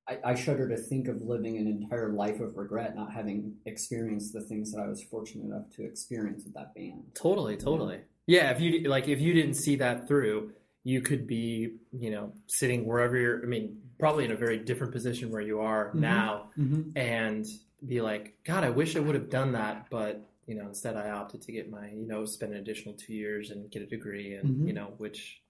I 0.09 0.31
I 0.31 0.35
shudder 0.35 0.67
to 0.69 0.77
think 0.77 1.07
of 1.07 1.21
living 1.21 1.57
an 1.57 1.67
entire 1.67 2.11
life 2.13 2.39
of 2.39 2.57
regret 2.57 2.95
not 2.95 3.11
having 3.13 3.55
experienced 3.65 4.33
the 4.33 4.41
things 4.41 4.71
that 4.71 4.81
I 4.81 4.87
was 4.87 5.01
fortunate 5.03 5.45
enough 5.45 5.69
to 5.75 5.83
experience 5.85 6.43
with 6.45 6.53
that 6.55 6.73
band. 6.75 7.03
Totally, 7.13 7.55
totally. 7.57 8.01
Yeah, 8.27 8.51
if 8.51 8.59
you 8.61 8.87
like, 8.89 9.07
if 9.07 9.19
you 9.21 9.33
didn't 9.33 9.55
see 9.55 9.75
that 9.77 10.07
through, 10.07 10.53
you 10.83 11.01
could 11.01 11.27
be, 11.27 11.75
you 11.91 12.09
know, 12.11 12.33
sitting 12.47 12.85
wherever 12.85 13.15
you're. 13.17 13.43
I 13.43 13.45
mean, 13.47 13.81
probably 13.99 14.25
in 14.25 14.31
a 14.31 14.35
very 14.35 14.57
different 14.59 14.93
position 14.93 15.29
where 15.29 15.41
you 15.41 15.59
are 15.59 15.91
Mhm. 15.91 15.95
now, 15.99 16.51
Mm-hmm. 16.57 16.97
and 16.97 17.45
be 17.85 18.01
like, 18.01 18.37
God, 18.43 18.63
I 18.63 18.69
wish 18.69 18.95
I 18.95 18.99
would 18.99 19.15
have 19.15 19.29
done 19.29 19.51
that, 19.53 19.87
but 19.89 20.25
you 20.47 20.55
know, 20.55 20.67
instead 20.67 20.95
I 20.95 21.11
opted 21.11 21.43
to 21.43 21.51
get 21.51 21.69
my, 21.69 21.91
you 21.91 22.07
know, 22.07 22.25
spend 22.25 22.53
an 22.53 22.59
additional 22.59 22.95
two 22.95 23.13
years 23.13 23.51
and 23.51 23.69
get 23.69 23.83
a 23.83 23.85
degree, 23.85 24.33
and 24.33 24.49
Mhm. 24.61 24.67
you 24.67 24.73
know, 24.73 24.93
which, 24.97 25.41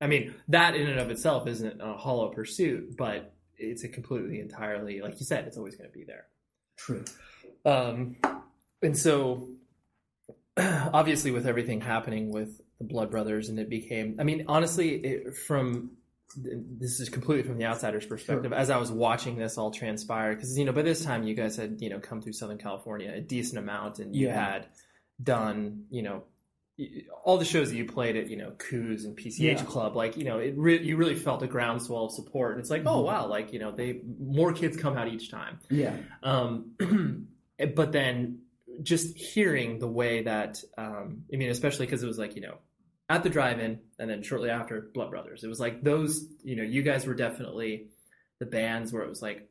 I 0.00 0.06
mean, 0.06 0.34
that 0.48 0.74
in 0.74 0.86
and 0.88 0.98
of 0.98 1.10
itself 1.10 1.46
isn't 1.46 1.80
a 1.80 1.92
hollow 1.94 2.30
pursuit, 2.30 2.96
but 2.96 3.32
it's 3.58 3.84
a 3.84 3.88
completely, 3.88 4.40
entirely, 4.40 5.00
like 5.00 5.18
you 5.20 5.26
said, 5.26 5.46
it's 5.46 5.56
always 5.56 5.76
going 5.76 5.90
to 5.90 5.94
be 5.96 6.04
there. 6.04 6.26
True. 6.76 7.04
Um, 7.64 8.16
and 8.82 8.96
so, 8.96 9.48
obviously, 10.56 11.30
with 11.30 11.46
everything 11.46 11.80
happening 11.80 12.30
with 12.30 12.60
the 12.78 12.84
Blood 12.84 13.10
Brothers, 13.10 13.48
and 13.48 13.58
it 13.58 13.68
became, 13.70 14.16
I 14.18 14.24
mean, 14.24 14.44
honestly, 14.48 14.90
it, 14.96 15.36
from 15.36 15.92
this 16.36 17.00
is 17.00 17.08
completely 17.08 17.44
from 17.48 17.56
the 17.56 17.64
outsider's 17.64 18.04
perspective. 18.04 18.52
As 18.52 18.68
I 18.68 18.76
was 18.76 18.90
watching 18.90 19.36
this 19.36 19.56
all 19.56 19.70
transpire, 19.70 20.34
because 20.34 20.56
you 20.58 20.64
know, 20.64 20.72
by 20.72 20.82
this 20.82 21.04
time, 21.04 21.22
you 21.24 21.34
guys 21.34 21.56
had 21.56 21.80
you 21.80 21.88
know 21.88 21.98
come 21.98 22.20
through 22.20 22.34
Southern 22.34 22.58
California 22.58 23.12
a 23.14 23.20
decent 23.20 23.58
amount, 23.58 23.98
and 24.00 24.14
you 24.14 24.26
Yeah. 24.26 24.52
had 24.52 24.66
done 25.22 25.84
you 25.90 26.02
know 26.02 26.24
all 27.24 27.38
the 27.38 27.44
shows 27.44 27.70
that 27.70 27.76
you 27.76 27.86
played 27.86 28.16
at 28.16 28.28
you 28.28 28.36
know 28.36 28.50
Koo's 28.58 29.04
and 29.06 29.16
PCH 29.16 29.38
Yeah. 29.40 29.62
Club, 29.64 29.96
like 29.96 30.16
you 30.16 30.24
know, 30.24 30.38
it 30.38 30.54
re- 30.56 30.82
you 30.82 30.96
really 30.96 31.14
felt 31.14 31.42
a 31.42 31.46
groundswell 31.46 32.04
of 32.06 32.12
support, 32.12 32.52
and 32.52 32.60
it's 32.60 32.70
like, 32.70 32.82
oh 32.86 33.02
Mhm. 33.02 33.06
wow, 33.06 33.26
like 33.28 33.52
you 33.52 33.58
know, 33.58 33.70
they 33.72 34.00
more 34.20 34.52
kids 34.52 34.76
come 34.76 34.96
out 34.96 35.08
each 35.08 35.30
time. 35.30 35.58
Yeah. 35.70 35.96
Um, 36.22 36.72
but 37.74 37.92
then 37.92 38.40
just 38.82 39.16
hearing 39.16 39.78
the 39.78 39.88
way 39.88 40.22
that, 40.24 40.62
um, 40.76 41.24
I 41.32 41.36
mean, 41.36 41.48
especially 41.48 41.86
because 41.86 42.02
it 42.02 42.06
was 42.06 42.18
like, 42.18 42.34
you 42.36 42.42
know, 42.42 42.58
at 43.08 43.22
the 43.22 43.30
drive-in 43.30 43.78
and 43.98 44.10
then 44.10 44.22
shortly 44.22 44.50
after 44.50 44.90
Blood 44.92 45.08
Brothers, 45.10 45.44
it 45.44 45.48
was 45.48 45.58
like 45.58 45.82
those, 45.82 46.26
you 46.44 46.56
know, 46.56 46.62
you 46.62 46.82
guys 46.82 47.06
were 47.06 47.14
definitely 47.14 47.86
the 48.38 48.44
bands 48.44 48.92
where 48.92 49.02
it 49.02 49.08
was 49.08 49.22
like 49.22 49.48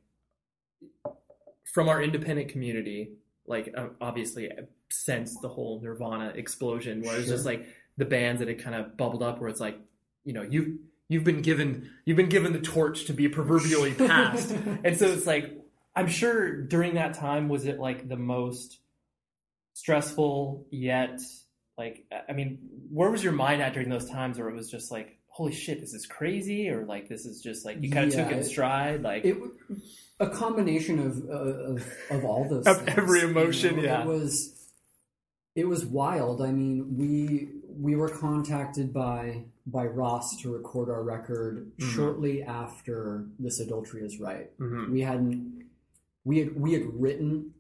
from 1.73 1.89
our 1.89 2.03
independent 2.03 2.49
community, 2.49 3.13
like 3.47 3.73
uh, 3.77 3.87
obviously 4.01 4.49
since 4.89 5.37
the 5.41 5.47
whole 5.49 5.79
Nirvana 5.81 6.29
explosion, 6.35 7.01
where 7.01 7.17
it's 7.19 7.27
just 7.29 7.45
like 7.45 7.65
the 7.97 8.05
bands 8.05 8.39
that 8.39 8.47
had 8.47 8.59
kind 8.63 8.75
of 8.75 8.97
bubbled 8.97 9.23
up, 9.23 9.39
where 9.39 9.49
it's 9.49 9.59
like, 9.59 9.77
you 10.23 10.33
know, 10.33 10.41
you 10.41 10.79
you've 11.07 11.23
been 11.23 11.41
given 11.41 11.89
you've 12.05 12.17
been 12.17 12.29
given 12.29 12.53
the 12.53 12.59
torch 12.59 13.05
to 13.05 13.13
be 13.13 13.27
proverbially 13.29 13.93
passed, 14.07 14.51
and 14.51 14.97
so 14.97 15.07
it's 15.07 15.25
like 15.27 15.51
I'm 15.95 16.07
sure 16.07 16.61
during 16.63 16.95
that 16.95 17.13
time 17.13 17.47
was 17.49 17.65
it 17.65 17.79
like 17.79 18.07
the 18.09 18.17
most 18.17 18.79
stressful 19.73 20.65
yet? 20.71 21.19
Like 21.77 22.05
I 22.29 22.33
mean, 22.33 22.59
where 22.89 23.09
was 23.09 23.23
your 23.23 23.33
mind 23.33 23.61
at 23.61 23.73
during 23.73 23.89
those 23.89 24.09
times 24.09 24.37
where 24.39 24.49
it 24.49 24.55
was 24.55 24.69
just 24.71 24.91
like, 24.91 25.17
holy 25.27 25.51
shit, 25.51 25.81
this 25.81 25.93
is 25.93 26.05
crazy, 26.05 26.69
or 26.69 26.85
like 26.85 27.09
this 27.09 27.25
is 27.25 27.41
just 27.41 27.65
like 27.65 27.81
you 27.81 27.91
kind 27.91 28.07
of 28.07 28.13
Yeah, 28.13 28.23
took 28.23 28.31
it 28.33 28.37
in 28.37 28.43
stride, 28.45 29.03
like? 29.03 29.25
it 29.25 29.37
a 30.19 30.29
combination 30.29 30.99
of 30.99 31.29
uh, 31.29 31.73
of, 31.73 31.87
of 32.11 32.25
all 32.25 32.47
those 32.49 32.65
Of 32.65 32.77
things, 32.85 32.97
every 32.97 33.21
emotion, 33.21 33.75
you 33.75 33.81
know? 33.83 33.87
yeah. 33.87 34.01
it 34.01 34.07
was 34.07 34.51
it 35.55 35.67
was 35.67 35.85
wild 35.85 36.41
i 36.41 36.51
mean 36.51 36.97
we 36.97 37.49
we 37.69 37.95
were 37.95 38.09
contacted 38.09 38.93
by 38.93 39.43
by 39.65 39.85
ross 39.85 40.37
to 40.41 40.53
record 40.53 40.89
our 40.89 41.03
record 41.03 41.71
Mhm. 41.79 41.95
shortly 41.95 42.43
after 42.43 43.25
This 43.39 43.59
Adultery 43.59 44.01
Is 44.03 44.19
Ripe 44.19 44.53
mhm. 44.59 44.89
we 44.91 45.01
hadn't 45.01 45.63
we 46.23 46.39
had 46.39 46.59
we 46.59 46.73
had 46.73 46.83
written 47.01 47.53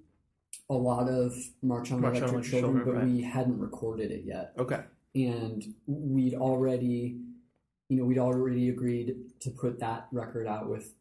a 0.69 0.73
lot 0.73 1.07
of 1.09 1.33
march 1.61 1.91
on 1.91 2.01
March 2.01 2.15
on 2.17 2.23
electric 2.23 2.31
Electric 2.33 2.51
children 2.51 2.73
Children, 2.75 2.85
but 2.85 2.95
right. 3.01 3.13
we 3.13 3.21
hadn't 3.21 3.59
recorded 3.59 4.11
it 4.11 4.23
yet 4.25 4.53
okay, 4.57 4.81
and 5.15 5.73
we'd 5.87 6.35
already 6.35 7.17
you 7.89 7.97
know 7.97 8.03
we'd 8.05 8.17
already 8.17 8.69
agreed 8.69 9.15
to 9.41 9.49
put 9.51 9.79
that 9.79 10.07
record 10.11 10.47
out 10.47 10.69
with 10.69 10.93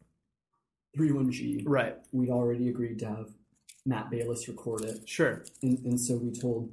31G. 0.97 1.63
right, 1.65 1.95
We'd 2.11 2.29
already 2.29 2.69
agreed 2.69 2.99
to 2.99 3.07
have 3.07 3.29
Matt 3.85 4.09
Bayles 4.09 4.47
record 4.47 4.81
it. 4.83 5.07
sure, 5.07 5.43
And, 5.61 5.79
and 5.85 5.99
so 6.01 6.15
we 6.17 6.31
told 6.31 6.71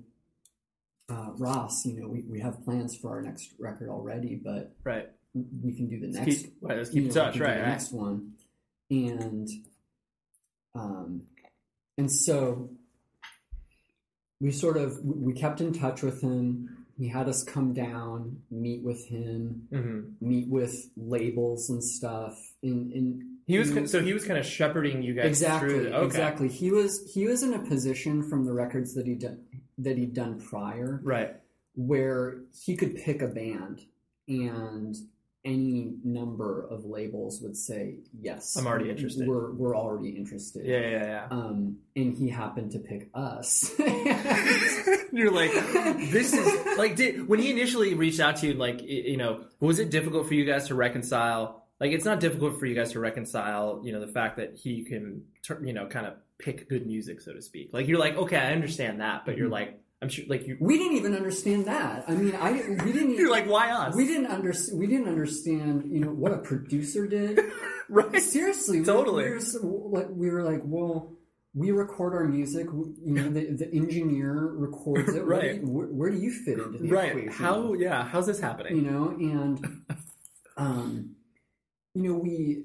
uh, 1.11 1.31
Ross, 1.37 1.85
you 1.85 2.01
know, 2.01 2.09
we, 2.09 2.23
we 2.23 2.41
have 2.41 2.65
plans 2.65 2.97
for 2.97 3.11
our 3.11 3.21
next 3.23 3.53
record 3.59 3.89
already, 3.91 4.35
but 4.37 4.75
right. 4.85 5.09
we 5.35 5.75
can 5.75 5.89
do 5.89 6.01
the 6.01 6.07
Let's 6.07 6.27
next 6.27 6.43
keep, 6.43 6.55
right, 6.63 6.79
let's 6.79 6.91
keep 6.91 7.05
in 7.05 7.11
touch, 7.11 7.39
right, 7.39 7.55
the 7.57 7.61
right. 7.63 7.69
next 7.69 7.93
one. 7.93 8.33
And 8.91 9.49
um 10.75 11.23
and 11.99 12.11
so 12.11 12.71
we 14.41 14.51
sort 14.51 14.77
of 14.79 14.99
we 15.05 15.33
kept 15.35 15.61
in 15.61 15.73
touch 15.73 16.03
with 16.03 16.21
him. 16.23 16.87
He 16.99 17.09
had 17.09 17.29
us 17.29 17.43
come 17.43 17.73
down, 17.75 18.43
meet 18.51 18.83
with 18.83 19.07
him, 19.07 19.69
hmm 19.71 20.01
meet 20.27 20.49
with 20.49 20.89
labels 20.97 21.69
and 21.69 21.83
stuff. 21.85 22.39
And, 22.63 22.93
and 22.93 23.23
He 23.47 23.59
was 23.59 23.71
you 23.71 23.87
so 23.87 24.01
he 24.01 24.13
was 24.13 24.25
kind 24.25 24.39
of 24.39 24.47
shepherding 24.47 25.03
you 25.03 25.15
guys 25.15 25.27
exactly 25.27 25.69
through. 25.71 25.83
the- 25.85 25.97
Okay, 25.97 26.07
exactly. 26.07 26.49
He 26.49 26.71
was 26.71 27.11
he 27.13 27.27
was 27.27 27.43
in 27.43 27.55
a 27.55 27.59
position 27.59 28.23
from 28.23 28.45
the 28.45 28.53
records 28.53 28.95
that 28.95 29.07
he 29.07 29.15
done 29.15 29.41
that 29.79 29.97
he'd 29.99 30.15
done 30.15 30.41
prior 30.41 31.01
right, 31.03 31.35
where 31.75 32.39
he 32.65 32.77
could 32.77 32.95
pick 32.97 33.23
a 33.23 33.29
band 33.29 33.81
and 34.29 34.97
any 35.45 35.95
number 36.05 36.65
of 36.71 36.85
labels 36.85 37.41
would 37.43 37.57
say 37.57 37.97
yes 38.21 38.57
I'm 38.57 38.65
already 38.65 38.91
interested. 38.91 39.27
we're, 39.27 39.51
we're 39.51 39.77
already 39.77 40.11
interested 40.11 40.65
yeah, 40.65 40.79
yeah, 40.79 41.05
yeah. 41.05 41.27
um, 41.33 41.79
and 41.97 42.07
and 42.13 42.17
he 42.17 42.29
happened 42.29 42.71
to 42.73 42.79
pick 42.79 43.09
us. 43.13 43.73
You're 45.13 45.31
like, 45.33 45.53
this 46.11 46.33
is 46.33 46.79
like, 46.79 46.97
did 46.97 47.29
when 47.29 47.39
he 47.41 47.51
initially 47.51 47.95
reached 47.95 48.21
out 48.21 48.37
to 48.37 48.47
you, 48.47 48.55
like, 48.55 48.81
you 48.83 49.17
know, 49.17 49.45
was 49.61 49.79
it 49.79 49.91
difficult 49.91 50.27
for 50.27 50.35
you 50.35 50.45
guys 50.45 50.69
to 50.69 50.75
reconcile? 50.75 51.62
Like, 51.83 51.91
it's 51.91 52.05
not 52.05 52.21
difficult 52.21 52.61
for 52.61 52.67
you 52.67 52.77
guys 52.77 52.93
to 52.93 53.01
reconcile, 53.01 53.81
you 53.83 53.91
know, 53.93 53.99
the 53.99 54.07
fact 54.07 54.37
that 54.37 54.55
he 54.57 54.85
can, 54.85 55.25
you 55.65 55.73
know, 55.73 55.89
kind 55.89 56.07
of 56.07 56.15
pick 56.39 56.69
good 56.69 56.87
music, 56.87 57.21
so 57.21 57.33
to 57.33 57.43
speak. 57.43 57.71
Like, 57.73 57.89
you're 57.89 57.99
like, 57.99 58.17
okay, 58.17 58.37
I 58.37 58.53
understand 58.53 59.01
that, 59.01 59.27
but 59.27 59.37
you're 59.37 59.49
Mhm. 59.49 59.53
like, 59.53 59.81
I'm 60.01 60.09
sure, 60.09 60.25
like, 60.29 60.47
you, 60.47 60.57
we 60.61 60.79
didn't 60.79 60.97
even 60.99 61.13
understand 61.17 61.65
that. 61.65 62.05
I 62.07 62.15
mean, 62.15 62.37
I 62.37 62.53
we 62.85 62.93
didn't. 62.93 63.11
you're 63.19 63.33
like, 63.33 63.49
why 63.49 63.71
us? 63.73 63.97
we 63.97 64.07
didn't 64.07 64.27
under, 64.27 64.53
we 64.75 64.87
didn't 64.87 65.09
understand, 65.09 65.91
you 65.93 65.99
know, 65.99 66.13
what 66.13 66.33
a 66.33 66.39
producer 66.39 67.09
did. 67.09 67.41
right? 67.89 68.23
Seriously, 68.23 68.85
Totally. 68.85 69.25
We 69.25 69.31
were, 69.31 69.41
so- 69.41 69.89
like, 69.91 70.07
we 70.11 70.31
were 70.31 70.45
like, 70.45 70.61
well, 70.65 71.17
we 71.53 71.73
record 71.73 72.15
our 72.15 72.25
music. 72.29 72.67
You 72.67 73.13
know, 73.13 73.29
the, 73.29 73.57
the 73.57 73.75
engineer 73.75 74.53
records 74.55 75.13
it. 75.15 75.27
Where 75.27 75.41
do 75.41 75.47
Right. 75.49 75.61
you- 75.61 75.69
Where, 75.69 75.87
where 75.89 76.11
do 76.11 76.19
you 76.19 76.31
fit 76.31 76.59
into 76.61 76.79
the 76.79 76.89
Right? 76.89 77.09
equation? 77.11 77.33
How? 77.33 77.73
Yeah. 77.75 78.05
How's 78.05 78.27
this 78.29 78.39
happening? 78.39 78.77
you 78.77 78.83
know 78.83 79.09
and 79.19 79.83
um 80.57 81.17
you 81.95 82.03
know 82.03 82.15
we 82.15 82.65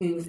and 0.00 0.28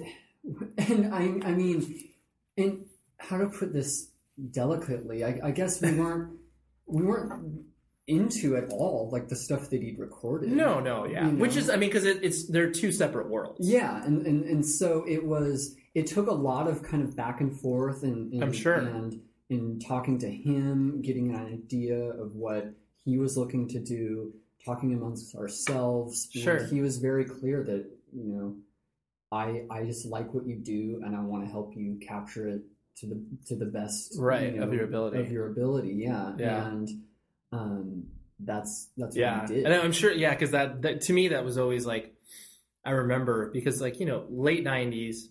and 0.78 1.14
i 1.14 1.22
i 1.48 1.52
mean 1.52 2.08
and 2.56 2.84
how 3.18 3.38
to 3.38 3.46
put 3.46 3.72
this 3.72 4.10
delicately 4.50 5.24
i, 5.24 5.38
I 5.44 5.50
guess 5.50 5.80
we 5.80 5.92
weren't 5.92 6.38
we 6.86 7.02
weren't 7.02 7.64
into 8.08 8.56
at 8.56 8.70
all 8.70 9.08
like 9.12 9.28
the 9.28 9.36
stuff 9.36 9.70
that 9.70 9.80
he'd 9.80 9.98
recorded 9.98 10.50
No, 10.50 10.80
no, 10.80 11.04
yeah. 11.06 11.28
You 11.28 11.36
Which 11.36 11.56
is, 11.56 11.70
I 11.70 11.76
mean, 11.76 11.88
because 11.88 12.04
it, 12.04 12.18
it's 12.24 12.48
they're 12.48 12.72
two 12.72 12.90
separate 12.90 13.30
worlds. 13.30 13.60
yeah 13.60 14.04
and, 14.04 14.26
and 14.26 14.44
and 14.44 14.66
so 14.66 15.04
it 15.06 15.24
was 15.24 15.76
it 15.94 16.08
took 16.08 16.26
a 16.26 16.32
lot 16.34 16.66
of 16.66 16.82
kind 16.82 17.04
of 17.04 17.14
back 17.14 17.40
and 17.40 17.58
forth 17.58 18.02
and, 18.02 18.32
and 18.32 18.42
I'm 18.42 18.52
sure. 18.52 18.74
and 18.74 19.20
in 19.48 19.78
talking 19.78 20.18
to 20.18 20.28
him 20.30 21.00
getting 21.00 21.32
an 21.32 21.46
idea 21.46 21.96
of 21.96 22.34
what 22.34 22.74
he 23.04 23.18
was 23.18 23.36
looking 23.36 23.68
to 23.68 23.78
do 23.78 24.32
talking 24.64 24.92
amongst 24.94 25.34
ourselves 25.34 26.28
and 26.34 26.42
Sure. 26.44 26.64
he 26.66 26.80
was 26.80 26.98
very 26.98 27.24
clear 27.24 27.62
that 27.64 27.84
you 28.12 28.24
know 28.32 28.56
i 29.32 29.62
i 29.70 29.84
just 29.84 30.06
like 30.06 30.32
what 30.34 30.46
you 30.46 30.56
do 30.56 31.00
and 31.04 31.16
i 31.16 31.20
want 31.20 31.44
to 31.44 31.50
help 31.50 31.74
you 31.76 31.98
capture 32.00 32.48
it 32.48 32.62
to 32.96 33.06
the 33.06 33.22
to 33.46 33.56
the 33.56 33.64
best 33.66 34.14
Right, 34.18 34.52
you 34.52 34.60
know, 34.60 34.64
of 34.66 34.72
your 34.74 34.84
ability. 34.84 35.18
of 35.18 35.32
your 35.32 35.46
ability 35.50 35.94
yeah 35.94 36.32
Yeah. 36.38 36.68
and 36.68 36.88
um 37.52 38.04
that's 38.40 38.90
that's 38.96 39.16
yeah 39.16 39.40
what 39.40 39.48
he 39.50 39.54
did 39.56 39.64
and 39.66 39.74
i'm 39.74 39.92
sure 39.92 40.12
yeah 40.12 40.30
because 40.30 40.50
that, 40.52 40.82
that 40.82 41.00
to 41.02 41.12
me 41.12 41.28
that 41.28 41.44
was 41.44 41.58
always 41.58 41.86
like 41.86 42.14
i 42.84 42.90
remember 42.90 43.50
because 43.52 43.80
like 43.80 43.98
you 44.00 44.06
know 44.06 44.26
late 44.30 44.64
90s 44.64 45.28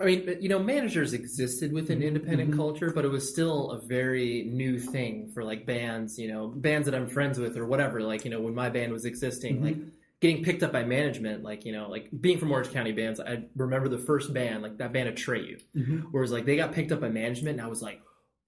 i 0.00 0.04
mean 0.04 0.36
you 0.40 0.48
know 0.48 0.58
managers 0.58 1.12
existed 1.12 1.72
within 1.72 2.02
independent 2.02 2.50
Mhm. 2.52 2.56
culture 2.56 2.92
but 2.94 3.04
it 3.04 3.08
was 3.08 3.28
still 3.28 3.70
a 3.72 3.80
very 3.86 4.44
new 4.52 4.78
thing 4.78 5.30
for 5.34 5.42
like 5.44 5.66
bands 5.66 6.18
you 6.18 6.28
know 6.28 6.48
bands 6.48 6.86
that 6.86 6.94
i'm 6.94 7.08
friends 7.08 7.38
with 7.38 7.56
or 7.56 7.66
whatever 7.66 8.00
like 8.02 8.24
you 8.24 8.30
know 8.30 8.40
when 8.40 8.54
my 8.54 8.68
band 8.68 8.92
was 8.92 9.04
existing 9.04 9.58
Mhm. 9.58 9.64
like 9.64 9.76
getting 10.20 10.42
picked 10.42 10.62
up 10.62 10.72
by 10.72 10.84
management 10.84 11.42
like 11.42 11.64
you 11.64 11.72
know 11.72 11.88
like 11.88 12.08
being 12.20 12.38
from 12.38 12.50
orange 12.52 12.70
county 12.72 12.92
bands 12.92 13.18
i 13.20 13.44
remember 13.56 13.88
the 13.88 13.98
first 13.98 14.32
band 14.32 14.62
like 14.62 14.76
that 14.78 14.92
band 14.92 15.08
Atreyu, 15.14 15.60
Mhm. 15.76 16.02
where 16.10 16.20
it 16.22 16.26
was 16.26 16.32
like 16.32 16.44
they 16.46 16.56
got 16.56 16.72
picked 16.72 16.92
up 16.92 17.00
by 17.00 17.08
management 17.08 17.58
and 17.58 17.66
i 17.66 17.68
was 17.68 17.82
like 17.82 18.00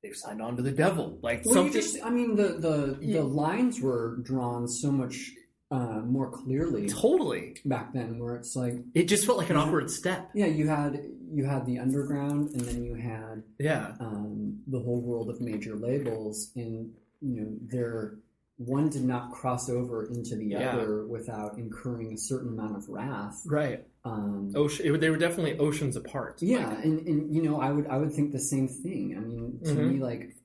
they've 0.02 0.16
signed 0.16 0.40
on 0.40 0.56
to 0.56 0.62
the 0.62 0.72
devil 0.72 1.18
like 1.22 1.44
Well, 1.44 1.54
you 1.66 1.72
something 1.72 1.72
just, 1.80 2.02
I 2.04 2.08
mean, 2.10 2.34
the 2.34 2.48
the, 2.66 2.96
Yeah. 3.02 3.18
the 3.18 3.24
lines 3.24 3.80
were 3.82 4.16
drawn 4.22 4.66
so 4.66 4.90
much 4.90 5.32
uh, 5.72 6.00
more 6.00 6.28
clearly 6.30 6.88
totally 6.88 7.54
back 7.64 7.92
then, 7.92 8.18
where 8.18 8.34
it's 8.34 8.56
like, 8.56 8.74
it 8.94 9.04
just 9.04 9.24
felt 9.24 9.38
like 9.38 9.50
an 9.50 9.56
awkward 9.56 9.88
step 9.90 10.28
yeah, 10.34 10.46
you 10.46 10.66
had 10.66 10.98
you 11.32 11.44
had 11.44 11.66
the 11.66 11.78
underground, 11.78 12.50
and 12.50 12.60
then 12.62 12.84
you 12.84 12.94
had 12.94 13.42
yeah 13.58 13.92
um, 14.00 14.60
the 14.66 14.78
whole 14.80 15.00
world 15.00 15.28
of 15.30 15.40
major 15.40 15.74
labels, 15.76 16.50
and 16.56 16.92
you 17.20 17.40
know, 17.40 17.48
there 17.62 18.16
one 18.56 18.90
did 18.90 19.04
not 19.04 19.32
cross 19.32 19.70
over 19.70 20.06
into 20.06 20.36
the 20.36 20.44
Yeah. 20.48 20.72
other 20.72 21.06
without 21.06 21.56
incurring 21.56 22.12
a 22.12 22.18
certain 22.18 22.50
amount 22.50 22.76
of 22.76 22.86
wrath. 22.90 23.40
Right. 23.46 23.86
Um, 24.04 24.52
Ocean. 24.54 24.84
It, 24.94 25.00
they 25.00 25.08
were 25.08 25.16
definitely 25.16 25.58
oceans 25.58 25.96
apart. 25.96 26.42
Yeah, 26.42 26.68
Like, 26.68 26.84
and, 26.84 27.06
and 27.06 27.34
you 27.34 27.42
know, 27.42 27.58
I 27.60 27.70
would 27.72 27.86
I 27.86 27.96
would 27.96 28.12
think 28.12 28.32
the 28.32 28.38
same 28.40 28.68
thing. 28.68 29.14
I 29.16 29.20
mean, 29.20 29.60
to 29.64 29.70
Mhm. 29.72 29.92
me, 29.94 29.98
like 30.00 30.36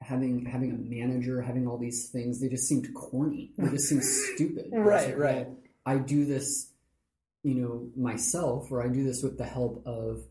having 0.00 0.46
having 0.46 0.70
a 0.70 0.74
manager, 0.76 1.42
having 1.42 1.66
all 1.66 1.76
these 1.78 2.08
things, 2.10 2.40
they 2.40 2.48
just 2.48 2.66
seemed 2.68 2.92
corny. 2.94 3.52
They 3.58 3.68
just 3.70 3.88
seemed 3.88 4.04
stupid. 4.34 4.70
Right, 4.72 5.08
like, 5.08 5.18
right. 5.18 5.48
I 5.84 5.98
do 5.98 6.24
this, 6.24 6.70
you 7.48 7.54
know, 7.54 7.88
myself, 7.96 8.70
or 8.70 8.82
I 8.84 8.88
do 8.88 9.04
this 9.04 9.22
with 9.22 9.38
the 9.38 9.44
help 9.44 9.82
of, 9.86 10.22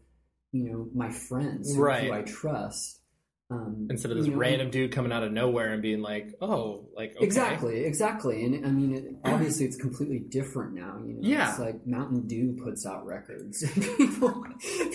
you 0.52 0.64
know, 0.70 0.88
my 0.94 1.10
friends 1.12 1.74
who, 1.76 1.82
Right. 1.82 2.04
who 2.08 2.14
I 2.14 2.22
trust. 2.22 3.02
Um, 3.50 3.88
instead 3.90 4.12
of 4.12 4.18
this 4.18 4.26
you 4.28 4.34
know, 4.34 4.40
random 4.40 4.70
dude 4.70 4.92
coming 4.92 5.14
out 5.14 5.24
of 5.24 5.32
nowhere 5.32 5.72
and 5.72 5.82
being 5.82 6.02
like, 6.02 6.34
"Oh, 6.42 6.90
like 6.98 7.16
okay. 7.16 7.24
Exactly, 7.26 7.86
exactly, 7.86 8.44
and 8.44 8.66
I 8.66 8.72
mean, 8.72 8.94
it, 8.94 9.06
obviously, 9.24 9.66
it's 9.66 9.78
completely 9.78 10.20
different 10.20 10.74
now. 10.74 11.00
You 11.08 11.14
know, 11.14 11.20
Yeah. 11.22 11.50
it's 11.52 11.58
like 11.60 11.88
Mountain 11.88 12.28
Dew 12.28 12.58
puts 12.62 12.86
out 12.86 13.06
records. 13.06 13.64
people, 13.98 14.44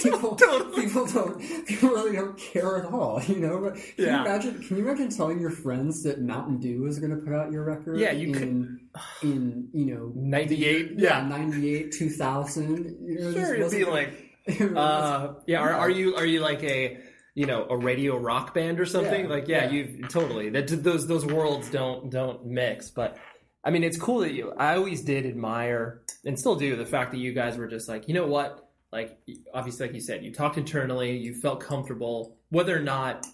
people, 0.02 0.36
Totally. 0.36 0.82
people 0.84 1.06
don't, 1.06 1.40
people 1.66 1.88
really 1.88 2.14
don't 2.14 2.36
care 2.36 2.76
at 2.76 2.92
all. 2.92 3.22
You 3.26 3.36
know, 3.40 3.58
but 3.58 3.74
can 3.76 3.84
Yeah. 3.96 4.18
you 4.20 4.26
imagine? 4.26 4.62
Can 4.62 4.76
you 4.76 4.82
imagine 4.86 5.08
telling 5.08 5.40
your 5.40 5.50
friends 5.64 6.02
that 6.02 6.20
Mountain 6.20 6.58
Dew 6.60 6.84
is 6.84 6.98
going 6.98 7.12
to 7.18 7.24
put 7.24 7.32
out 7.32 7.52
your 7.52 7.64
record? 7.64 7.98
Yeah, 8.00 8.12
you 8.12 8.34
in, 8.34 8.80
in 9.22 9.68
you 9.72 9.86
know 9.94 10.12
98? 10.14 10.92
yeah, 10.96 11.20
Yeah. 11.20 11.28
ninety 11.28 11.74
eight, 11.74 11.92
two 11.92 12.10
thousand. 12.10 12.96
You 13.02 13.20
know, 13.20 13.32
Sure, 13.32 13.54
it'd 13.54 13.70
be 13.70 13.84
like, 13.84 14.36
uh, 14.76 15.34
yeah. 15.46 15.60
Are, 15.60 15.72
are 15.72 15.90
you 15.90 16.14
are 16.16 16.26
you 16.26 16.40
like 16.40 16.62
a 16.64 16.98
you 17.34 17.46
know 17.46 17.66
a 17.70 17.76
radio 17.76 18.16
rock 18.16 18.54
band 18.54 18.80
or 18.80 18.86
something? 18.86 19.24
Yeah, 19.24 19.30
like, 19.30 19.48
yeah, 19.48 19.64
yeah. 19.64 19.70
you 19.70 20.02
totally. 20.08 20.50
That 20.50 20.68
those 20.68 21.06
those 21.06 21.24
worlds 21.24 21.70
don't 21.70 22.10
don't 22.10 22.44
mix. 22.46 22.90
But 22.90 23.18
I 23.64 23.70
mean, 23.70 23.84
it's 23.84 23.98
cool 23.98 24.20
that 24.20 24.32
you. 24.32 24.52
I 24.52 24.76
always 24.76 25.02
did 25.02 25.24
admire 25.26 26.02
and 26.24 26.38
still 26.38 26.56
do 26.56 26.76
the 26.76 26.86
fact 26.86 27.12
that 27.12 27.18
you 27.18 27.32
guys 27.32 27.56
were 27.56 27.68
just 27.68 27.88
like, 27.88 28.08
you 28.08 28.14
know 28.14 28.26
what? 28.26 28.68
Like, 28.92 29.18
obviously, 29.54 29.86
like 29.86 29.94
you 29.94 30.02
said, 30.02 30.22
you 30.22 30.34
talked 30.34 30.58
internally, 30.58 31.16
you 31.16 31.34
felt 31.40 31.60
comfortable, 31.60 32.36
whether 32.50 32.76
or 32.76 32.80
not 32.82 33.24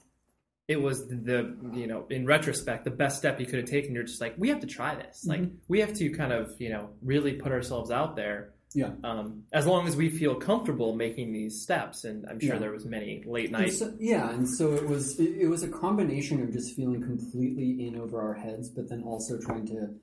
it 0.68 0.80
was 0.80 1.08
the 1.08 1.56
you 1.72 1.86
know 1.86 2.04
in 2.10 2.26
retrospect 2.26 2.84
the 2.84 2.90
best 2.90 3.16
step 3.18 3.40
you 3.40 3.46
could 3.46 3.58
have 3.58 3.68
taken 3.68 3.94
you're 3.94 4.02
just 4.04 4.20
like 4.20 4.34
we 4.38 4.48
have 4.50 4.60
to 4.60 4.66
try 4.66 4.94
this 4.94 5.24
like 5.26 5.40
Mhm. 5.40 5.56
we 5.66 5.80
have 5.80 5.94
to 5.94 6.10
kind 6.10 6.32
of 6.32 6.54
you 6.60 6.68
know 6.68 6.90
really 7.02 7.32
put 7.32 7.50
ourselves 7.52 7.90
out 7.90 8.14
there 8.16 8.52
Yeah. 8.74 8.92
um, 9.02 9.44
as 9.52 9.66
long 9.66 9.88
as 9.88 9.96
we 9.96 10.10
feel 10.10 10.34
comfortable 10.34 10.94
making 10.94 11.32
these 11.32 11.62
steps 11.62 12.04
and 12.04 12.26
i'm 12.28 12.38
sure 12.38 12.54
Yeah. 12.54 12.58
there 12.60 12.70
was 12.72 12.84
many 12.84 13.22
late 13.26 13.50
nights 13.50 13.78
so- 13.78 13.94
yeah, 13.98 14.30
and 14.30 14.46
so 14.46 14.74
it 14.74 14.86
was. 14.86 15.18
It, 15.18 15.38
it 15.44 15.48
was 15.48 15.62
a 15.62 15.68
combination 15.68 16.42
of 16.42 16.52
just 16.52 16.76
feeling 16.76 17.00
completely 17.02 17.86
in 17.86 17.96
over 17.96 18.20
our 18.20 18.34
heads, 18.34 18.68
but 18.68 18.88
then 18.90 19.02
also 19.02 19.38
trying 19.40 19.66
to 19.68 19.94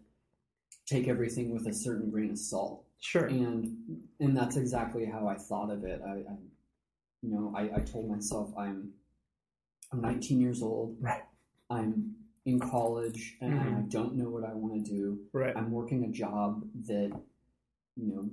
take 0.87 1.07
everything 1.07 1.51
with 1.53 1.67
a 1.67 1.73
certain 1.73 2.09
grain 2.09 2.31
of 2.31 2.39
salt. 2.39 2.83
sure 2.99 3.25
And 3.25 3.77
and 4.19 4.35
that's 4.35 4.55
exactly 4.57 5.05
how 5.05 5.27
I 5.27 5.35
thought 5.35 5.69
of 5.71 5.83
it. 5.83 6.01
I, 6.03 6.15
I 6.31 6.35
you 7.21 7.29
know, 7.33 7.53
I, 7.55 7.63
I 7.77 7.79
told 7.79 8.09
myself 8.09 8.47
I'm 8.57 8.91
I'm 9.91 10.01
19 10.01 10.39
years 10.41 10.61
old. 10.61 10.97
Right. 10.99 11.23
I'm 11.69 12.15
in 12.45 12.59
college 12.59 13.37
and 13.41 13.53
Mhm. 13.53 13.77
I 13.77 13.81
don't 13.89 14.15
know 14.15 14.29
what 14.29 14.43
I 14.43 14.53
want 14.53 14.73
to 14.85 14.91
do. 14.91 15.19
right 15.33 15.55
I'm 15.55 15.71
working 15.71 16.03
a 16.03 16.09
job 16.11 16.67
that, 16.87 17.11
you 17.95 18.07
know, 18.07 18.29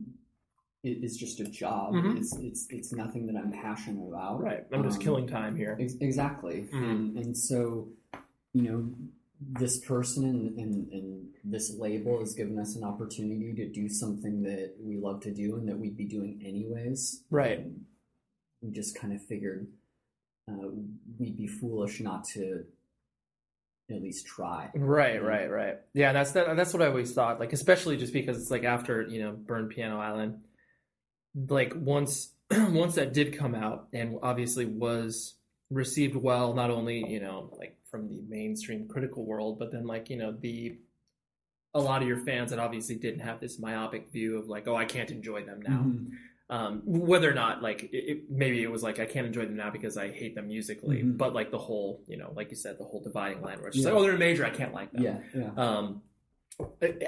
it 0.82 1.02
is 1.04 1.16
just 1.16 1.40
a 1.40 1.44
job. 1.44 1.94
Mhm. 1.94 2.16
It's 2.18 2.36
it's 2.38 2.66
it's 2.70 2.92
nothing 2.92 3.26
that 3.26 3.36
I'm 3.36 3.52
passionate 3.52 4.06
about. 4.06 4.42
right 4.42 4.66
i'm 4.72 4.82
just 4.82 4.96
Um, 4.98 5.02
killing 5.02 5.26
time 5.28 5.56
here 5.56 5.76
Ex- 5.80 5.96
exactly. 6.00 6.68
Mhm. 6.72 6.90
And 6.90 7.18
and 7.18 7.36
so, 7.36 7.88
you 8.52 8.62
know, 8.62 8.90
this 9.40 9.80
person 9.84 10.24
and, 10.24 10.58
and, 10.58 10.92
and 10.92 11.28
this 11.44 11.74
label 11.76 12.20
has 12.20 12.34
given 12.34 12.58
us 12.58 12.76
an 12.76 12.84
opportunity 12.84 13.52
to 13.54 13.68
do 13.68 13.88
something 13.88 14.42
that 14.42 14.76
we 14.80 14.96
love 14.98 15.20
to 15.22 15.32
do 15.32 15.56
and 15.56 15.66
that 15.68 15.78
we'd 15.78 15.96
be 15.96 16.04
doing 16.04 16.40
anyways. 16.44 17.24
Right. 17.30 17.60
Um, 17.60 17.86
we 18.60 18.70
just 18.70 18.94
kind 18.94 19.12
of 19.12 19.20
figured 19.22 19.66
uh, 20.50 20.68
we'd 21.18 21.36
be 21.36 21.46
foolish 21.46 22.00
not 22.00 22.24
to 22.24 22.64
at 23.90 24.02
least 24.02 24.26
try. 24.26 24.70
Right, 24.74 25.22
right, 25.22 25.50
right. 25.50 25.76
Yeah, 25.94 26.12
that's 26.12 26.32
that, 26.32 26.56
that's 26.56 26.72
what 26.72 26.82
I 26.82 26.86
always 26.86 27.12
thought. 27.12 27.40
Like, 27.40 27.52
especially 27.52 27.96
just 27.96 28.12
because 28.12 28.40
it's 28.40 28.50
like 28.50 28.64
after 28.64 29.02
you 29.02 29.22
know, 29.22 29.32
Burn 29.32 29.68
Piano 29.68 30.00
Island, 30.00 30.40
like 31.48 31.72
once 31.76 32.30
once 32.50 32.94
that 32.96 33.12
did 33.12 33.36
come 33.36 33.54
out 33.54 33.88
and 33.92 34.18
obviously 34.22 34.64
was 34.66 35.34
received 35.70 36.16
well, 36.16 36.54
not 36.54 36.70
only 36.70 37.06
you 37.08 37.20
know 37.20 37.50
like 37.58 37.78
from 37.90 38.08
the 38.08 38.20
mainstream 38.28 38.88
critical 38.88 39.24
world, 39.24 39.58
but 39.58 39.72
then 39.72 39.86
like 39.86 40.10
you 40.10 40.16
know 40.16 40.32
the 40.32 40.78
a 41.74 41.80
lot 41.80 42.02
of 42.02 42.08
your 42.08 42.18
fans 42.18 42.50
that 42.50 42.58
obviously 42.58 42.96
didn't 42.96 43.20
have 43.20 43.40
this 43.40 43.58
myopic 43.58 44.12
view 44.12 44.38
of 44.38 44.46
like, 44.46 44.68
oh, 44.68 44.76
I 44.76 44.84
can't 44.84 45.10
enjoy 45.10 45.44
them 45.44 45.62
now. 45.62 45.78
Mhm. 45.80 46.10
Um, 46.52 46.82
whether 46.84 47.30
or 47.30 47.32
not 47.34 47.62
like 47.62 47.88
it, 47.94 48.30
maybe 48.30 48.62
it 48.62 48.70
was 48.70 48.82
like 48.82 49.00
I 49.00 49.06
can't 49.06 49.26
enjoy 49.26 49.46
them 49.46 49.56
now 49.56 49.70
because 49.70 49.96
I 49.96 50.10
hate 50.10 50.34
them 50.34 50.48
musically, 50.48 51.02
Mhm. 51.02 51.16
but 51.16 51.32
like 51.32 51.50
the 51.50 51.56
whole 51.56 52.02
you 52.06 52.18
know, 52.18 52.30
like 52.36 52.50
you 52.50 52.56
said, 52.56 52.76
the 52.78 52.84
whole 52.84 53.00
dividing 53.00 53.40
line 53.40 53.56
where 53.56 53.68
it's 53.68 53.76
just 53.76 53.86
Yeah. 53.88 53.94
like, 53.94 54.00
oh, 54.00 54.02
they're 54.04 54.16
a 54.16 54.18
major, 54.18 54.44
I 54.44 54.50
can't 54.50 54.74
like 54.74 54.92
them 54.92 55.02
Yeah, 55.02 55.18
yeah. 55.34 55.50
um, 55.56 56.02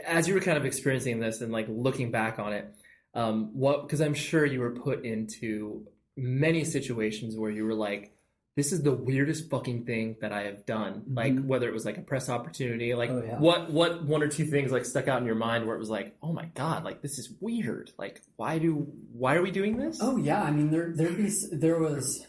as 0.07 0.27
you 0.29 0.33
were 0.33 0.41
kind 0.41 0.57
of 0.57 0.65
experiencing 0.65 1.21
this 1.21 1.43
and 1.43 1.53
like 1.53 1.67
looking 1.69 2.11
back 2.11 2.39
on 2.39 2.55
it, 2.55 2.75
um, 3.13 3.51
what 3.53 3.83
because 3.83 4.01
I'm 4.01 4.15
sure 4.15 4.47
you 4.47 4.61
were 4.61 4.71
put 4.71 5.05
into 5.05 5.87
many 6.17 6.65
situations 6.65 7.37
where 7.37 7.51
you 7.51 7.67
were 7.67 7.75
like, 7.75 8.14
this 8.57 8.73
is 8.73 8.83
the 8.83 8.93
weirdest 8.93 9.51
fucking 9.51 9.85
thing 9.85 10.17
that 10.21 10.33
I 10.33 10.45
have 10.45 10.65
done. 10.65 10.95
Mm-hmm. 10.95 11.15
Like 11.15 11.45
whether 11.45 11.69
it 11.69 11.75
was 11.75 11.85
like 11.85 11.99
a 11.99 12.03
press 12.03 12.29
opportunity, 12.29 12.95
like 12.95 13.11
oh, 13.11 13.23
yeah. 13.25 13.39
what 13.39 13.71
what 13.71 14.05
one 14.05 14.23
or 14.23 14.29
two 14.29 14.45
things 14.45 14.71
like 14.71 14.85
stuck 14.85 15.09
out 15.09 15.21
in 15.21 15.27
your 15.27 15.35
mind 15.35 15.67
where 15.67 15.75
it 15.75 15.81
was 15.81 15.91
like, 15.91 16.17
oh 16.23 16.33
my 16.33 16.47
god, 16.55 16.85
like 16.85 17.03
this 17.03 17.19
is 17.19 17.33
weird. 17.41 17.91
Like 17.99 18.23
why 18.37 18.59
do 18.59 18.87
why 19.13 19.35
are 19.35 19.43
we 19.43 19.51
doing 19.51 19.77
this? 19.77 19.99
Oh 20.01 20.17
yeah, 20.17 20.43
I 20.43 20.51
mean 20.51 20.71
there 20.71 20.93
there 20.95 21.11
there 21.53 21.79
was, 21.79 22.25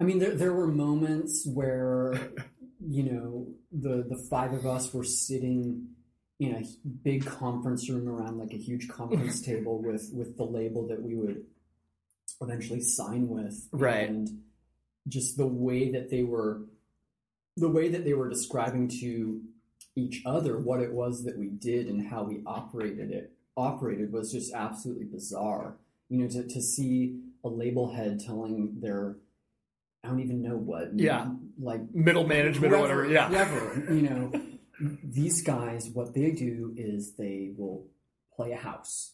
I 0.00 0.04
mean 0.04 0.18
there 0.18 0.34
there 0.34 0.52
were 0.52 0.68
moments 0.68 1.46
where 1.46 2.14
you 2.80 3.02
know 3.02 3.48
the 3.72 4.06
the 4.08 4.26
five 4.30 4.52
of 4.52 4.64
us 4.64 4.94
were 4.94 5.04
sitting 5.04 5.88
in 6.38 6.54
a 6.54 6.62
big 7.02 7.24
conference 7.24 7.88
room 7.88 8.08
around 8.08 8.38
like 8.38 8.52
a 8.52 8.58
huge 8.58 8.88
conference 8.88 9.40
table 9.44 9.82
with 9.82 10.10
with 10.12 10.36
the 10.36 10.44
label 10.44 10.86
that 10.86 11.02
we 11.02 11.16
would 11.16 11.44
eventually 12.40 12.80
sign 12.80 13.28
with, 13.28 13.68
right? 13.72 14.08
And 14.08 14.28
just 15.08 15.36
the 15.36 15.46
way 15.46 15.90
that 15.90 16.10
they 16.10 16.22
were 16.22 16.62
the 17.56 17.68
way 17.68 17.88
that 17.88 18.04
they 18.04 18.14
were 18.14 18.28
describing 18.28 18.88
to 18.88 19.40
each 19.96 20.22
other 20.26 20.58
what 20.58 20.80
it 20.80 20.92
was 20.92 21.24
that 21.24 21.38
we 21.38 21.48
did 21.48 21.86
and 21.86 22.08
how 22.08 22.24
we 22.24 22.42
operated 22.46 23.10
it 23.10 23.34
operated 23.56 24.12
was 24.12 24.32
just 24.32 24.52
absolutely 24.52 25.04
bizarre. 25.04 25.76
You 26.08 26.18
know, 26.18 26.28
to, 26.28 26.46
to 26.46 26.62
see 26.62 27.20
a 27.44 27.48
label 27.48 27.92
head 27.92 28.20
telling 28.20 28.80
their 28.80 29.16
I 30.02 30.08
don't 30.08 30.20
even 30.20 30.42
know 30.42 30.56
what 30.56 30.90
yeah. 30.98 31.30
like 31.58 31.80
middle 31.94 32.26
management 32.26 32.74
whoever, 32.74 33.02
or 33.02 33.04
whatever 33.04 33.10
yeah. 33.10 33.28
whoever 33.28 33.94
you 33.94 34.02
know. 34.02 34.32
These 35.04 35.42
guys 35.42 35.88
what 35.88 36.14
they 36.14 36.30
do 36.32 36.74
is 36.76 37.12
they 37.12 37.52
will 37.56 37.86
play 38.34 38.52
a 38.52 38.56
house 38.56 39.12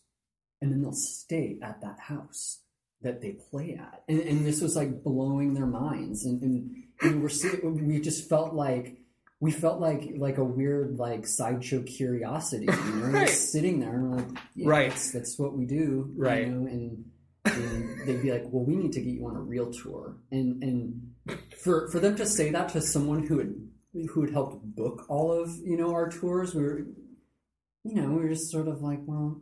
and 0.61 0.73
then 0.73 0.83
they'll 0.83 0.93
stay 0.93 1.59
at 1.63 1.81
that 1.83 1.99
house 2.01 2.61
that 3.03 3.21
they 3.21 3.33
play 3.51 3.79
at, 3.81 4.03
and, 4.09 4.21
and 4.21 4.47
this 4.47 4.61
was 4.61 4.77
like 4.77 5.03
blowing 5.03 5.55
their 5.55 5.67
minds, 5.67 6.25
and, 6.25 6.43
and, 6.43 6.85
and 7.01 7.23
we're 7.23 7.71
we 7.71 8.01
just 8.01 8.29
felt 8.29 8.55
like 8.55 9.01
we 9.41 9.51
felt 9.51 9.81
like 9.81 10.13
like 10.17 10.39
a 10.39 10.45
weird 10.45 10.99
like 10.99 11.27
sideshow 11.27 11.83
curiosity, 11.83 12.67
you 12.67 12.95
know, 12.95 13.07
right. 13.07 13.29
sitting 13.29 13.81
there 13.81 13.95
and 13.95 14.11
we're 14.11 14.17
like, 14.19 14.39
yeah, 14.55 14.69
right, 14.69 14.91
that's, 14.91 15.13
that's, 15.13 15.39
what 15.39 15.57
we 15.57 15.65
do, 15.65 16.13
right, 16.17 16.47
you 16.47 16.53
know, 16.53 16.67
and, 16.67 17.05
and 17.47 18.07
they'd 18.07 18.23
be 18.23 18.31
like, 18.31 18.45
well, 18.51 18.65
we 18.65 18.77
need 18.77 18.93
to 18.93 19.01
get 19.01 19.15
you 19.15 19.27
on 19.27 19.37
a 19.37 19.41
real 19.41 19.73
tour, 19.73 20.17
and 20.31 20.63
and 20.63 21.39
for 21.63 21.91
for 21.91 22.01
them 22.01 22.17
to 22.17 22.27
say 22.27 22.51
that 22.51 22.69
to 22.71 22.83
someone 22.83 23.27
who 23.27 23.39
had 23.39 23.55
who 24.11 24.21
had 24.21 24.31
helped 24.31 24.63
book 24.77 25.07
all 25.09 25.33
of 25.33 25.51
you 25.65 25.77
know 25.77 25.93
our 25.93 26.11
tours, 26.11 26.55
we 26.55 26.63
were, 26.63 26.87
you 27.83 27.95
know, 27.95 28.11
we 28.11 28.23
were 28.23 28.29
just 28.29 28.51
sort 28.51 28.69
of 28.69 28.83
like, 28.83 29.01
well, 29.07 29.41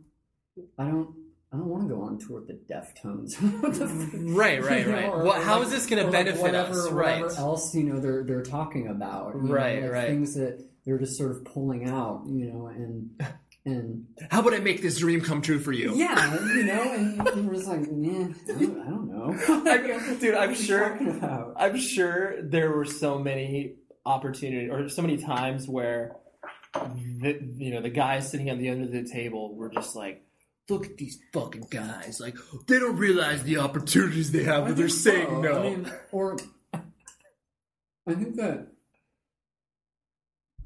I 0.77 0.85
don't 0.85 1.13
I 1.51 1.57
don't 1.57 1.67
want 1.67 1.87
to 1.87 1.95
go 1.95 2.01
on 2.01 2.19
tour 2.19 2.41
with 2.41 2.47
the 2.47 2.59
Deftones. 2.71 3.35
Mm, 3.89 4.35
right, 4.35 4.61
right, 4.63 4.85
right. 4.85 5.05
Know, 5.05 5.23
well, 5.23 5.41
how 5.41 5.57
like, 5.57 5.67
is 5.67 5.71
this 5.71 5.85
going 5.85 6.05
to 6.05 6.11
benefit 6.11 6.41
like 6.41 6.51
whatever, 6.51 6.71
us? 6.71 6.91
Right. 6.91 7.21
Whatever 7.21 7.39
else 7.39 7.73
you 7.73 7.83
know 7.83 7.99
they're 7.99 8.23
they're 8.23 8.43
talking 8.43 8.87
about. 8.87 9.31
right, 9.35 9.77
know, 9.79 9.87
like 9.87 9.91
right. 9.91 10.07
Things 10.07 10.35
that 10.35 10.63
they're 10.85 10.99
just 10.99 11.17
sort 11.17 11.31
of 11.31 11.45
pulling 11.45 11.87
out, 11.87 12.23
you 12.27 12.51
know, 12.51 12.67
and 12.67 13.09
and 13.65 14.05
how 14.29 14.41
would 14.41 14.53
I 14.53 14.59
make 14.59 14.81
this 14.81 14.99
dream 14.99 15.21
come 15.21 15.41
true 15.41 15.59
for 15.59 15.71
you? 15.71 15.95
Yeah, 15.95 16.33
you 16.53 16.63
know, 16.63 16.93
and, 16.93 17.27
and 17.27 17.47
we're 17.47 17.55
just 17.55 17.67
like, 17.67 17.89
man, 17.91 18.35
I 18.47 18.51
don't, 18.53 18.81
I 18.81 18.89
don't 18.89 20.07
know, 20.07 20.15
dude. 20.19 20.35
I'm 20.35 20.53
sure. 20.55 21.53
I'm 21.57 21.77
sure 21.77 22.41
there 22.43 22.71
were 22.71 22.85
so 22.85 23.19
many 23.19 23.75
opportunities 24.05 24.69
or 24.71 24.89
so 24.89 25.01
many 25.01 25.17
times 25.17 25.67
where 25.67 26.15
the, 26.73 27.39
you 27.57 27.73
know 27.73 27.81
the 27.81 27.89
guys 27.89 28.29
sitting 28.29 28.49
at 28.49 28.59
the 28.59 28.67
end 28.67 28.83
of 28.83 28.91
the 28.91 29.03
table 29.03 29.55
were 29.55 29.69
just 29.69 29.95
like 29.95 30.23
look 30.69 30.85
at 30.85 30.97
these 30.97 31.19
fucking 31.33 31.67
guys. 31.69 32.19
Like 32.19 32.37
they 32.67 32.79
don't 32.79 32.97
realize 32.97 33.43
the 33.43 33.57
opportunities 33.57 34.31
they 34.31 34.43
have 34.43 34.63
when 34.63 34.75
they're 34.75 34.89
saying 34.89 35.41
no. 35.41 35.59
I 35.59 35.63
mean, 35.63 35.91
or 36.11 36.37
I 38.07 38.13
think 38.13 38.35
that 38.35 38.67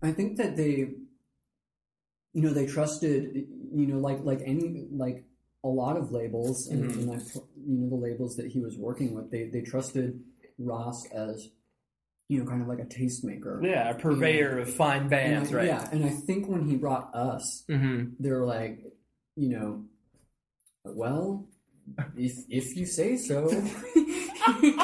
I 0.01 0.11
think 0.11 0.37
that 0.37 0.57
they, 0.57 0.91
you 2.33 2.41
know, 2.41 2.53
they 2.53 2.65
trusted, 2.65 3.47
you 3.73 3.87
know, 3.87 3.99
like 3.99 4.19
like 4.23 4.41
any 4.45 4.87
like 4.91 5.23
a 5.63 5.69
lot 5.69 5.95
of 5.95 6.11
labels, 6.11 6.67
and, 6.67 6.91
mm-hmm. 6.91 7.09
and 7.09 7.11
I, 7.11 7.23
you 7.65 7.77
know, 7.77 7.89
the 7.89 7.95
labels 7.95 8.35
that 8.35 8.47
he 8.47 8.59
was 8.59 8.77
working 8.77 9.13
with, 9.13 9.31
they 9.31 9.45
they 9.45 9.61
trusted 9.61 10.19
Ross 10.57 11.05
as 11.11 11.49
you 12.29 12.39
know, 12.39 12.49
kind 12.49 12.61
of 12.61 12.67
like 12.67 12.79
a 12.79 12.85
tastemaker. 12.85 13.63
Yeah, 13.63 13.89
a 13.89 13.95
purveyor 13.95 14.49
you 14.49 14.55
know? 14.55 14.61
of 14.61 14.73
fine 14.73 15.07
bands, 15.07 15.53
I, 15.53 15.57
right? 15.57 15.67
Yeah, 15.67 15.87
and 15.91 16.05
I 16.05 16.09
think 16.09 16.47
when 16.47 16.67
he 16.67 16.75
brought 16.75 17.13
us, 17.13 17.63
mm-hmm. 17.69 18.13
they 18.19 18.31
were 18.31 18.45
like, 18.45 18.79
you 19.35 19.49
know, 19.49 19.83
well, 20.85 21.45
if 22.17 22.33
if 22.49 22.75
you 22.75 22.85
say 22.85 23.17
so. 23.17 23.49
you 24.61 24.75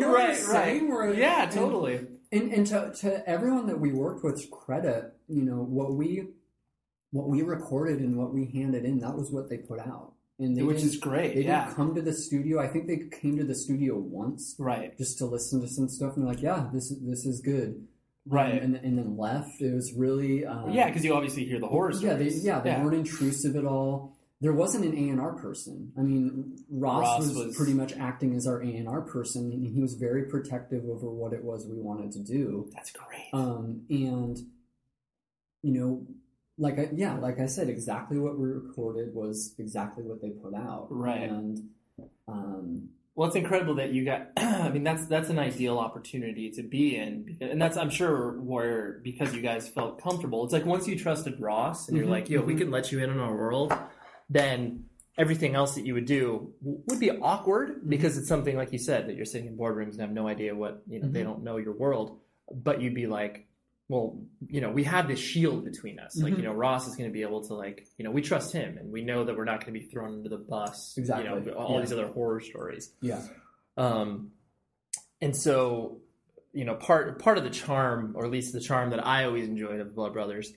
know 0.00 0.12
right, 0.12 0.42
right. 0.48 1.16
yeah, 1.16 1.46
totally. 1.46 2.06
And 2.32 2.52
and 2.52 2.66
to, 2.68 2.92
to 3.00 3.28
everyone 3.28 3.66
that 3.66 3.78
we 3.78 3.92
worked 3.92 4.24
with 4.24 4.50
credit, 4.50 5.14
you 5.28 5.42
know, 5.42 5.62
what 5.62 5.94
we 5.94 6.28
what 7.10 7.28
we 7.28 7.42
recorded 7.42 8.00
and 8.00 8.16
what 8.16 8.34
we 8.34 8.46
handed 8.46 8.84
in, 8.84 9.00
that 9.00 9.16
was 9.16 9.30
what 9.30 9.48
they 9.48 9.58
put 9.58 9.78
out. 9.78 10.12
And 10.38 10.66
Which 10.66 10.82
is 10.82 10.98
great. 10.98 11.34
They 11.34 11.44
yeah. 11.44 11.64
didn't 11.64 11.76
come 11.76 11.94
to 11.94 12.02
the 12.02 12.12
studio. 12.12 12.60
I 12.60 12.68
think 12.68 12.88
they 12.88 13.08
came 13.20 13.38
to 13.38 13.44
the 13.44 13.54
studio 13.54 13.96
once, 13.96 14.54
right, 14.58 14.96
just 14.98 15.16
to 15.18 15.26
listen 15.26 15.62
to 15.62 15.68
some 15.68 15.88
stuff, 15.88 16.14
and 16.14 16.26
they're 16.26 16.34
like, 16.34 16.42
"Yeah, 16.42 16.68
this 16.74 16.92
this 17.00 17.24
is 17.24 17.40
good." 17.40 17.86
right? 18.26 18.52
Um, 18.52 18.58
and, 18.58 18.76
and 18.76 18.98
then 18.98 19.16
left. 19.16 19.60
It 19.60 19.72
was 19.72 19.92
really 19.94 20.44
um, 20.44 20.70
yeah, 20.70 20.86
because 20.88 21.04
you 21.04 21.14
obviously 21.14 21.44
hear 21.44 21.60
the 21.60 21.68
horror 21.68 21.92
Yeah, 21.92 22.14
they, 22.14 22.28
yeah, 22.28 22.60
they 22.60 22.70
yeah. 22.70 22.82
weren't 22.82 22.96
intrusive 22.96 23.56
at 23.56 23.64
all. 23.64 24.15
There 24.40 24.52
wasn't 24.52 24.84
an 24.84 24.92
A 24.92 25.08
and 25.10 25.20
R 25.20 25.32
person. 25.32 25.92
I 25.98 26.02
mean, 26.02 26.58
Ross, 26.70 27.02
Ross 27.02 27.18
was, 27.20 27.34
was, 27.34 27.56
pretty 27.56 27.72
much 27.72 27.94
acting 27.94 28.34
as 28.34 28.46
our 28.46 28.62
A 28.62 28.66
and 28.66 28.86
R 28.86 29.00
person, 29.00 29.50
and 29.50 29.66
he 29.66 29.80
was 29.80 29.94
very 29.94 30.24
protective 30.24 30.84
over 30.84 31.10
what 31.10 31.32
it 31.32 31.42
was 31.42 31.66
we 31.66 31.80
wanted 31.80 32.12
to 32.12 32.18
do. 32.18 32.70
That's 32.74 32.92
great. 32.92 33.28
Um, 33.32 33.82
and 33.88 34.38
you 35.62 35.72
know, 35.72 36.06
like 36.58 36.78
I, 36.78 36.90
yeah, 36.94 37.16
like 37.18 37.40
I 37.40 37.46
said, 37.46 37.68
exactly 37.68 38.18
what 38.18 38.38
we 38.38 38.48
recorded 38.48 39.14
was 39.14 39.54
exactly 39.58 40.04
what 40.04 40.20
they 40.20 40.30
put 40.30 40.54
out. 40.54 40.88
Right. 40.90 41.22
And 41.22 41.70
um, 42.28 42.90
well, 43.16 43.28
it's 43.28 43.36
incredible 43.36 43.76
that 43.76 43.92
you 43.92 44.04
got. 44.04 44.28
I 44.36 44.68
mean, 44.68 44.84
that's 44.84 45.06
that's 45.06 45.30
an 45.30 45.38
ideal 45.38 45.78
opportunity 45.78 46.50
to 46.50 46.62
be 46.62 46.96
in, 46.96 47.38
and 47.40 47.60
that's 47.60 47.78
I'm 47.78 47.88
sure 47.90 48.38
where 48.40 49.00
because 49.02 49.34
you 49.34 49.40
guys 49.40 49.66
felt 49.66 50.02
comfortable. 50.02 50.44
It's 50.44 50.52
like 50.52 50.66
once 50.66 50.86
you 50.86 50.98
trusted 50.98 51.40
Ross 51.40 51.88
and 51.88 51.96
you're 51.96 52.04
mm-hmm, 52.04 52.12
like, 52.12 52.28
"Yo, 52.28 52.40
mm-hmm. 52.40 52.48
we 52.48 52.54
can 52.54 52.70
let 52.70 52.92
you 52.92 53.02
in 53.02 53.08
on 53.08 53.18
our 53.18 53.34
world," 53.34 53.72
then 54.28 54.84
everything 55.18 55.54
else 55.54 55.74
that 55.76 55.86
you 55.86 55.94
would 55.94 56.06
do 56.06 56.52
would 56.60 57.00
be 57.00 57.10
awkward 57.10 57.70
mm-hmm. 57.78 57.88
because 57.88 58.18
it's 58.18 58.28
something 58.28 58.56
like 58.56 58.72
you 58.72 58.78
said 58.78 59.08
that 59.08 59.16
you're 59.16 59.24
sitting 59.24 59.48
in 59.48 59.56
boardrooms 59.56 59.92
and 59.92 60.00
have 60.00 60.12
no 60.12 60.28
idea 60.28 60.54
what 60.54 60.82
you 60.88 61.00
know. 61.00 61.08
They 61.08 61.20
mm-hmm. 61.20 61.30
don't 61.30 61.44
know 61.44 61.56
your 61.56 61.72
world, 61.72 62.18
but 62.52 62.80
you'd 62.80 62.94
be 62.94 63.06
like, 63.06 63.46
well, 63.88 64.18
you 64.48 64.60
know, 64.60 64.70
we 64.70 64.84
have 64.84 65.06
this 65.08 65.20
shield 65.20 65.64
between 65.64 66.00
us. 66.00 66.16
Like, 66.16 66.32
mm-hmm. 66.32 66.42
you 66.42 66.48
know, 66.48 66.54
Ross 66.54 66.88
is 66.88 66.96
going 66.96 67.08
to 67.08 67.12
be 67.12 67.22
able 67.22 67.44
to 67.44 67.54
like, 67.54 67.86
you 67.98 68.04
know, 68.04 68.10
we 68.10 68.20
trust 68.20 68.52
him 68.52 68.78
and 68.78 68.90
we 68.90 69.02
know 69.02 69.24
that 69.24 69.36
we're 69.36 69.44
not 69.44 69.60
going 69.60 69.72
to 69.72 69.80
be 69.80 69.86
thrown 69.86 70.14
under 70.14 70.28
the 70.28 70.38
bus. 70.38 70.94
Exactly. 70.96 71.24
You 71.24 71.40
know, 71.40 71.52
all 71.52 71.74
yeah. 71.74 71.80
these 71.82 71.92
other 71.92 72.08
horror 72.08 72.40
stories. 72.40 72.90
Yeah. 73.00 73.22
Um, 73.76 74.32
and 75.20 75.36
so, 75.36 75.98
you 76.52 76.64
know, 76.64 76.74
part 76.74 77.20
part 77.20 77.38
of 77.38 77.44
the 77.44 77.50
charm, 77.50 78.14
or 78.16 78.24
at 78.24 78.30
least 78.30 78.52
the 78.52 78.60
charm 78.60 78.90
that 78.90 79.06
I 79.06 79.24
always 79.24 79.48
enjoyed 79.48 79.80
of 79.80 79.94
Blood 79.94 80.14
Brothers, 80.14 80.52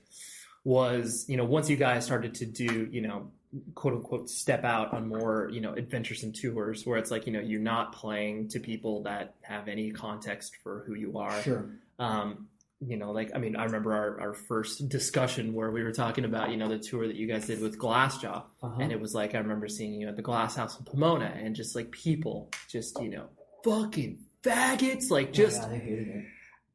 was 0.63 1.26
you 1.28 1.38
know 1.38 1.45
once 1.45 1.70
you 1.70 1.76
guys 1.76 2.05
started 2.05 2.36
to 2.36 2.45
do 2.45 2.88
you 2.91 3.01
know 3.01 3.32
quote 3.74 3.95
unquote 3.95 4.30
step 4.30 4.64
out 4.64 4.93
on 4.93 5.08
more 5.08 5.50
you 5.52 5.60
know 5.60 5.76
adventuresome 5.76 6.32
tours 6.32 6.86
where 6.86 6.97
it's 6.97 7.10
like 7.10 7.26
you 7.26 7.34
know 7.34 7.39
you're 7.39 7.60
not 7.60 7.93
playing 7.93 8.47
to 8.47 8.60
people 8.60 9.04
that 9.04 9.36
have 9.41 9.68
any 9.68 9.91
context 9.91 10.56
for 10.64 10.84
who 10.86 10.93
you 10.93 11.18
are. 11.18 11.41
Sure. 11.41 11.70
Um, 11.97 12.47
you 12.82 12.95
know, 12.95 13.12
like 13.12 13.32
I 13.36 13.39
mean, 13.39 13.58
I 13.58 13.66
remember 13.66 13.93
our, 13.93 14.22
our 14.22 14.34
first 14.34 14.88
discussion 14.88 15.54
where 15.54 15.70
we 15.70 15.84
were 15.84 15.91
talking 15.91 16.24
about 16.24 16.50
you 16.50 16.58
know 16.58 16.70
the 16.70 16.80
tour 16.80 17.08
that 17.08 17.18
you 17.18 17.28
guys 17.28 17.45
did 17.45 17.62
with 17.62 17.78
Glassjaw, 17.78 18.43
uh-huh. 18.64 18.78
and 18.80 18.91
it 18.91 19.00
was 19.00 19.14
like 19.14 19.36
I 19.36 19.39
remember 19.39 19.68
seeing 19.68 19.95
you 19.95 20.08
at 20.08 20.16
the 20.16 20.22
Glass 20.22 20.56
House 20.56 20.80
in 20.80 20.86
Pomona, 20.86 21.34
and 21.36 21.56
just 21.56 21.76
like 21.76 21.91
people, 21.91 22.50
just 22.70 23.02
you 23.02 23.10
know, 23.10 23.26
fucking 23.66 24.20
faggots, 24.43 25.10
like 25.10 25.34
just, 25.34 25.62
oh, 25.62 25.74
yeah, 25.74 26.22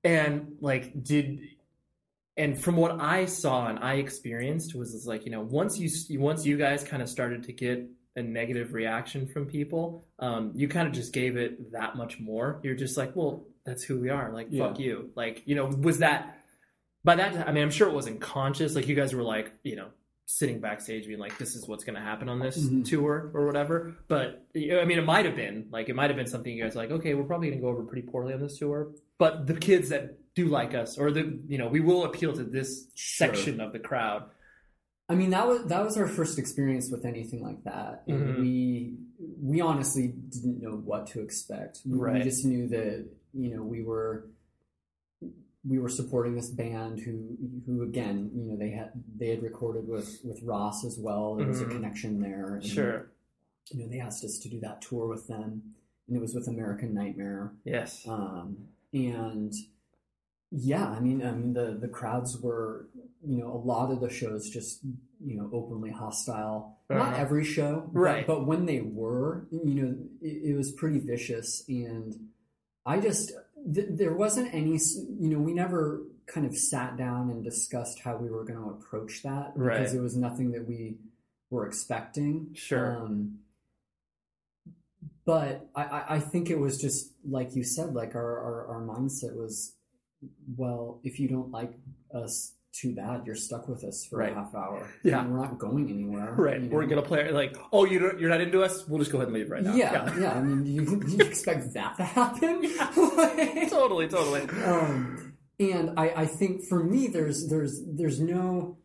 and 0.05 0.57
like 0.61 1.03
did, 1.03 1.41
and 2.37 2.61
from 2.61 2.77
what 2.77 3.01
I 3.01 3.27
saw 3.27 3.69
and 3.69 3.79
I 3.79 3.95
experienced 3.95 4.75
was 4.75 5.05
like 5.07 5.25
you 5.25 5.31
know 5.31 5.43
once 5.43 5.79
you 5.79 5.91
once 6.19 6.45
you 6.45 6.57
guys 6.57 6.85
kind 6.85 7.03
of 7.03 7.09
started 7.09 7.45
to 7.45 7.53
get 7.53 7.89
a 8.17 8.23
negative 8.23 8.73
reaction 8.73 9.27
from 9.27 9.47
people, 9.47 10.07
um, 10.19 10.53
you 10.55 10.69
kind 10.69 10.87
of 10.87 10.95
just 10.95 11.13
gave 11.13 11.37
it 11.37 11.73
that 11.73 11.97
much 11.97 12.21
more. 12.21 12.61
You're 12.63 12.77
just 12.77 12.97
like, 12.97 13.17
well, 13.17 13.45
that's 13.67 13.83
who 13.83 13.99
we 13.99 14.09
are. 14.11 14.33
Like, 14.33 14.49
yeah. 14.51 14.69
fuck 14.69 14.79
you. 14.79 15.11
Like, 15.17 15.43
you 15.47 15.55
know, 15.55 15.67
was 15.67 15.99
that 15.99 16.39
by 17.03 17.17
that? 17.17 17.49
I 17.49 17.53
mean, 17.53 17.65
I'm 17.65 17.71
sure 17.71 17.89
it 17.89 17.95
wasn't 17.95 18.21
conscious. 18.21 18.75
Like, 18.75 18.87
you 18.87 18.95
guys 18.95 19.15
were 19.15 19.23
like, 19.23 19.53
you 19.65 19.75
know, 19.75 19.89
sitting 20.27 20.61
backstage 20.61 21.07
being 21.07 21.19
like, 21.19 21.37
this 21.39 21.55
is 21.55 21.67
what's 21.69 21.85
going 21.85 21.97
to 21.97 22.01
happen 22.01 22.29
on 22.29 22.39
this 22.39 22.59
mm-hmm. 22.59 22.83
tour 22.83 23.31
or 23.35 23.47
whatever. 23.47 23.95
But 24.07 24.47
I 24.55 24.85
mean, 24.85 24.99
it 24.99 25.05
might 25.05 25.27
have 25.27 25.37
been 25.37 25.67
like, 25.71 25.89
it 25.89 25.97
might 25.97 26.11
have 26.11 26.17
been 26.17 26.27
something 26.27 26.53
you 26.53 26.63
guys 26.63 26.77
like, 26.77 26.91
okay, 26.91 27.15
we're 27.15 27.25
probably 27.25 27.49
going 27.49 27.59
to 27.59 27.63
go 27.63 27.69
over 27.69 27.83
pretty 27.83 28.07
poorly 28.07 28.33
on 28.33 28.41
this 28.41 28.59
tour. 28.59 28.93
But 29.19 29.47
the 29.47 29.55
kids 29.55 29.89
that 29.91 30.19
do 30.35 30.47
like 30.49 30.75
us, 30.75 30.99
or 30.99 31.11
the, 31.11 31.39
you 31.47 31.59
know, 31.59 31.69
we 31.69 31.81
will 31.81 32.05
appeal 32.05 32.33
to 32.33 32.43
this 32.45 32.87
sure. 32.95 33.29
section 33.29 33.61
of 33.61 33.73
the 33.73 33.79
crowd. 33.79 34.25
I 35.09 35.15
mean, 35.15 35.31
that 35.31 35.47
was 35.47 35.65
that 35.67 35.85
was 35.85 35.97
our 35.97 36.09
first 36.09 36.39
experience 36.39 36.91
with 36.91 37.05
anything 37.05 37.43
like 37.43 37.63
that. 37.65 38.07
Mm-hmm. 38.09 38.41
We 38.41 38.95
we 39.41 39.61
honestly 39.61 40.09
didn't 40.09 40.61
know 40.63 40.77
what 40.77 41.07
to 41.09 41.21
expect. 41.21 41.81
We, 41.87 41.99
Right. 41.99 42.15
we 42.15 42.23
just 42.23 42.45
knew 42.45 42.69
that 42.69 43.07
you 43.33 43.55
know 43.55 43.63
we 43.63 43.83
were 43.83 44.27
we 45.67 45.79
were 45.79 45.89
supporting 45.89 46.35
this 46.35 46.51
band 46.51 47.01
who 47.01 47.37
who 47.67 47.83
again 47.83 48.31
you 48.35 48.45
know 48.45 48.57
they 48.57 48.71
had 48.71 48.93
they 49.17 49.29
had 49.29 49.43
recorded 49.43 49.87
with 49.87 50.21
with 50.25 50.43
Ross 50.43 50.85
as 50.87 50.99
well. 50.99 51.35
There 51.37 51.47
was 51.47 51.61
Mhm. 51.61 51.67
a 51.67 51.71
connection 51.75 52.21
there. 52.21 52.55
and, 52.55 52.65
Sure. 52.65 53.11
You 53.71 53.81
know 53.85 53.89
they 53.89 54.01
asked 54.01 54.25
us 54.25 54.39
to 54.39 54.49
do 54.49 54.59
that 54.61 54.81
tour 54.83 55.07
with 55.07 55.27
them, 55.29 55.75
and 56.09 56.17
it 56.17 56.21
was 56.21 56.35
with 56.35 56.49
American 56.49 56.95
Nightmare. 56.95 57.53
Yes. 57.65 58.07
Um, 58.09 58.57
and 58.95 59.53
yeah, 60.57 60.89
I 60.89 61.01
mean, 61.01 61.25
I 61.27 61.33
mean 61.33 61.53
the 61.53 61.77
the 61.81 61.89
crowds 61.89 62.39
were, 62.41 62.87
you 63.27 63.39
know, 63.39 63.51
a 63.53 63.63
lot 63.73 63.91
of 63.91 64.01
the 64.01 64.09
shows 64.11 64.49
just, 64.49 64.81
you 65.25 65.37
know, 65.37 65.51
openly 65.53 65.91
hostile. 65.91 66.79
Not 66.91 67.01
Uh-huh. 67.01 67.17
every 67.23 67.45
show, 67.45 67.89
Right. 67.93 68.27
But, 68.27 68.47
when 68.47 68.67
they 68.67 68.83
were, 68.83 69.47
you 69.51 69.75
know, 69.75 69.97
it, 70.21 70.51
it 70.51 70.55
was 70.57 70.71
pretty 70.73 70.99
vicious. 70.99 71.65
And 71.69 72.15
I 72.85 73.01
just 73.01 73.33
th- 73.75 73.89
there 73.91 74.13
wasn't 74.15 74.53
any, 74.55 74.73
you 75.19 75.29
know, 75.31 75.39
we 75.39 75.55
never 75.55 76.03
kind 76.27 76.47
of 76.47 76.55
sat 76.57 76.97
down 76.99 77.31
and 77.31 77.43
discussed 77.43 78.01
how 78.01 78.17
we 78.17 78.29
were 78.31 78.45
going 78.45 78.59
to 78.59 78.71
approach 78.71 79.23
that 79.23 79.53
Right. 79.57 79.79
because 79.79 79.95
it 79.95 80.01
was 80.03 80.17
nothing 80.17 80.53
that 80.53 80.69
we 80.69 80.99
were 81.51 81.67
expecting. 81.67 82.51
Sure. 82.55 82.97
Um, 82.97 83.39
but 85.25 85.69
I, 85.75 85.83
I- 85.85 86.15
I 86.17 86.21
think 86.21 86.51
it 86.51 86.59
was 86.59 86.79
just 86.81 87.13
like 87.29 87.55
you 87.57 87.65
said, 87.65 87.95
like 87.95 88.15
our, 88.15 88.39
our, 88.39 88.67
our 88.75 88.83
mindset 88.83 89.35
was, 89.35 89.74
well, 90.57 91.01
if 91.05 91.19
you 91.21 91.29
don't 91.29 91.51
like 91.51 91.73
us, 92.15 92.53
too 92.73 92.93
bad. 92.93 93.23
You're 93.25 93.37
stuck 93.37 93.69
with 93.69 93.85
us 93.85 94.05
for 94.05 94.19
Right. 94.19 94.33
a 94.33 94.35
half 94.35 94.53
hour. 94.53 94.89
Yeah. 95.05 95.21
And 95.21 95.33
we're 95.33 95.39
not 95.39 95.59
going 95.61 95.89
anywhere. 95.91 96.33
Right. 96.33 96.61
you 96.61 96.69
We're 96.69 96.87
gonna 96.87 97.03
play 97.03 97.31
like, 97.31 97.57
oh, 97.73 97.85
you 97.85 98.01
don't, 98.01 98.19
you're 98.19 98.31
not 98.31 98.41
into 98.41 98.65
us. 98.65 98.89
We'll 98.89 98.99
just 98.99 99.13
go 99.13 99.19
ahead 99.19 99.29
and 99.29 99.37
leave 99.37 99.49
right 99.49 99.63
now. 99.63 99.77
Yeah, 99.77 100.19
yeah. 100.19 100.33
I 100.33 100.43
mean, 100.43 100.67
you, 100.67 100.83
you 101.07 101.19
expect 101.25 101.73
that 101.75 101.97
to 101.99 102.03
happen? 102.03 102.63
Like- 103.17 103.71
totally, 103.71 104.09
totally. 104.09 104.43
um, 104.65 105.35
and 105.61 105.93
I, 105.97 106.09
I 106.23 106.27
think 106.27 106.65
for 106.65 106.83
me, 106.83 107.07
there's 107.07 107.47
there's 107.49 107.81
there's 107.87 108.19
no 108.21 108.77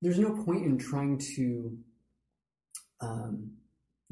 there's 0.00 0.18
no 0.18 0.42
point 0.44 0.64
in 0.66 0.76
trying 0.76 1.18
to 1.36 1.78
um, 3.00 3.52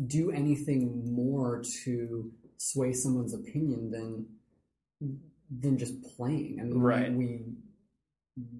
do 0.07 0.31
anything 0.31 1.12
more 1.12 1.61
to 1.85 2.31
sway 2.57 2.93
someone's 2.93 3.35
opinion 3.35 3.91
than 3.91 5.18
than 5.51 5.77
just 5.79 6.01
playing. 6.17 6.59
I 6.61 6.65
mean, 6.65 6.75
we- 6.75 6.81
Right. 6.81 7.15
we 7.15 7.45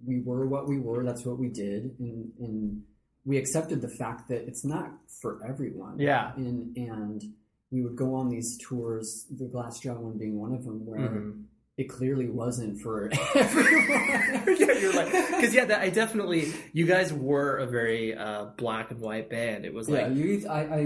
we 0.05 0.21
were 0.21 0.47
what 0.47 0.69
we 0.69 0.79
were. 0.79 1.05
That's 1.05 1.25
what 1.25 1.39
we 1.39 1.49
did, 1.49 1.97
and 2.01 2.33
and 2.39 2.83
we 3.25 3.37
accepted 3.39 3.81
the 3.81 3.89
fact 3.89 4.29
that 4.29 4.47
it's 4.47 4.65
not 4.65 4.99
for 5.21 5.43
everyone 5.45 5.99
Yeah. 5.99 6.35
and 6.37 6.77
and 6.77 7.23
we 7.71 7.83
would 7.85 7.97
go 7.97 8.15
on 8.15 8.29
these 8.29 8.59
tours, 8.59 9.27
the 9.31 9.45
Glassjaw 9.47 9.99
one 10.01 10.19
being 10.19 10.39
one 10.39 10.53
of 10.53 10.65
them, 10.65 10.85
where 10.85 10.99
Mhm. 11.09 11.45
It 11.81 11.89
clearly 11.89 12.29
wasn't 12.29 12.79
for 12.81 13.11
everyone. 13.35 14.47
yeah, 14.59 14.73
you're 14.79 14.93
like, 14.93 15.11
because 15.29 15.55
yeah, 15.55 15.65
that 15.65 15.81
I 15.81 15.89
definitely. 15.89 16.53
You 16.75 16.85
guys 16.87 17.11
were 17.13 17.57
a 17.57 17.67
very 17.67 18.15
uh, 18.15 18.47
black 18.59 18.91
and 18.91 19.01
white 19.01 19.31
band. 19.31 19.65
It 19.65 19.73
was 19.73 19.89
yeah, 19.89 20.07
like, 20.09 20.17
you. 20.17 20.47
I, 20.49 20.61
I 20.61 20.81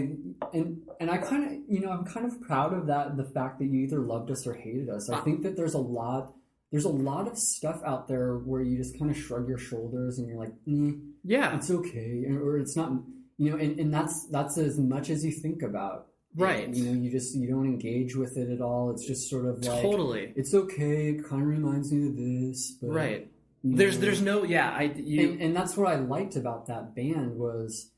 and 0.52 0.82
and 1.00 1.10
I 1.10 1.18
kind 1.18 1.44
of, 1.44 1.52
you 1.68 1.80
know, 1.80 1.90
I'm 1.90 2.04
kind 2.04 2.26
of 2.26 2.40
proud 2.40 2.72
of 2.72 2.86
that. 2.86 3.16
The 3.16 3.24
fact 3.24 3.58
that 3.58 3.66
you 3.66 3.80
either 3.80 3.98
loved 3.98 4.30
us 4.30 4.46
or 4.46 4.54
hated 4.54 4.88
us. 4.88 5.10
I 5.10 5.16
Ah. 5.18 5.22
think 5.22 5.42
that 5.42 5.56
there's 5.56 5.74
a 5.74 5.78
lot. 6.00 6.32
There's 6.70 6.84
a 6.84 6.96
lot 7.10 7.26
of 7.28 7.36
stuff 7.38 7.80
out 7.84 8.06
there 8.08 8.36
where 8.38 8.62
you 8.62 8.76
just 8.76 8.98
kind 8.98 9.10
of 9.10 9.16
shrug 9.16 9.48
your 9.48 9.58
shoulders 9.58 10.18
and 10.18 10.28
you're 10.28 10.38
like, 10.38 10.52
mm, 10.68 11.00
yeah, 11.24 11.56
it's 11.56 11.70
okay, 11.70 12.24
or 12.30 12.58
it's 12.58 12.76
not. 12.76 12.92
You 13.36 13.50
know, 13.50 13.56
and, 13.56 13.80
and 13.80 13.92
that's 13.92 14.26
that's 14.28 14.58
as 14.58 14.78
much 14.78 15.10
as 15.10 15.24
you 15.24 15.32
think 15.32 15.62
about. 15.62 16.06
Right. 16.36 16.68
You 16.68 16.84
know, 16.86 17.00
you 17.00 17.10
just 17.10 17.34
you 17.36 17.48
don't 17.48 17.66
engage 17.66 18.16
with 18.16 18.36
it 18.36 18.50
at 18.50 18.60
all. 18.60 18.90
It's 18.90 19.06
just 19.06 19.28
sort 19.30 19.46
of 19.46 19.64
like 19.64 19.82
totally. 19.82 20.32
it's 20.36 20.52
okay. 20.54 21.10
It 21.10 21.24
kind 21.24 21.42
of 21.42 21.48
reminds 21.48 21.92
me 21.92 22.08
of 22.08 22.16
this, 22.16 22.72
but 22.80 22.88
Right. 22.90 23.30
There's, 23.66 23.94
know. 23.96 24.00
there's 24.04 24.20
no, 24.20 24.44
yeah, 24.44 24.70
I, 24.76 24.82
you, 24.94 25.30
and, 25.32 25.40
and 25.40 25.56
that's 25.56 25.74
what 25.76 25.88
I 25.88 25.96
liked 25.96 26.36
about 26.36 26.66
that 26.66 26.94
band 26.94 27.36
was, 27.38 27.90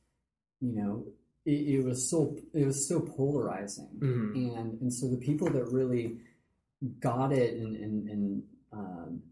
you 0.61 0.73
know, 0.73 1.07
it, 1.45 1.51
it 1.81 1.85
was 1.85 2.09
so 2.09 2.37
it 2.55 2.65
was 2.67 2.89
so 2.89 3.01
polarizing, 3.01 3.89
Mhm. 3.99 4.57
and 4.59 4.81
and 4.81 4.93
so 4.93 5.09
the 5.09 5.17
people 5.17 5.49
that 5.51 5.65
really 5.73 6.19
got 7.01 7.33
it 7.33 7.55
and 7.55 7.75
and, 7.77 8.09
and 8.09 8.43
um, 8.73 9.23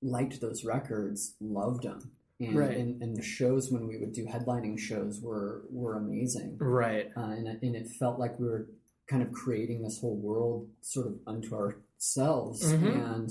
liked 0.00 0.40
those 0.40 0.64
records 0.64 1.34
loved 1.40 1.82
them, 1.84 2.10
and, 2.44 2.56
Right. 2.56 2.76
and 2.76 3.02
and 3.02 3.16
the 3.16 3.22
shows 3.22 3.70
when 3.70 3.86
we 3.86 3.98
would 3.98 4.12
do 4.12 4.24
headlining 4.26 4.78
shows 4.78 5.20
were 5.20 5.64
were 5.70 5.96
amazing, 5.96 6.56
right. 6.58 7.10
uh, 7.16 7.20
and 7.36 7.46
it- 7.48 7.62
and 7.62 7.74
it 7.76 7.88
felt 7.88 8.18
like 8.18 8.38
we 8.38 8.46
were 8.48 8.68
kind 9.08 9.22
of 9.22 9.32
creating 9.32 9.82
this 9.82 9.98
whole 10.00 10.16
world 10.16 10.68
sort 10.80 11.06
of 11.06 11.18
unto 11.26 11.54
ourselves, 11.54 12.72
Mhm. 12.72 13.14
and 13.14 13.30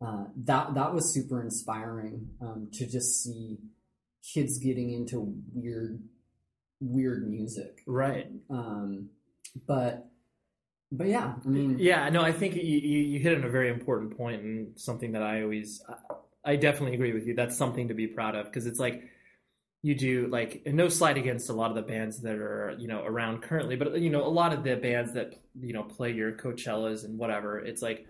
uh, 0.00 0.24
that 0.36 0.74
that 0.74 0.94
was 0.94 1.12
super 1.12 1.42
inspiring 1.42 2.30
um, 2.40 2.68
to 2.72 2.86
just 2.86 3.22
see 3.22 3.58
kids 4.22 4.58
getting 4.58 4.90
into 4.92 5.34
weird 5.54 6.02
weird 6.80 7.28
music. 7.28 7.82
Right. 7.86 8.30
Um, 8.48 9.10
but 9.66 10.06
but 10.92 11.06
yeah, 11.06 11.36
I 11.44 11.48
mean, 11.48 11.78
Yeah, 11.78 12.08
no, 12.08 12.20
I 12.22 12.32
think 12.32 12.56
you, 12.56 12.62
you, 12.62 12.98
you 13.00 13.18
hit 13.20 13.36
on 13.38 13.44
a 13.44 13.48
very 13.50 13.68
important 13.70 14.16
point 14.16 14.42
and 14.42 14.78
something 14.80 15.12
that 15.12 15.22
I 15.22 15.42
always, 15.42 15.80
I 16.44 16.56
definitely 16.56 16.94
agree 16.94 17.12
with 17.12 17.26
you. 17.26 17.34
That's 17.34 17.56
something 17.56 17.88
to 17.88 17.94
be 17.94 18.06
proud 18.06 18.34
of 18.34 18.46
because 18.46 18.66
it's 18.66 18.78
like 18.78 19.04
you 19.82 19.94
do 19.94 20.26
like, 20.26 20.62
and 20.66 20.76
no 20.76 20.88
slight 20.88 21.16
against 21.16 21.48
a 21.48 21.52
lot 21.52 21.70
of 21.70 21.76
the 21.76 21.82
bands 21.82 22.20
that 22.20 22.36
are, 22.36 22.74
you 22.78 22.86
know, 22.88 23.02
around 23.02 23.42
currently, 23.42 23.76
but, 23.76 23.98
you 24.00 24.10
know, 24.10 24.24
a 24.24 24.28
lot 24.28 24.52
of 24.52 24.62
the 24.62 24.76
bands 24.76 25.14
that, 25.14 25.34
you 25.58 25.72
know, 25.72 25.82
play 25.82 26.12
your 26.12 26.32
Coachellas 26.32 27.04
and 27.04 27.18
whatever, 27.18 27.58
it's 27.58 27.80
like, 27.80 28.06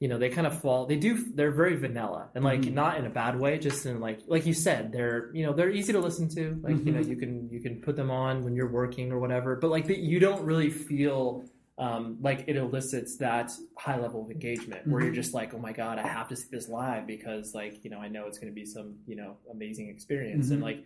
you 0.00 0.08
know, 0.08 0.18
they 0.18 0.28
kind 0.30 0.48
of 0.48 0.60
fall, 0.60 0.84
they 0.86 0.96
do, 0.96 1.24
they're 1.34 1.52
very 1.52 1.76
vanilla 1.76 2.28
and 2.34 2.44
like 2.44 2.62
Mhm. 2.62 2.72
not 2.72 2.98
in 2.98 3.06
a 3.06 3.10
bad 3.10 3.38
way, 3.38 3.56
just 3.56 3.86
in 3.86 4.00
like, 4.00 4.18
like 4.26 4.46
you 4.46 4.52
said, 4.54 4.90
they're, 4.90 5.30
you 5.32 5.46
know, 5.46 5.52
they're 5.52 5.70
easy 5.70 5.92
to 5.92 6.00
listen 6.00 6.28
to. 6.30 6.58
Like, 6.60 6.84
you 6.84 6.92
know, 6.92 6.98
Mhm. 7.00 7.08
you 7.08 7.16
can, 7.16 7.48
you 7.52 7.60
can 7.60 7.80
put 7.80 7.94
them 7.94 8.10
on 8.10 8.42
when 8.42 8.56
you're 8.56 8.72
working 8.72 9.12
or 9.12 9.20
whatever, 9.20 9.54
but 9.54 9.70
like 9.70 9.86
the, 9.86 9.96
you 9.96 10.18
don't 10.18 10.44
really 10.44 10.70
feel, 10.70 11.44
um, 11.82 12.02
like 12.28 12.40
it 12.46 12.56
elicits 12.56 13.16
that 13.26 13.48
high 13.84 13.98
level 14.04 14.20
of 14.24 14.30
engagement 14.30 14.86
where 14.86 15.02
you're 15.02 15.12
Mhm. 15.12 15.22
just 15.22 15.34
like, 15.34 15.50
oh 15.54 15.58
my 15.68 15.72
god, 15.72 15.98
I 15.98 16.06
have 16.18 16.28
to 16.28 16.36
see 16.36 16.48
this 16.56 16.68
live 16.68 17.06
because 17.06 17.46
like 17.60 17.74
you 17.84 17.90
know 17.90 17.98
I 18.06 18.08
know 18.14 18.26
it's 18.28 18.38
going 18.40 18.52
to 18.52 18.60
be 18.62 18.66
some 18.76 18.88
you 19.06 19.16
know 19.20 19.30
amazing 19.50 19.88
experience 19.88 20.50
and 20.50 20.60
Mhm. 20.60 20.68
like 20.70 20.80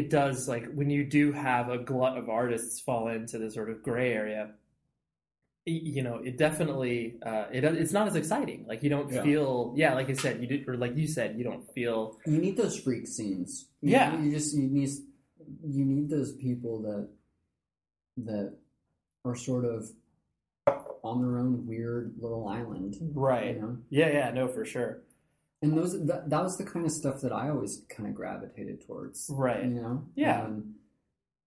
it 0.00 0.10
does 0.10 0.48
like 0.48 0.64
when 0.78 0.90
you 0.90 1.02
do 1.18 1.24
have 1.32 1.68
a 1.70 1.78
glut 1.78 2.18
of 2.18 2.28
artists 2.28 2.80
fall 2.80 3.04
into 3.08 3.38
the 3.38 3.50
sort 3.50 3.70
of 3.70 3.76
gray 3.82 4.12
area. 4.12 4.44
You 5.66 6.02
know, 6.02 6.16
it 6.16 6.36
definitely 6.36 7.16
uh, 7.22 7.46
it 7.50 7.64
it's 7.64 7.92
not 7.98 8.06
as 8.06 8.16
exciting. 8.16 8.66
Like 8.70 8.82
you 8.82 8.90
don't 8.90 9.10
Yeah. 9.10 9.22
feel, 9.22 9.72
yeah, 9.82 9.94
like 9.94 10.10
I 10.10 10.12
said, 10.12 10.34
you 10.42 10.46
did, 10.46 10.68
or 10.68 10.76
like 10.76 10.94
you 10.94 11.06
said, 11.06 11.38
you 11.38 11.44
don't 11.50 11.64
feel, 11.72 12.18
you 12.26 12.36
need 12.36 12.56
those 12.58 12.76
freak 12.78 13.06
scenes. 13.06 13.50
You- 13.80 13.92
Yeah. 13.92 14.20
you 14.22 14.30
just 14.30 14.54
you 14.54 14.68
need 14.68 14.90
you 15.78 15.84
need 15.86 16.06
those 16.10 16.32
people 16.46 16.74
that 16.82 17.08
that 18.28 18.48
are 19.24 19.34
sort 19.34 19.64
of 19.64 19.90
on 21.02 21.20
their 21.22 21.38
own 21.38 21.66
weird 21.66 22.14
little 22.20 22.48
island. 22.48 22.96
right? 23.14 23.54
You 23.56 23.60
know? 23.60 23.76
Yeah, 23.90 24.08
yeah, 24.10 24.30
no, 24.30 24.48
for 24.48 24.64
sure, 24.64 25.02
and 25.62 25.76
those 25.76 25.92
that, 26.06 26.30
that 26.30 26.42
was 26.42 26.56
the 26.56 26.64
kind 26.64 26.84
of 26.86 26.92
stuff 26.92 27.20
that 27.22 27.32
I 27.32 27.48
always 27.50 27.82
kind 27.88 28.08
of 28.08 28.14
gravitated 28.14 28.86
towards. 28.86 29.30
right? 29.32 29.64
You 29.64 29.70
know, 29.70 30.04
Yeah. 30.14 30.42
Um, 30.44 30.74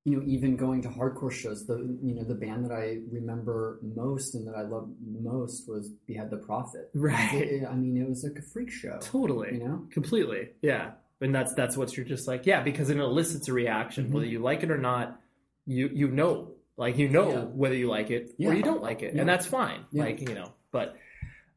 you 0.06 0.16
know, 0.16 0.24
even 0.26 0.56
going 0.56 0.82
to 0.84 0.88
hardcore 0.88 1.32
shows, 1.32 1.66
the 1.66 1.76
you 2.02 2.16
know 2.16 2.24
the 2.24 2.34
band 2.36 2.64
that 2.66 2.72
I 2.72 3.00
remember 3.12 3.80
most 3.84 4.36
and 4.36 4.48
that 4.48 4.56
I 4.56 4.62
loved 4.62 4.94
most 5.06 5.68
was 5.68 5.90
Behead 6.08 6.30
the 6.30 6.38
Prophet. 6.38 6.90
Right. 6.96 7.34
It- 7.34 7.66
I 7.68 7.74
mean, 7.76 7.98
it 8.02 8.08
was 8.08 8.24
like 8.24 8.38
a 8.38 8.42
freak 8.42 8.72
show. 8.72 8.98
Totally. 9.02 9.56
You 9.56 9.68
know, 9.68 9.88
Completely. 9.92 10.50
Yeah. 10.62 10.92
And 11.20 11.34
that's 11.36 11.54
that's 11.56 11.76
what 11.76 11.98
you're 11.98 12.06
just 12.06 12.26
like, 12.28 12.46
yeah, 12.46 12.62
because 12.64 12.90
it 12.90 12.98
elicits 12.98 13.48
a 13.50 13.54
reaction, 13.54 14.08
Mhm. 14.08 14.12
whether 14.12 14.26
you 14.28 14.40
like 14.40 14.64
it 14.64 14.72
or 14.72 14.78
not. 14.78 15.20
You 15.66 15.90
you 15.94 16.08
know, 16.10 16.52
like 16.78 16.98
you 16.98 17.10
know 17.10 17.30
Yeah. 17.32 17.44
whether 17.46 17.76
you 17.76 17.88
like 17.90 18.12
it 18.12 18.34
Yeah. 18.38 18.50
or 18.50 18.54
you 18.54 18.64
don't 18.64 18.82
like 18.82 19.02
it, 19.04 19.14
Yeah. 19.14 19.22
and 19.22 19.30
that's 19.30 19.46
fine. 19.46 19.86
Like 19.92 20.22
you 20.22 20.34
know, 20.36 20.54
but 20.72 20.96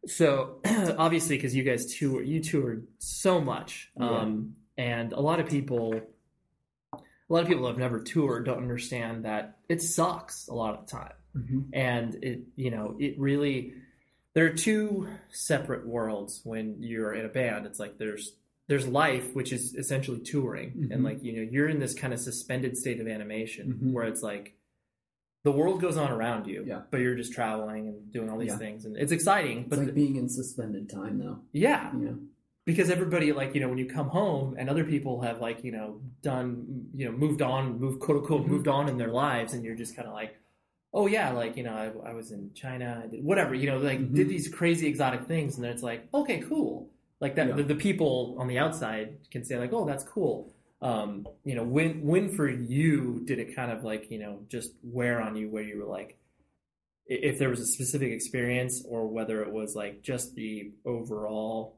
so 0.07 0.61
obviously 0.99 1.37
because 1.37 1.55
you 1.55 1.63
guys 1.63 1.95
tour, 1.95 2.23
you 2.23 2.41
toured 2.41 2.87
so 2.99 3.41
much, 3.41 3.91
um, 3.99 4.57
and 4.79 5.13
a 5.13 5.21
lot 5.21 5.41
of 5.41 5.49
people, 5.49 5.95
a 6.95 6.99
lot 7.33 7.43
of 7.43 7.49
people 7.49 7.63
who 7.63 7.69
have 7.69 7.79
never 7.79 8.01
toured 8.01 8.47
don't 8.47 8.59
understand 8.59 9.25
that 9.25 9.59
it 9.69 9.83
sucks 9.83 10.49
a 10.49 10.55
lot 10.55 10.75
of 10.75 10.87
the 10.87 10.91
time 10.91 11.13
mm-hmm. 11.37 11.61
and 11.73 12.17
it 12.25 12.41
you 12.57 12.71
know 12.71 12.97
it 12.99 13.19
really 13.21 13.75
there 14.35 14.47
are 14.47 14.53
two 14.53 15.07
separate 15.31 15.87
worlds 15.87 16.41
when 16.45 16.77
you're 16.83 17.13
in 17.15 17.25
a 17.25 17.29
band 17.29 17.67
it's 17.67 17.79
like 17.79 17.99
there's 17.99 18.33
there's 18.67 18.87
life 18.89 19.33
which 19.35 19.53
is 19.53 19.75
essentially 19.77 20.19
touring 20.21 20.71
Mhm. 20.73 20.91
and 20.93 21.05
like 21.05 21.23
you 21.23 21.33
know 21.37 21.43
you're 21.43 21.69
in 21.69 21.79
this 21.79 21.95
kind 21.95 22.13
of 22.13 22.19
suspended 22.21 22.77
state 22.77 23.01
of 23.01 23.07
animation 23.07 23.79
Mhm. 23.81 23.93
where 23.93 24.07
it's 24.07 24.23
like 24.23 24.55
the 25.43 25.53
world 25.53 25.81
goes 25.81 25.97
on 25.97 26.11
around 26.11 26.47
you 26.47 26.65
Yeah. 26.67 26.83
but 26.91 27.01
you're 27.01 27.15
just 27.15 27.33
traveling 27.33 27.89
and 27.89 28.13
doing 28.13 28.29
all 28.31 28.39
these 28.39 28.49
Yeah. 28.51 28.59
things 28.59 28.85
and 28.85 28.97
it's 28.97 29.13
exciting 29.13 29.61
It's 29.61 29.69
but 29.71 29.79
like 29.79 29.95
being 29.95 30.17
in 30.17 30.29
suspended 30.29 30.89
time, 30.91 31.19
though. 31.19 31.39
yeah 31.53 31.91
know, 31.95 32.19
because 32.67 32.91
everybody 32.91 33.33
like 33.33 33.55
you 33.55 33.61
know 33.61 33.69
when 33.69 33.79
you 33.79 33.87
come 33.87 34.09
home 34.09 34.55
and 34.59 34.69
other 34.69 34.85
people 34.85 35.23
have 35.23 35.41
like 35.41 35.65
you 35.65 35.73
know 35.73 36.01
done 36.23 36.89
you 36.95 37.07
know 37.07 37.13
moved 37.13 37.43
on 37.43 37.81
moved 37.81 38.01
quote 38.01 38.19
unquote 38.19 38.43
Mm-hmm. 38.43 38.53
moved 38.53 38.69
on 38.69 38.89
in 38.89 38.97
their 38.99 39.09
lives 39.27 39.55
and 39.55 39.65
you're 39.65 39.75
just 39.85 39.97
kind 39.97 40.07
of 40.09 40.15
like 40.15 40.37
oh 40.93 41.07
yeah 41.07 41.31
like 41.31 41.57
you 41.57 41.63
know 41.63 41.73
I, 41.73 42.11
I 42.11 42.13
was 42.15 42.33
in 42.33 42.51
China 42.55 43.01
I 43.03 43.07
did 43.07 43.25
whatever 43.25 43.55
you 43.55 43.67
know 43.71 43.79
like 43.79 44.01
Mhm. 44.01 44.15
did 44.15 44.29
these 44.29 44.47
crazy 44.49 44.87
exotic 44.89 45.23
things 45.25 45.57
and 45.57 45.65
then 45.65 45.73
it's 45.73 45.83
like 45.83 46.07
okay 46.13 46.41
cool 46.41 46.91
like 47.21 47.35
that 47.37 47.49
Yeah. 47.49 47.55
the, 47.55 47.63
the 47.63 47.75
people 47.77 48.35
on 48.39 48.47
the 48.47 48.59
outside 48.59 49.07
can 49.31 49.43
say 49.45 49.57
like 49.59 49.73
oh 49.73 49.85
that's 49.87 50.05
cool 50.05 50.53
um 50.83 51.27
you 51.45 51.55
know 51.55 51.63
when 51.65 52.03
when 52.03 52.35
for 52.35 52.49
you 52.49 53.21
did 53.27 53.39
it 53.39 53.55
kind 53.55 53.71
of 53.71 53.85
like 53.85 54.11
you 54.11 54.19
know 54.19 54.41
just 54.49 54.73
wear 54.83 55.21
on 55.21 55.37
you 55.37 55.49
where 55.49 55.63
you 55.63 55.79
were 55.79 55.85
like 55.91 56.17
if 57.07 57.39
there 57.39 57.51
was 57.51 57.61
a 57.61 57.67
specific 57.67 58.13
experience 58.13 58.83
or 58.89 59.07
whether 59.09 59.43
it 59.43 59.53
was 59.53 59.75
like 59.77 60.01
just 60.03 60.35
the 60.37 60.71
overall 60.87 61.77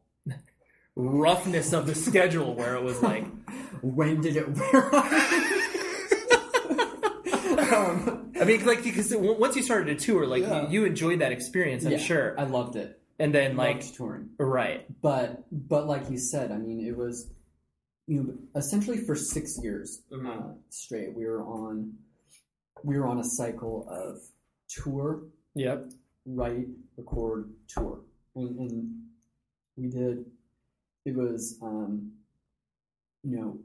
roughness 0.94 1.72
of 1.72 1.86
the 1.86 1.94
schedule 1.94 2.54
where 2.54 2.76
it 2.76 2.82
was 2.82 3.02
like 3.02 3.26
when 3.82 4.20
did 4.20 4.36
it 4.36 4.48
wear 4.48 4.94
off? 4.94 5.12
um, 7.72 8.32
I 8.40 8.44
mean 8.44 8.64
like 8.66 8.82
because 8.84 9.12
once 9.16 9.56
you 9.56 9.62
started 9.62 9.96
a 9.96 9.98
tour 9.98 10.26
like 10.26 10.42
Yeah. 10.42 10.68
you, 10.68 10.82
you 10.82 10.86
enjoyed 10.86 11.20
that 11.20 11.32
experience 11.32 11.84
I'm 11.84 11.92
yeah, 11.92 11.98
sure 11.98 12.38
I 12.38 12.44
loved 12.44 12.76
it. 12.76 13.00
and 13.18 13.34
then 13.34 13.56
like 13.56 13.76
Loved 13.82 13.94
touring. 13.96 14.28
right 14.38 14.86
but 15.00 15.44
but 15.50 15.86
like 15.86 16.10
you 16.10 16.18
said, 16.18 16.52
I 16.52 16.58
mean, 16.58 16.86
it 16.86 16.96
was 16.96 17.30
you 18.06 18.22
know 18.22 18.34
essentially 18.56 18.98
for 18.98 19.14
six 19.14 19.58
years 19.62 20.02
Mhm. 20.10 20.26
uh, 20.26 20.54
straight. 20.70 21.14
We 21.14 21.24
were 21.26 21.42
on 21.42 21.96
we 22.84 22.98
were 22.98 23.06
on 23.06 23.18
a 23.20 23.24
cycle 23.24 23.86
of 23.88 24.20
tour, 24.68 25.22
yep 25.54 25.90
write, 26.24 26.68
record, 26.96 27.50
tour, 27.68 28.00
and, 28.36 28.58
and 28.58 29.02
we 29.76 29.88
did. 29.88 30.24
It 31.04 31.14
was 31.14 31.58
um, 31.62 32.12
you 33.22 33.36
know 33.36 33.58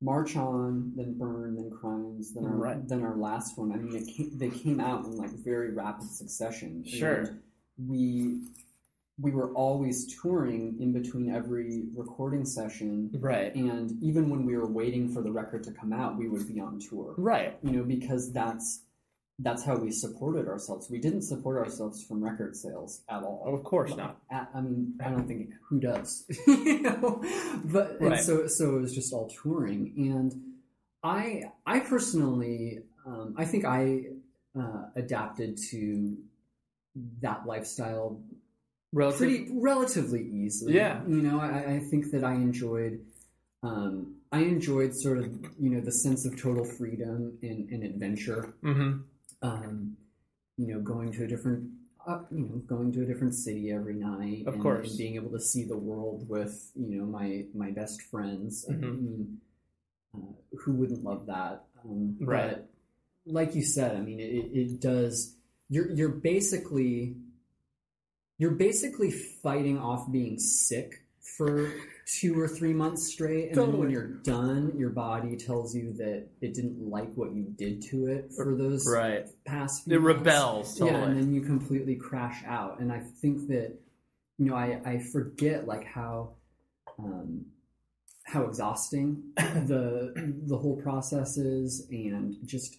march 0.00 0.36
on, 0.36 0.92
then 0.96 1.18
burn, 1.18 1.56
then 1.56 1.70
crimes, 1.70 2.32
then 2.32 2.46
our 2.46 2.56
Right. 2.56 2.88
then 2.88 3.02
our 3.02 3.16
last 3.16 3.58
one. 3.58 3.72
I 3.72 3.76
mean, 3.76 3.96
it 3.96 4.06
came, 4.06 4.38
they 4.38 4.50
came 4.50 4.80
out 4.80 5.04
in 5.06 5.16
like 5.16 5.30
very 5.30 5.70
rapid 5.72 6.08
succession. 6.08 6.84
Sure. 6.84 7.36
We 7.76 8.42
we 9.20 9.32
were 9.32 9.52
always 9.54 10.06
touring 10.20 10.76
in 10.80 10.92
between 10.92 11.34
every 11.34 11.84
recording 11.94 12.44
session. 12.44 13.10
Right. 13.18 13.54
And 13.54 14.00
even 14.02 14.30
when 14.30 14.44
we 14.46 14.56
were 14.56 14.68
waiting 14.68 15.12
for 15.12 15.22
the 15.22 15.32
record 15.32 15.64
to 15.64 15.72
come 15.72 15.92
out 15.92 16.16
we 16.16 16.28
would 16.28 16.46
be 16.46 16.60
on 16.60 16.78
tour. 16.78 17.14
Right. 17.16 17.56
You 17.62 17.72
know 17.72 17.82
because 17.84 18.32
that's 18.32 18.82
that's 19.40 19.64
how 19.64 19.76
we 19.76 19.92
supported 19.92 20.48
ourselves. 20.48 20.90
We 20.90 20.98
didn't 20.98 21.22
support 21.22 21.58
ourselves 21.58 22.02
from 22.02 22.22
record 22.24 22.56
sales 22.56 23.02
at 23.08 23.22
all. 23.22 23.44
Of 23.54 23.62
course 23.64 23.94
not. 23.96 24.18
At- 24.30 24.50
i 24.54 24.60
mean 24.60 24.94
i 25.04 25.10
don't 25.10 25.26
think 25.26 25.50
who 25.68 25.80
does? 25.80 26.24
You 26.46 26.82
know? 26.82 27.22
But 27.64 28.00
and 28.00 28.10
Right. 28.10 28.20
so 28.22 28.46
so 28.46 28.76
it 28.76 28.80
was 28.80 28.94
just 28.94 29.12
all 29.12 29.28
touring. 29.42 29.92
And 29.96 30.30
i 31.02 31.44
i 31.66 31.80
personally 31.80 32.80
um, 33.06 33.34
i 33.36 33.44
think 33.44 33.64
i 33.64 34.04
uh, 34.58 34.82
adapted 34.96 35.56
to 35.70 36.16
that 37.22 37.46
lifestyle 37.46 38.20
Relative- 38.92 39.18
pretty 39.18 39.50
relatively 39.52 40.22
easily. 40.22 40.74
Yeah. 40.74 41.02
you 41.06 41.20
know, 41.22 41.38
I, 41.40 41.74
I 41.74 41.78
think 41.80 42.10
that 42.12 42.24
I 42.24 42.34
enjoyed, 42.34 43.00
um, 43.62 44.14
I 44.32 44.40
enjoyed 44.40 44.94
sort 44.94 45.18
of 45.18 45.26
you 45.58 45.70
know 45.70 45.80
the 45.80 45.92
sense 45.92 46.24
of 46.26 46.40
total 46.40 46.64
freedom 46.64 47.38
and, 47.42 47.68
and 47.70 47.82
adventure. 47.84 48.54
Mhm. 48.62 49.02
Um, 49.42 49.96
you 50.56 50.66
know, 50.66 50.80
going 50.80 51.12
to 51.12 51.24
a 51.24 51.26
different, 51.28 51.70
uh, 52.06 52.20
you 52.30 52.40
know, 52.40 52.56
going 52.66 52.90
to 52.92 53.02
a 53.02 53.06
different 53.06 53.34
city 53.34 53.70
every 53.70 53.94
night, 53.94 54.44
Of 54.46 54.54
and, 54.54 54.62
course. 54.62 54.88
and 54.90 54.98
being 54.98 55.14
able 55.16 55.30
to 55.30 55.40
see 55.40 55.64
the 55.64 55.76
world 55.76 56.28
with 56.28 56.72
you 56.74 56.96
know 56.98 57.04
my 57.04 57.44
my 57.54 57.70
best 57.70 58.02
friends. 58.02 58.64
I 58.68 58.72
Mhm. 58.72 58.80
mean, 58.80 59.40
uh, 60.14 60.32
who 60.60 60.72
wouldn't 60.72 61.04
love 61.04 61.26
that? 61.26 61.66
Um, 61.84 62.16
Right. 62.20 62.50
But 62.56 62.68
like 63.26 63.54
you 63.54 63.62
said, 63.62 63.96
I 63.96 64.00
mean, 64.00 64.18
it, 64.20 64.46
it 64.52 64.80
does. 64.80 65.36
You're 65.68 65.90
you're 65.92 66.08
basically 66.32 67.16
you're 68.38 68.52
basically 68.52 69.10
fighting 69.10 69.78
off 69.78 70.10
being 70.10 70.38
sick 70.38 71.02
for 71.36 71.72
two 72.06 72.40
or 72.40 72.48
three 72.48 72.72
months 72.72 73.06
straight, 73.06 73.48
and 73.48 73.56
then 73.56 73.78
when 73.78 73.90
you're 73.90 74.06
done, 74.08 74.72
your 74.76 74.90
body 74.90 75.36
tells 75.36 75.74
you 75.74 75.92
that 75.94 76.26
it 76.40 76.54
didn't 76.54 76.80
like 76.80 77.12
what 77.14 77.32
you 77.32 77.44
did 77.56 77.82
to 77.82 78.06
it 78.06 78.32
for 78.34 78.56
those 78.56 78.88
right 78.88 79.28
past 79.44 79.84
few 79.84 79.96
it 79.96 80.00
months. 80.00 80.24
rebels 80.24 80.78
totally 80.78 81.00
Yeah, 81.00 81.06
and 81.06 81.20
then 81.20 81.34
you 81.34 81.42
completely 81.42 81.96
crash 81.96 82.42
out. 82.46 82.80
And 82.80 82.92
I 82.92 83.00
think 83.20 83.48
that 83.48 83.78
you 84.38 84.46
know, 84.46 84.54
I, 84.54 84.80
I 84.84 84.98
forget 84.98 85.66
like 85.66 85.84
how 85.84 86.30
um, 86.98 87.46
how 88.24 88.44
exhausting 88.44 89.22
the 89.36 90.12
the 90.46 90.56
whole 90.56 90.76
process 90.76 91.36
is, 91.36 91.86
and 91.90 92.36
just 92.44 92.78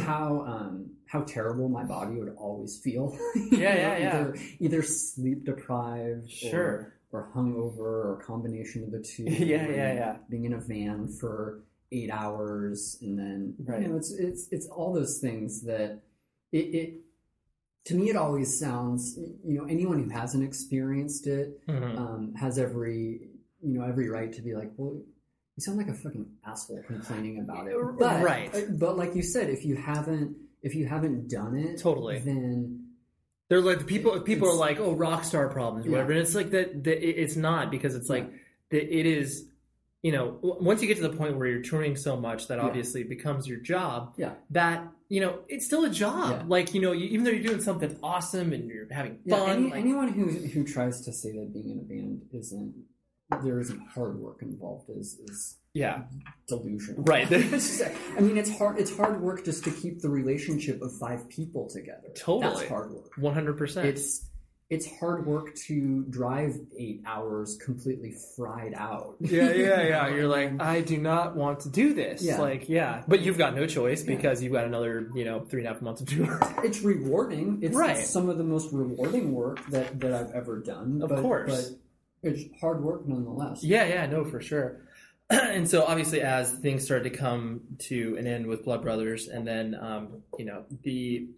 how 0.00 0.44
um, 0.46 0.90
how 1.06 1.22
terrible 1.22 1.68
my 1.68 1.84
body 1.84 2.16
would 2.16 2.34
always 2.36 2.78
feel. 2.78 3.16
Yeah, 3.50 3.74
yeah, 3.74 3.98
yeah. 3.98 4.08
Either, 4.20 4.36
either 4.60 4.82
sleep 4.82 5.44
deprived, 5.44 6.30
sure 6.30 6.94
or, 7.12 7.20
or 7.20 7.30
hungover, 7.34 7.78
or 7.78 8.18
a 8.20 8.24
combination 8.24 8.82
of 8.84 8.90
the 8.90 9.00
two. 9.00 9.24
Yeah, 9.28 9.68
yeah, 9.68 9.94
yeah. 9.94 10.16
Being 10.28 10.44
in 10.46 10.54
a 10.54 10.60
van 10.60 11.08
for 11.08 11.62
eight 11.92 12.10
hours, 12.10 12.98
and 13.02 13.18
then 13.18 13.54
Right. 13.64 13.82
you 13.82 13.88
know, 13.88 13.96
it's 13.96 14.12
it's 14.12 14.48
it's 14.50 14.66
all 14.66 14.92
those 14.92 15.18
things 15.20 15.62
that 15.62 16.00
it, 16.52 16.58
it 16.74 16.94
to 17.86 17.94
me 17.94 18.08
it 18.10 18.16
always 18.16 18.58
sounds 18.58 19.16
you 19.44 19.58
know 19.58 19.64
anyone 19.66 20.02
who 20.02 20.08
hasn't 20.10 20.42
experienced 20.42 21.26
it 21.26 21.64
Mhm. 21.68 21.98
um, 21.98 22.34
has 22.34 22.58
every 22.58 23.28
you 23.62 23.78
know 23.78 23.84
every 23.84 24.08
right 24.08 24.32
to 24.32 24.42
be 24.42 24.54
like 24.54 24.72
well 24.76 25.00
you 25.56 25.62
sound 25.62 25.78
like 25.78 25.88
a 25.88 25.94
fucking 25.94 26.26
asshole 26.46 26.82
complaining 26.86 27.38
about 27.40 27.66
it 27.68 27.74
but, 27.98 28.22
Right. 28.22 28.54
Uh, 28.54 28.60
but 28.72 28.96
like 28.96 29.14
you 29.14 29.22
said 29.22 29.50
if 29.50 29.64
you 29.64 29.76
haven't 29.76 30.36
if 30.62 30.74
you 30.74 30.86
haven't 30.86 31.28
done 31.28 31.56
it 31.56 31.78
Totally. 31.80 32.18
then 32.18 32.80
They're 33.48 33.60
like 33.60 33.78
the 33.78 33.84
people. 33.84 34.18
People 34.20 34.48
are 34.48 34.56
like, 34.56 34.80
"Oh, 34.80 34.94
rock 34.94 35.22
star 35.24 35.48
problems," 35.50 35.84
or 35.86 35.90
Yeah. 35.90 35.92
whatever. 35.96 36.12
And 36.12 36.20
it's 36.22 36.34
like 36.34 36.50
that. 36.50 36.82
that 36.84 37.06
it's 37.22 37.36
not 37.36 37.70
because 37.70 37.94
it's 37.94 38.08
like 38.08 38.30
that. 38.70 38.98
It 38.98 39.04
is. 39.06 39.46
You 40.02 40.12
know, 40.12 40.38
once 40.42 40.80
you 40.82 40.88
get 40.88 40.96
to 40.96 41.02
the 41.08 41.16
point 41.16 41.36
where 41.36 41.46
you're 41.46 41.62
touring 41.62 41.96
so 41.96 42.16
much 42.16 42.48
that 42.48 42.58
obviously 42.58 43.02
it 43.02 43.08
becomes 43.10 43.46
your 43.46 43.58
job. 43.60 44.14
Yeah. 44.16 44.32
That 44.50 44.88
you 45.10 45.20
know, 45.20 45.40
it's 45.48 45.66
still 45.66 45.84
a 45.84 45.90
job. 45.90 46.30
Yeah. 46.30 46.44
Like 46.48 46.72
you 46.74 46.80
know, 46.80 46.92
you, 46.92 47.06
even 47.08 47.24
though 47.24 47.30
you're 47.30 47.42
doing 47.50 47.60
something 47.60 47.94
awesome 48.02 48.52
and 48.54 48.66
you're 48.68 48.88
having 48.90 49.18
yeah, 49.26 49.36
fun. 49.36 49.50
any, 49.50 49.64
like, 49.70 49.74
anyone 49.80 50.08
who 50.08 50.24
who 50.30 50.64
tries 50.64 51.02
to 51.02 51.12
say 51.12 51.32
that 51.32 51.52
being 51.52 51.70
in 51.70 51.78
a 51.80 51.82
band 51.82 52.22
isn't 52.32 52.74
there 53.42 53.58
isn't 53.60 53.80
hard 53.94 54.18
work 54.18 54.42
involved 54.42 54.88
is 54.90 55.18
is 55.28 55.56
yeah. 55.72 56.02
delusional 56.46 57.02
Right. 57.02 57.28
Just- 57.28 57.82
I 58.16 58.20
mean 58.20 58.36
it's 58.36 58.56
hard 58.56 58.78
it's 58.78 58.94
hard 58.96 59.20
work 59.20 59.44
just 59.44 59.64
to 59.64 59.70
keep 59.70 60.00
the 60.00 60.08
relationship 60.10 60.80
of 60.82 60.96
five 60.98 61.28
people 61.28 61.68
together 61.68 62.08
Totally. 62.16 62.54
that's 62.54 62.68
hard 62.68 62.92
work 62.92 63.10
One 63.16 63.34
hundred 63.34 63.56
percent. 63.58 63.86
it's 63.88 64.26
it's 64.70 64.86
hard 64.98 65.26
work 65.26 65.54
to 65.66 66.04
drive 66.08 66.56
eight 66.78 67.02
hours 67.06 67.58
completely 67.62 68.14
fried 68.34 68.72
out. 68.74 69.14
Yeah, 69.20 69.52
yeah, 69.52 69.82
yeah. 69.82 70.08
You 70.08 70.16
You're 70.16 70.26
like, 70.26 70.60
I 70.60 70.80
do 70.80 70.96
not 70.96 71.36
want 71.36 71.60
to 71.60 71.68
do 71.68 71.92
this. 71.92 72.22
Yeah. 72.22 72.40
Like, 72.40 72.66
yeah. 72.66 73.02
But 73.06 73.20
you've 73.20 73.36
got 73.36 73.54
no 73.54 73.66
choice 73.66 74.02
Yeah. 74.02 74.16
because 74.16 74.42
you've 74.42 74.54
got 74.54 74.64
another, 74.64 75.10
you 75.14 75.26
know, 75.26 75.40
three 75.40 75.60
and 75.60 75.68
a 75.68 75.72
half 75.74 75.82
months 75.82 76.00
of 76.00 76.08
tour. 76.08 76.40
it's 76.64 76.80
rewarding. 76.80 77.58
It's, 77.62 77.76
Right. 77.76 77.98
it's 77.98 78.08
some 78.08 78.30
of 78.30 78.38
the 78.38 78.42
most 78.42 78.72
rewarding 78.72 79.32
work 79.34 79.64
that, 79.68 80.00
that 80.00 80.14
I've 80.14 80.30
ever 80.32 80.60
done. 80.60 81.02
Of 81.02 81.10
but, 81.10 81.20
course. 81.20 81.68
but 81.70 81.78
it's 82.24 82.44
hard 82.60 82.82
work 82.82 83.06
nonetheless. 83.06 83.62
yeah, 83.62 83.84
yeah, 83.86 84.06
no, 84.06 84.24
for 84.24 84.40
sure. 84.40 84.80
and 85.30 85.68
so 85.68 85.84
obviously 85.84 86.20
as 86.20 86.52
things 86.52 86.84
started 86.84 87.10
to 87.10 87.16
come 87.16 87.60
to 87.78 88.16
an 88.18 88.26
end 88.26 88.46
with 88.46 88.64
Blood 88.64 88.82
Brothers 88.82 89.28
and 89.28 89.46
then 89.46 89.74
um, 89.80 90.22
you 90.38 90.44
know, 90.44 90.64
the 90.82 91.28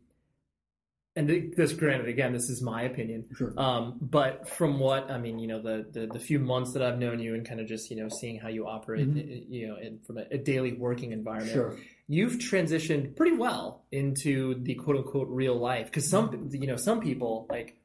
and 1.18 1.54
this 1.56 1.72
granted 1.72 2.08
again, 2.08 2.34
this 2.34 2.50
is 2.50 2.60
my 2.60 2.82
opinion. 2.82 3.24
Sure. 3.38 3.54
Um, 3.56 3.96
but 4.02 4.46
from 4.50 4.78
what 4.78 5.10
I 5.10 5.16
mean, 5.16 5.38
you 5.38 5.46
know, 5.46 5.62
the, 5.62 5.86
the 5.90 6.06
the 6.08 6.18
few 6.18 6.38
months 6.38 6.72
that 6.74 6.82
I've 6.82 6.98
known 6.98 7.20
you 7.20 7.34
and 7.34 7.46
kind 7.48 7.58
of 7.58 7.66
just 7.66 7.90
you 7.90 7.96
know 7.96 8.08
seeing 8.10 8.38
how 8.38 8.48
you 8.48 8.66
operate, 8.66 9.08
Mhm. 9.08 9.46
you 9.48 9.68
know, 9.68 9.76
in, 9.76 9.98
from 10.06 10.18
a, 10.18 10.26
a 10.30 10.36
daily 10.36 10.74
working 10.74 11.12
environment, 11.12 11.52
Sure. 11.54 11.78
you've 12.06 12.34
transitioned 12.34 13.16
pretty 13.16 13.34
well 13.34 13.84
into 13.92 14.62
the 14.62 14.74
quote 14.74 14.96
unquote 14.98 15.28
real 15.30 15.56
life 15.56 15.86
because 15.86 16.06
some 16.06 16.50
you 16.52 16.66
know 16.66 16.76
some 16.76 17.00
people 17.00 17.46
like 17.48 17.78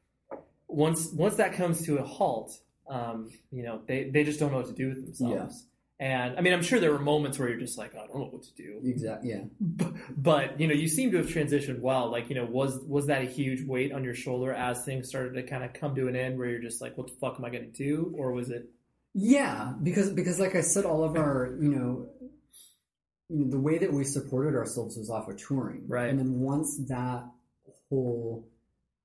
once 0.67 1.09
once 1.13 1.35
that 1.35 1.53
comes 1.53 1.85
to 1.85 1.99
a 1.99 2.03
halt 2.03 2.59
um, 2.91 3.29
you 3.51 3.63
know 3.63 3.81
they, 3.87 3.99
they 4.13 4.23
just 4.23 4.39
don't 4.39 4.51
know 4.51 4.57
what 4.57 4.67
to 4.67 4.73
do 4.73 4.89
with 4.89 5.05
themselves 5.05 5.65
Yeah. 5.99 6.07
and 6.27 6.37
i 6.37 6.41
mean 6.41 6.53
i'm 6.53 6.61
sure 6.69 6.79
there 6.79 6.91
were 6.91 6.99
moments 7.13 7.39
where 7.39 7.47
you're 7.49 7.59
just 7.67 7.77
like 7.77 7.93
i 7.95 7.99
don't 8.07 8.15
know 8.21 8.29
what 8.35 8.43
to 8.43 8.53
do 8.55 8.81
Exactly. 8.83 9.29
Yeah. 9.31 9.43
but, 9.59 9.93
but 10.17 10.59
you 10.59 10.67
know 10.67 10.73
you 10.73 10.87
seem 10.87 11.11
to 11.11 11.17
have 11.17 11.27
transitioned 11.27 11.79
well 11.79 12.05
like 12.11 12.27
you 12.29 12.35
know 12.35 12.45
was 12.45 12.79
was 12.95 13.05
that 13.07 13.21
a 13.21 13.25
huge 13.39 13.61
weight 13.73 13.91
on 13.93 14.03
your 14.03 14.13
shoulder 14.25 14.51
as 14.53 14.83
things 14.83 15.07
started 15.07 15.33
to 15.35 15.43
kind 15.43 15.63
of 15.63 15.73
come 15.73 15.95
to 15.95 16.07
an 16.09 16.15
end 16.15 16.37
where 16.37 16.49
you're 16.49 16.61
just 16.69 16.81
like 16.81 16.97
what 16.97 17.07
the 17.07 17.13
fuck 17.21 17.35
am 17.39 17.45
i 17.45 17.49
going 17.49 17.71
to 17.71 17.77
do 17.89 18.13
or 18.17 18.31
was 18.33 18.49
it 18.49 18.63
Yeah, 19.13 19.73
because 19.83 20.09
because 20.19 20.37
like 20.39 20.55
I 20.55 20.61
said, 20.61 20.85
all 20.91 21.03
of 21.03 21.13
our 21.23 21.57
you 21.61 21.69
know, 21.75 21.91
you 23.29 23.37
know, 23.39 23.49
the 23.55 23.59
way 23.67 23.77
that 23.77 23.91
we 23.97 24.03
supported 24.05 24.53
ourselves 24.55 24.95
was 24.97 25.09
off 25.09 25.27
of 25.31 25.35
touring, 25.47 25.83
Right. 25.87 26.09
And 26.09 26.17
then 26.19 26.39
once 26.39 26.69
that 26.87 27.23
whole 27.89 28.47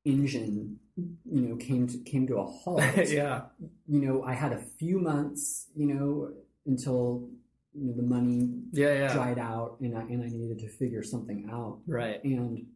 engine, 0.05 0.78
you 0.97 1.40
know, 1.40 1.57
came 1.57 1.86
to 1.88 1.99
came 1.99 2.26
to 2.26 2.38
a 2.38 2.47
halt. 2.47 2.82
yeah. 3.09 3.42
You 3.86 4.01
know, 4.01 4.22
I 4.24 4.34
had 4.34 4.53
a 4.53 4.59
few 4.59 4.99
months, 4.99 5.66
you 5.74 5.86
know, 5.86 6.32
until 6.66 7.28
you 7.74 7.88
know 7.88 7.97
the 7.97 8.03
money 8.03 8.49
Yeah, 8.72 8.92
yeah. 8.94 9.12
dried 9.12 9.38
out, 9.38 9.76
and 9.80 9.97
I 9.97 10.03
and 10.03 10.22
I 10.22 10.28
needed 10.28 10.59
to 10.61 10.68
figure 10.68 11.03
something 11.03 11.49
out. 11.53 11.78
Right. 11.86 12.22
And 12.24 12.66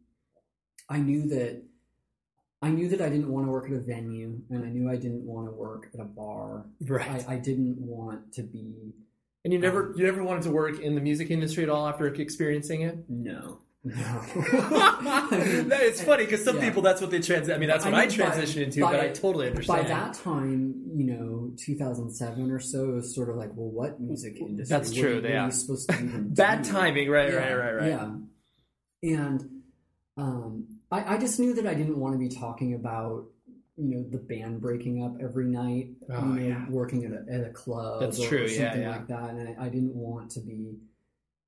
I 0.88 0.98
knew 0.98 1.28
that 1.28 1.62
I 2.62 2.68
knew 2.68 2.88
that 2.88 3.00
I 3.00 3.08
didn't 3.08 3.30
want 3.30 3.46
to 3.46 3.50
work 3.50 3.66
at 3.66 3.72
a 3.72 3.80
venue, 3.80 4.40
and 4.50 4.64
I 4.64 4.68
knew 4.68 4.90
I 4.90 4.96
didn't 4.96 5.24
want 5.24 5.46
to 5.46 5.52
work 5.52 5.88
at 5.94 6.00
a 6.00 6.04
bar. 6.04 6.66
Right. 6.82 7.24
I, 7.28 7.34
I 7.34 7.36
didn't 7.38 7.78
want 7.78 8.32
to 8.34 8.42
be 8.42 8.92
and 9.44 9.52
you 9.52 9.58
never 9.58 9.86
um, 9.86 9.94
you 9.96 10.04
never 10.04 10.22
wanted 10.22 10.42
to 10.42 10.50
work 10.50 10.80
in 10.80 10.94
the 10.94 11.00
music 11.00 11.30
industry 11.30 11.62
at 11.62 11.70
all 11.70 11.88
after 11.88 12.06
experiencing 12.06 12.82
it? 12.82 12.98
no. 13.08 13.60
No. 13.82 14.22
It's 15.72 16.02
funny 16.02 16.24
because 16.24 16.44
some 16.44 16.56
Yeah. 16.56 16.64
people 16.64 16.82
that's 16.82 17.00
what 17.00 17.10
they 17.10 17.20
transit. 17.20 17.54
I 17.54 17.58
mean, 17.58 17.68
that's 17.68 17.84
what 17.84 17.94
I, 17.94 18.02
I 18.04 18.06
mean, 18.08 18.18
by- 18.18 18.24
transitioned 18.26 18.62
into, 18.64 18.80
by- 18.82 18.92
but 18.92 19.00
I 19.00 19.08
totally 19.08 19.46
understand. 19.48 19.82
By 19.82 19.88
that 19.88 20.14
time, 20.14 20.74
you 20.94 21.04
know, 21.06 21.52
2007 21.56 22.50
or 22.50 22.60
so, 22.60 22.90
it 22.90 22.94
was 22.94 23.14
sort 23.14 23.30
of 23.30 23.36
like, 23.36 23.50
well, 23.54 23.70
what 23.70 24.00
music 24.00 24.36
industry? 24.38 24.76
That's 24.76 24.90
What- 24.90 24.98
true, 24.98 25.14
What, 25.22 25.30
yeah. 25.30 25.42
are 25.42 25.46
you 25.46 25.52
supposed 25.52 25.88
to 25.90 25.94
even 25.96 26.34
Bad 26.34 26.64
timing, 26.64 27.08
right, 27.08 27.30
Yeah, 27.32 27.36
right, 27.36 27.54
right, 27.54 27.74
right. 27.74 27.88
Yeah. 29.02 29.18
And 29.18 29.62
um, 30.18 30.66
I, 30.90 31.14
I 31.14 31.18
just 31.18 31.40
knew 31.40 31.54
that 31.54 31.66
I 31.66 31.72
didn't 31.74 31.98
want 31.98 32.14
to 32.14 32.18
be 32.18 32.28
talking 32.28 32.74
about, 32.74 33.24
you 33.78 33.96
know, 33.96 34.04
the 34.10 34.18
band 34.18 34.60
breaking 34.60 35.02
up 35.02 35.16
every 35.22 35.46
night, 35.46 35.88
Oh, 36.12 36.34
you 36.34 36.40
know, 36.40 36.48
yeah. 36.48 36.68
working 36.68 37.04
at 37.06 37.12
a, 37.12 37.32
at 37.32 37.46
a 37.48 37.50
club 37.52 38.00
That's 38.00 38.20
or, 38.20 38.28
true, 38.28 38.38
or 38.42 38.46
yeah, 38.46 38.58
something 38.68 38.82
yeah. 38.82 38.90
like 38.90 39.06
that. 39.08 39.30
And 39.30 39.56
I, 39.58 39.64
I 39.66 39.68
didn't 39.70 39.94
want 39.94 40.32
to 40.32 40.40
be, 40.40 40.76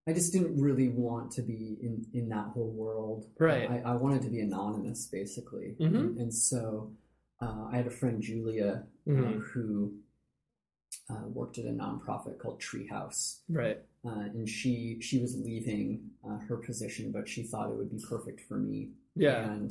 I 0.08 0.12
just 0.12 0.32
didn't 0.32 0.60
really 0.60 0.88
want 0.88 1.30
to 1.32 1.42
be 1.42 1.76
in, 1.80 2.04
in 2.12 2.28
that 2.30 2.48
whole 2.54 2.70
world. 2.72 3.26
Right. 3.38 3.70
I, 3.70 3.92
I 3.92 3.94
wanted 3.94 4.22
to 4.22 4.28
be 4.30 4.40
anonymous, 4.40 5.06
basically. 5.06 5.76
Mhm. 5.80 5.86
And, 5.96 6.18
and 6.18 6.34
so 6.34 6.90
uh, 7.40 7.68
I 7.72 7.76
had 7.76 7.86
a 7.86 7.90
friend, 7.90 8.20
Julia, 8.20 8.84
uh, 9.08 9.10
Mhm. 9.10 9.40
who 9.52 9.94
uh, 11.10 11.26
worked 11.28 11.58
at 11.58 11.64
a 11.66 11.70
nonprofit 11.70 12.38
called 12.38 12.60
Treehouse 12.60 13.40
Right. 13.48 13.78
uh, 14.04 14.10
and 14.34 14.48
she 14.48 14.98
she 15.00 15.20
was 15.20 15.36
leaving 15.36 16.10
uh, 16.24 16.38
her 16.48 16.56
position, 16.56 17.12
but 17.12 17.28
she 17.28 17.42
thought 17.44 17.70
it 17.70 17.76
would 17.76 17.90
be 17.90 18.02
perfect 18.08 18.40
for 18.48 18.56
me. 18.58 18.90
Yeah. 19.14 19.50
and 19.52 19.70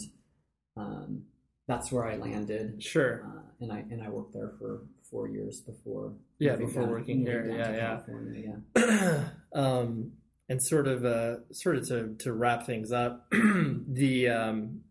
um, 0.77 1.23
that's 1.67 1.91
where 1.91 2.05
I 2.05 2.15
landed. 2.17 2.81
Sure. 2.81 3.23
Uh, 3.25 3.41
and 3.59 3.71
I 3.71 3.79
and 3.91 4.01
I 4.01 4.09
worked 4.09 4.33
there 4.33 4.51
for 4.59 4.81
four 5.09 5.27
years 5.27 5.61
before. 5.61 6.13
Yeah, 6.39 6.55
before 6.55 6.83
down- 6.83 6.91
working 6.91 7.19
here. 7.19 7.45
Yeah, 7.57 7.99
yeah. 8.35 8.53
Yeah. 8.75 9.23
um, 9.53 10.13
and 10.51 10.61
sort 10.61 10.87
of 10.87 11.05
uh, 11.05 11.35
sort 11.53 11.77
of 11.77 11.87
to 11.87 12.15
to 12.19 12.33
wrap 12.33 12.65
things 12.65 12.91
up, 12.91 13.29
the 13.31 14.27
um, 14.29 14.81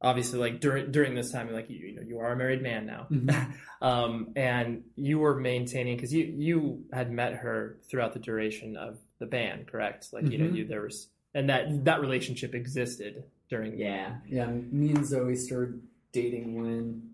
obviously 0.00 0.38
like 0.38 0.60
during 0.60 0.90
during 0.92 1.14
this 1.14 1.30
time, 1.32 1.52
like 1.52 1.68
you, 1.68 1.78
you 1.88 1.94
know, 1.96 2.02
you 2.02 2.18
are 2.20 2.32
a 2.32 2.36
married 2.36 2.62
man 2.62 2.86
now, 2.86 3.06
Mhm. 3.10 3.52
um, 3.82 4.28
and 4.36 4.84
you 4.96 5.18
were 5.18 5.34
maintaining 5.38 5.96
because 5.96 6.14
you 6.14 6.24
you 6.36 6.84
had 6.92 7.10
met 7.10 7.34
her 7.34 7.78
throughout 7.90 8.12
the 8.14 8.20
duration 8.20 8.76
of 8.76 8.98
the 9.18 9.26
band, 9.26 9.66
correct? 9.66 10.12
Like 10.12 10.30
you 10.30 10.38
know, 10.38 10.46
Mhm. 10.50 10.56
you 10.56 10.66
there 10.66 10.82
was 10.82 11.08
and 11.34 11.48
that 11.50 11.84
that 11.84 12.00
relationship 12.00 12.54
existed 12.54 13.24
during 13.48 13.76
Yeah, 13.78 14.18
yeah. 14.28 14.46
Me 14.46 14.90
and 14.90 15.04
Zoe 15.04 15.34
started 15.36 15.82
dating 16.12 16.54
when 16.62 17.10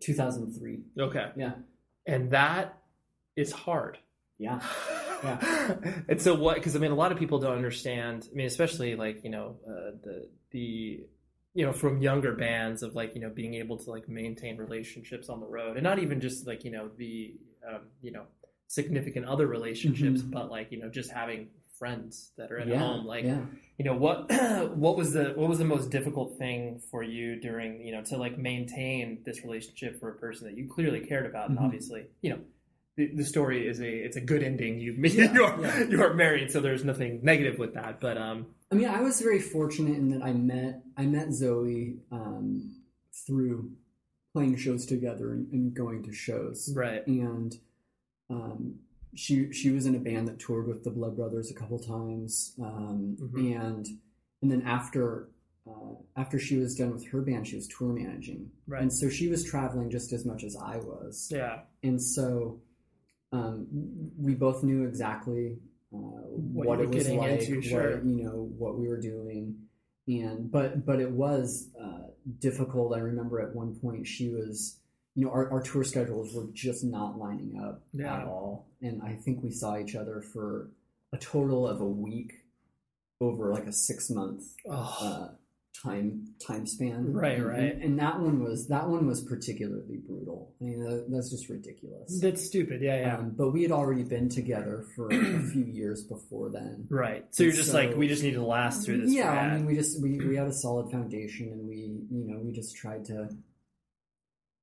2003. 0.00 0.80
okay, 0.98 1.30
Yeah, 1.36 1.52
and 2.06 2.30
that 2.30 2.78
is 3.36 3.52
hard. 3.52 3.98
yeah. 4.38 4.60
and 6.08 6.20
so 6.20 6.34
what? 6.34 6.56
Because 6.56 6.74
I 6.76 6.78
mean, 6.78 6.90
a 6.90 6.94
lot 6.96 7.12
of 7.12 7.18
people 7.18 7.38
don't 7.38 7.54
understand. 7.56 8.28
I 8.30 8.34
mean, 8.34 8.46
especially 8.46 8.96
like 8.96 9.24
you 9.24 9.30
know 9.30 9.56
uh, 9.66 9.92
the 10.02 10.28
the 10.50 11.00
you 11.54 11.66
know 11.66 11.72
from 11.72 12.00
younger 12.02 12.32
bands 12.34 12.82
of 12.82 12.94
like 12.94 13.14
you 13.14 13.20
know 13.20 13.30
being 13.30 13.54
able 13.54 13.76
to 13.78 13.90
like 13.90 14.08
maintain 14.08 14.56
relationships 14.56 15.28
on 15.28 15.40
the 15.40 15.46
road, 15.46 15.76
and 15.76 15.84
not 15.84 15.98
even 15.98 16.20
just 16.20 16.46
like 16.46 16.64
you 16.64 16.70
know 16.70 16.88
the 16.96 17.34
um, 17.68 17.82
you 18.00 18.10
know 18.12 18.24
significant 18.68 19.26
other 19.26 19.46
relationships, 19.46 20.22
Mhm. 20.22 20.30
but 20.30 20.50
like 20.50 20.72
you 20.72 20.78
know 20.80 20.88
just 20.88 21.10
having 21.10 21.48
friends 21.78 22.30
that 22.36 22.50
are 22.52 22.58
at 22.58 22.68
yeah, 22.68 22.78
home. 22.78 23.04
Like 23.04 23.24
yeah. 23.24 23.40
you 23.78 23.84
know 23.84 23.94
what 23.96 24.30
what 24.76 24.96
was 24.96 25.12
the 25.12 25.32
what 25.36 25.48
was 25.48 25.58
the 25.58 25.64
most 25.64 25.90
difficult 25.90 26.38
thing 26.38 26.80
for 26.90 27.02
you 27.02 27.40
during 27.40 27.80
you 27.84 27.92
know 27.92 28.02
to 28.04 28.16
like 28.16 28.38
maintain 28.38 29.20
this 29.24 29.42
relationship 29.44 29.98
for 30.00 30.10
a 30.10 30.14
person 30.16 30.46
that 30.46 30.56
you 30.56 30.68
clearly 30.68 31.00
cared 31.00 31.26
about, 31.26 31.48
and 31.50 31.58
Mhm. 31.58 31.64
obviously 31.64 32.06
you 32.22 32.30
know 32.30 32.38
the, 32.96 33.10
the 33.14 33.24
story 33.24 33.66
is 33.66 33.80
a 33.80 33.88
it's 33.88 34.16
a 34.16 34.20
good 34.20 34.42
ending. 34.42 34.78
You 34.78 34.94
Yeah, 35.02 35.32
you 35.32 35.44
are 35.44 35.60
yeah. 35.60 35.84
you 35.84 36.02
are 36.02 36.14
married, 36.14 36.50
so 36.50 36.60
there's 36.60 36.84
nothing 36.84 37.20
negative 37.22 37.58
with 37.58 37.74
that. 37.74 38.00
But 38.00 38.18
um, 38.18 38.46
I 38.70 38.74
mean, 38.74 38.88
I 38.88 39.00
was 39.00 39.20
very 39.20 39.40
fortunate 39.40 39.96
in 39.96 40.10
that 40.10 40.22
I 40.22 40.32
met 40.32 40.82
I 40.96 41.06
met 41.06 41.32
Zoe 41.32 41.96
um, 42.10 42.76
through 43.26 43.72
playing 44.34 44.56
shows 44.56 44.86
together 44.86 45.32
and, 45.32 45.50
and 45.52 45.74
going 45.74 46.02
to 46.04 46.12
shows, 46.12 46.72
right, 46.74 47.06
and 47.06 47.54
um, 48.30 48.76
she 49.14 49.52
she 49.52 49.70
was 49.70 49.86
in 49.86 49.94
a 49.94 49.98
band 49.98 50.28
that 50.28 50.38
toured 50.38 50.66
with 50.68 50.84
the 50.84 50.90
Blood 50.90 51.16
Brothers 51.16 51.50
a 51.50 51.54
couple 51.54 51.78
times, 51.78 52.54
um, 52.62 53.16
Mhm. 53.20 53.60
and 53.60 53.86
and 54.42 54.50
then 54.50 54.62
after 54.62 55.28
uh, 55.68 55.94
after 56.16 56.38
she 56.38 56.56
was 56.56 56.74
done 56.74 56.92
with 56.92 57.06
her 57.08 57.20
band, 57.20 57.46
she 57.46 57.56
was 57.56 57.68
tour 57.68 57.92
managing, 57.92 58.50
right, 58.66 58.82
and 58.82 58.92
so 58.92 59.08
she 59.08 59.28
was 59.28 59.44
traveling 59.44 59.90
just 59.90 60.12
as 60.12 60.24
much 60.24 60.44
as 60.44 60.56
I 60.56 60.76
was, 60.78 61.28
yeah, 61.30 61.60
and 61.82 62.00
so 62.02 62.60
um, 63.32 63.66
we 64.18 64.34
both 64.34 64.62
knew 64.62 64.84
exactly 64.86 65.58
uh, 65.94 65.96
What 65.96 66.66
what, 66.66 66.80
it 66.80 66.88
was 66.90 67.08
like, 67.08 67.40
into, 67.40 67.56
what, 67.56 67.64
sure. 67.64 68.04
you 68.04 68.24
know, 68.24 68.50
what 68.58 68.78
we 68.78 68.88
were 68.88 69.00
doing, 69.00 69.56
and 70.06 70.50
but 70.50 70.84
but 70.86 71.00
it 71.00 71.10
was 71.10 71.68
uh, 71.82 72.08
difficult. 72.38 72.94
I 72.94 72.98
remember 73.00 73.40
at 73.40 73.54
one 73.54 73.74
point 73.76 74.06
she 74.06 74.28
was, 74.30 74.76
you 75.14 75.24
know, 75.24 75.32
our, 75.32 75.50
our 75.50 75.62
tour 75.62 75.84
schedules 75.84 76.34
were 76.34 76.46
just 76.52 76.84
not 76.84 77.18
lining 77.18 77.60
up 77.62 77.82
Yeah. 77.92 78.20
at 78.20 78.26
all, 78.26 78.66
and 78.80 79.02
I 79.02 79.14
think 79.14 79.42
we 79.42 79.50
saw 79.50 79.78
each 79.78 79.94
other 79.94 80.20
for 80.20 80.68
a 81.12 81.18
total 81.18 81.66
of 81.68 81.80
a 81.80 81.86
week 81.88 82.32
over 83.20 83.52
like 83.52 83.66
a 83.66 83.72
six 83.72 84.10
month 84.10 84.44
oh, 84.68 84.98
uh, 85.00 85.28
time 85.82 86.26
time 86.46 86.66
span. 86.66 87.12
Right, 87.12 87.36
And- 87.38 87.46
right. 87.46 87.58
And, 87.60 87.82
and 87.82 87.98
that 87.98 88.20
one 88.20 88.42
was 88.42 88.68
that 88.68 88.88
one 88.88 89.06
was 89.06 89.22
particularly 89.22 89.96
brutal. 90.06 90.54
I 90.60 90.64
mean, 90.64 90.84
that, 90.84 91.06
that's 91.10 91.30
just 91.30 91.48
ridiculous. 91.48 92.20
that's 92.20 92.44
stupid. 92.44 92.82
Yeah, 92.82 93.00
yeah. 93.00 93.16
Um, 93.18 93.30
but 93.36 93.50
we 93.52 93.62
had 93.62 93.72
already 93.72 94.02
been 94.02 94.28
together 94.28 94.84
for 94.94 95.08
a 95.10 95.40
few 95.50 95.64
years 95.64 96.04
before 96.04 96.50
then. 96.50 96.86
Right. 96.90 97.24
So 97.30 97.42
you're 97.44 97.52
just 97.52 97.70
So- 97.70 97.78
like, 97.78 97.96
we 97.96 98.08
just 98.08 98.22
need 98.22 98.34
to 98.34 98.44
last 98.44 98.84
through 98.84 99.02
this. 99.02 99.12
Yeah, 99.12 99.30
I 99.30 99.56
mean, 99.56 99.66
we 99.66 99.74
just 99.74 100.00
we, 100.02 100.18
we 100.18 100.36
had 100.36 100.46
a 100.46 100.52
solid 100.52 100.90
foundation, 100.90 101.48
and 101.48 101.66
we 101.68 101.76
you 102.10 102.24
know 102.26 102.38
we 102.38 102.52
just 102.52 102.76
tried 102.76 103.04
to 103.06 103.28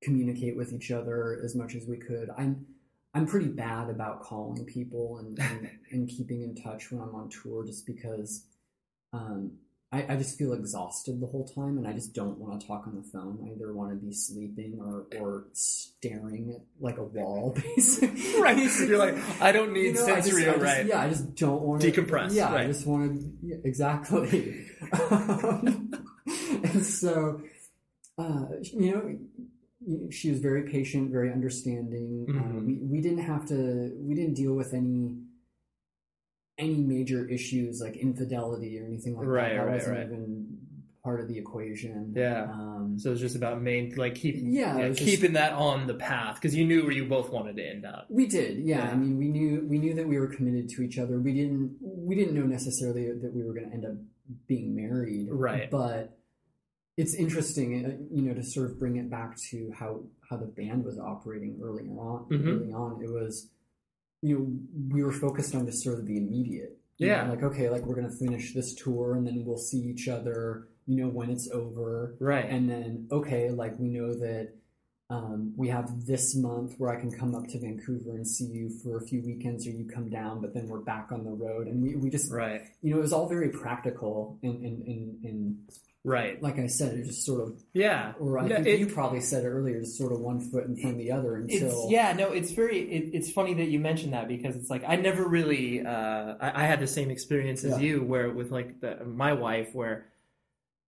communicate 0.01 0.55
with 0.55 0.71
each 0.73 0.91
other 0.91 1.41
as 1.43 1.55
much 1.55 1.75
as 1.75 1.85
we 1.85 1.97
could. 1.97 2.29
I'm 2.37 2.65
I'm 3.13 3.25
pretty 3.25 3.47
bad 3.49 3.89
about 3.89 4.21
calling 4.21 4.63
people 4.65 5.17
and 5.17 5.37
and, 5.39 5.69
and 5.91 6.07
keeping 6.09 6.43
in 6.43 6.55
touch 6.55 6.91
when 6.91 7.01
I'm 7.01 7.15
on 7.15 7.29
tour, 7.29 7.65
just 7.65 7.85
because 7.85 8.45
um, 9.11 9.51
I, 9.91 10.05
I 10.07 10.15
just 10.17 10.37
feel 10.37 10.53
exhausted 10.53 11.19
the 11.19 11.25
whole 11.25 11.47
time, 11.47 11.79
and 11.79 11.87
I 11.87 11.93
just 11.93 12.13
don't 12.13 12.37
want 12.37 12.61
to 12.61 12.67
talk 12.67 12.85
on 12.85 12.95
the 12.95 13.01
phone. 13.01 13.39
I 13.43 13.55
either 13.55 13.73
want 13.73 13.89
to 13.89 13.95
be 13.95 14.13
sleeping 14.13 14.77
or 14.79 15.07
or 15.19 15.45
staring 15.53 16.53
at 16.55 16.61
like 16.79 16.97
a 16.99 17.03
wall, 17.03 17.57
basically. 17.75 18.39
right. 18.39 18.57
You're 18.79 18.99
like, 18.99 19.15
I 19.41 19.51
don't 19.51 19.73
need 19.73 19.85
You 19.85 19.93
know, 19.93 20.05
I 20.05 20.15
just- 20.17 20.27
sensory 20.27 20.43
I 20.47 20.51
just- 20.51 20.63
right. 20.63 20.85
Yeah, 20.85 21.01
I 21.01 21.09
just 21.09 21.33
don't 21.35 21.61
want 21.63 21.81
to 21.81 21.91
Decompress, 21.91 22.33
Yeah, 22.35 22.51
right. 22.53 22.65
I 22.65 22.67
just 22.67 22.85
want 22.85 23.19
to 23.19 23.31
yeah, 23.41 23.55
exactly. 23.63 24.65
Um, 24.93 25.91
and 26.63 26.85
so, 26.85 27.41
uh, 28.19 28.45
you 28.61 28.91
know, 28.91 30.11
she 30.11 30.29
was 30.29 30.39
very 30.39 30.69
patient, 30.69 31.09
very 31.11 31.31
understanding. 31.31 32.27
Uh, 32.29 32.33
Mhm. 32.33 32.65
we 32.67 32.73
we 32.75 33.01
didn't 33.01 33.23
have 33.23 33.47
to. 33.47 33.91
We 33.99 34.13
didn't 34.13 34.35
deal 34.35 34.53
with 34.53 34.73
any 34.75 35.17
any 36.59 36.75
major 36.75 37.27
issues 37.27 37.81
like 37.81 37.95
infidelity 37.95 38.79
or 38.79 38.85
anything 38.85 39.15
like 39.15 39.25
Right, 39.25 39.49
that. 39.49 39.55
That 39.55 39.65
right, 39.65 39.73
wasn't 39.75 39.97
right. 39.97 40.05
even 40.05 40.57
part 41.03 41.21
of 41.21 41.27
the 41.29 41.37
equation. 41.37 42.13
Yeah. 42.15 42.43
Um, 42.51 42.95
So 42.99 43.11
it's 43.13 43.21
just 43.21 43.35
about 43.37 43.61
main, 43.61 43.95
like 43.95 44.15
keep, 44.15 44.35
Yeah, 44.37 44.77
yeah, 44.77 44.89
was 44.89 44.97
just- 44.99 45.09
keeping 45.09 45.33
that 45.33 45.53
on 45.53 45.87
the 45.87 45.93
path 45.93 46.35
because 46.35 46.53
you 46.55 46.65
knew 46.65 46.83
where 46.83 46.91
you 46.91 47.05
both 47.05 47.31
wanted 47.31 47.55
to 47.55 47.63
end 47.63 47.85
up. 47.85 48.05
We 48.09 48.27
did, 48.27 48.57
yeah. 48.59 48.83
Yeah. 48.85 48.91
I 48.91 48.95
mean, 48.95 49.17
we 49.17 49.29
knew 49.29 49.65
we 49.67 49.79
knew 49.79 49.93
that 49.95 50.07
we 50.07 50.19
were 50.19 50.27
committed 50.27 50.69
to 50.69 50.81
each 50.83 50.97
other. 50.99 51.19
We 51.19 51.33
didn't 51.33 51.77
we 51.81 52.15
didn't 52.15 52.35
know 52.35 52.45
necessarily 52.45 53.11
that 53.11 53.33
we 53.33 53.43
were 53.43 53.53
going 53.53 53.67
to 53.69 53.73
end 53.73 53.85
up 53.85 53.95
being 54.47 54.75
married, 54.75 55.29
Right. 55.31 55.71
But 55.71 56.17
it's 56.97 57.15
interesting, 57.15 57.85
uh, 57.85 57.97
you 58.13 58.21
know, 58.23 58.33
to 58.33 58.43
sort 58.43 58.69
of 58.69 58.77
bring 58.77 58.97
it 58.97 59.09
back 59.09 59.37
to 59.51 59.71
how 59.73 60.03
how 60.29 60.35
the 60.37 60.45
band 60.47 60.83
was 60.83 60.99
operating 60.99 61.59
earlier 61.63 61.89
on. 61.97 62.25
Mhm. 62.29 62.45
Early 62.45 62.73
on, 62.73 63.01
it 63.01 63.09
was, 63.09 63.49
you 64.21 64.37
know, 64.37 64.93
we 64.95 65.03
were 65.03 65.11
focused 65.11 65.55
on 65.55 65.65
just 65.65 65.83
sort 65.83 65.99
of 65.99 66.05
the 66.05 66.17
immediate. 66.17 66.77
You 66.97 67.07
know, 67.07 67.13
Yeah. 67.13 67.29
like 67.29 67.43
okay, 67.43 67.69
like 67.69 67.85
we're 67.85 67.95
going 67.95 68.09
to 68.09 68.15
finish 68.15 68.53
this 68.53 68.73
tour, 68.73 69.15
and 69.15 69.25
then 69.25 69.43
we'll 69.45 69.57
see 69.57 69.77
each 69.79 70.07
other. 70.07 70.67
You 70.85 70.97
know, 71.03 71.07
when 71.09 71.29
it's 71.29 71.49
over, 71.51 72.15
Right. 72.19 72.45
and 72.49 72.67
then 72.69 73.07
okay 73.11 73.51
like 73.51 73.77
we 73.79 73.89
know 73.89 74.13
that 74.13 74.53
um, 75.11 75.53
we 75.55 75.69
have 75.69 76.05
this 76.05 76.35
month 76.35 76.75
where 76.77 76.95
I 76.95 76.99
can 76.99 77.11
come 77.11 77.33
up 77.33 77.47
to 77.47 77.59
Vancouver 77.59 78.11
and 78.11 78.27
see 78.27 78.45
you 78.45 78.69
for 78.69 78.97
a 78.97 79.01
few 79.01 79.21
weekends 79.23 79.65
or 79.65 79.71
you 79.71 79.85
come 79.85 80.09
down 80.09 80.39
but 80.41 80.53
then 80.53 80.67
we're 80.67 80.81
back 80.81 81.11
on 81.11 81.23
the 81.23 81.31
road 81.31 81.65
and 81.67 81.81
we, 81.81 81.95
we 81.95 82.09
just 82.11 82.31
right. 82.31 82.61
you 82.83 82.91
know 82.91 82.99
it 82.99 83.01
was 83.01 83.13
all 83.13 83.27
very 83.27 83.49
practical 83.49 84.37
and 84.43 84.63
and, 84.63 84.87
and, 84.87 85.23
and 85.25 85.57
Right. 86.05 86.41
like 86.41 86.57
I 86.57 86.67
said, 86.67 86.93
it 86.97 87.05
just 87.05 87.25
sort 87.25 87.41
of, 87.41 87.61
Yeah. 87.73 88.13
or 88.19 88.39
I 88.39 88.47
think 88.47 88.65
it- 88.65 88.79
you 88.79 88.87
probably 88.87 89.19
said 89.19 89.43
it 89.43 89.47
earlier, 89.49 89.77
it's 89.77 89.97
sort 89.97 90.13
of 90.13 90.21
one 90.21 90.39
foot 90.39 90.65
in 90.65 90.75
front 90.77 90.95
of 90.95 90.97
the 90.99 91.11
other 91.11 91.35
until. 91.35 91.67
It's, 91.83 91.91
yeah, 91.91 92.13
no, 92.13 92.31
it's 92.31 92.51
very. 92.51 92.79
It, 92.79 93.09
it's 93.13 93.29
funny 93.31 93.53
that 93.55 93.65
you 93.69 93.79
mentioned 93.79 94.13
that 94.13 94.27
because 94.29 94.55
it's 94.55 94.69
like 94.69 94.83
I 94.87 94.95
never 94.95 95.27
really. 95.27 95.85
Uh, 95.85 96.35
I, 96.39 96.63
I 96.63 96.65
had 96.65 96.79
the 96.79 96.87
same 96.87 97.09
experience 97.11 97.63
as 97.65 97.71
Yeah. 97.73 97.85
you, 97.95 98.03
where 98.03 98.29
with 98.29 98.49
like 98.49 98.79
the, 98.79 99.03
my 99.05 99.33
wife, 99.33 99.69
where 99.73 100.05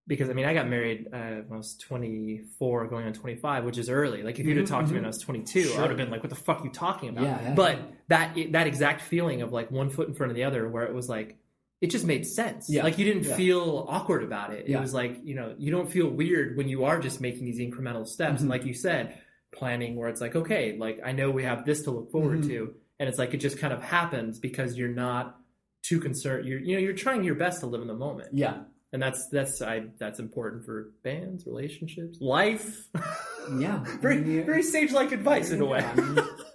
because 0.08 0.30
I 0.30 0.34
mean 0.34 0.46
I 0.46 0.54
got 0.54 0.68
married 0.70 1.08
uh, 1.14 1.18
when 1.46 1.54
I 1.54 1.58
was 1.58 1.76
twenty 1.76 2.42
four, 2.58 2.88
going 2.88 3.06
on 3.06 3.14
twenty 3.14 3.36
five, 3.36 3.66
which 3.66 3.78
is 3.78 3.90
early. 3.90 4.24
Like 4.24 4.40
if 4.40 4.46
you'd 4.46 4.58
have 4.58 4.66
Mhm, 4.66 4.70
talked 4.70 4.88
to 4.88 4.94
me 4.94 5.00
when 5.00 5.06
I 5.06 5.10
was 5.10 5.20
twenty 5.20 5.44
two, 5.44 5.74
I 5.78 5.82
would 5.82 5.90
have 5.90 5.98
been 5.98 6.10
like, 6.10 6.24
"What 6.24 6.30
the 6.30 6.36
fuck 6.38 6.62
are 6.62 6.66
you 6.66 6.72
talking 6.72 7.10
about?" 7.10 7.24
Yeah. 7.26 7.54
But 7.54 7.80
that 8.08 8.36
that 8.52 8.66
exact 8.66 9.02
feeling 9.02 9.42
of 9.42 9.52
like 9.52 9.70
one 9.72 9.90
foot 9.90 10.08
in 10.08 10.14
front 10.16 10.32
of 10.32 10.36
the 10.38 10.46
other, 10.46 10.70
where 10.70 10.84
it 10.86 10.94
was 10.94 11.10
like. 11.10 11.38
It 11.82 11.90
just 11.90 12.06
made 12.06 12.26
sense. 12.28 12.70
Yeah. 12.70 12.84
Like 12.84 12.98
you 13.00 13.06
didn't 13.06 13.24
Yeah. 13.26 13.36
feel 13.36 13.86
awkward 13.90 14.24
about 14.24 14.54
it. 14.54 14.66
It 14.66 14.70
Yeah. 14.70 14.82
was 14.82 14.94
like, 14.94 15.20
you 15.24 15.34
know, 15.36 15.56
you 15.58 15.72
don't 15.72 15.90
feel 15.92 16.08
weird 16.10 16.56
when 16.56 16.70
you 16.70 16.86
are 16.86 17.00
just 17.00 17.20
making 17.20 17.46
these 17.46 17.60
incremental 17.60 18.06
steps. 18.08 18.38
Mhm. 18.38 18.42
And 18.42 18.50
like 18.50 18.66
you 18.66 18.74
said, 18.76 19.18
planning 19.52 19.96
where 19.96 20.08
it's 20.08 20.22
like, 20.22 20.36
okay, 20.36 20.78
like 20.78 21.00
I 21.04 21.12
know 21.12 21.32
we 21.32 21.44
have 21.44 21.66
this 21.66 21.82
to 21.84 21.92
look 21.92 22.12
forward 22.12 22.42
Mhm. 22.42 22.48
to, 22.50 22.74
and 23.00 23.10
it's 23.10 23.18
like 23.18 23.34
it 23.34 23.38
just 23.38 23.58
kind 23.58 23.74
of 23.74 23.82
happens 23.82 24.40
because 24.40 24.78
you're 24.78 24.94
not 24.94 25.38
too 25.84 26.00
concerned. 26.00 26.48
You're 26.48 26.60
you 26.60 26.76
know 26.76 26.80
you're 26.82 26.94
trying 26.94 27.24
your 27.24 27.34
best 27.36 27.62
to 27.62 27.66
live 27.66 27.82
in 27.82 27.88
the 27.88 27.96
moment, 27.96 28.30
yeah, 28.34 28.60
and 28.94 29.02
that's 29.02 29.28
that's 29.30 29.60
I 29.64 29.88
that's 29.98 30.20
important 30.20 30.64
for 30.64 30.92
bands, 31.04 31.48
relationships, 31.48 32.20
life. 32.22 32.88
yeah. 33.60 33.84
very 34.02 34.18
I 34.18 34.20
mean, 34.22 34.46
very 34.46 34.62
sage 34.62 34.92
like 34.94 35.12
advice 35.12 35.50
in 35.52 35.60
a 35.62 35.66
way. 35.66 35.80
Yeah, 35.82 35.96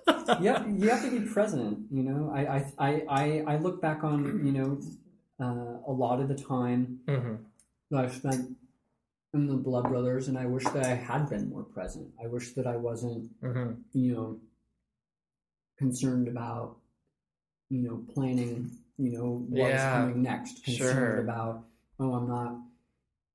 I 0.07 0.63
mean, 0.67 0.77
yeah, 0.81 0.85
you 0.85 0.89
have 0.91 1.03
to 1.03 1.11
be 1.21 1.27
present. 1.27 1.81
You 1.91 2.05
know, 2.05 2.31
I 2.33 2.65
I 2.79 3.05
I, 3.09 3.45
I 3.55 3.57
look 3.59 3.83
back 3.83 4.05
on 4.05 4.47
you 4.47 4.53
know 4.53 4.79
uh, 5.41 5.79
a 5.87 5.93
lot 5.93 6.21
of 6.21 6.29
the 6.29 6.35
time 6.35 7.01
hmm 7.09 7.35
that 7.91 8.05
I 8.05 8.09
spent 8.09 8.57
in 9.35 9.47
the 9.47 9.55
Blood 9.55 9.89
Brothers, 9.89 10.29
and 10.29 10.37
I 10.39 10.47
wish 10.47 10.65
that 10.65 10.85
I 10.85 10.95
had 10.95 11.29
been 11.31 11.49
more 11.51 11.63
present. 11.63 12.09
I 12.23 12.27
wish 12.27 12.53
that 12.55 12.67
I 12.67 12.77
wasn't 12.77 13.31
hmm 13.41 13.73
you 13.93 14.15
know 14.15 14.41
concerned 15.79 16.29
about 16.29 16.77
you 17.69 17.83
know 17.83 18.03
planning 18.15 18.71
you 18.99 19.13
know 19.13 19.45
what's 19.49 19.85
Yeah, 19.85 19.93
coming 19.93 20.23
next 20.23 20.65
concerned 20.65 20.97
sure. 20.97 21.19
about 21.21 21.65
oh 22.01 22.15
i'm 22.15 22.29
not 22.29 22.57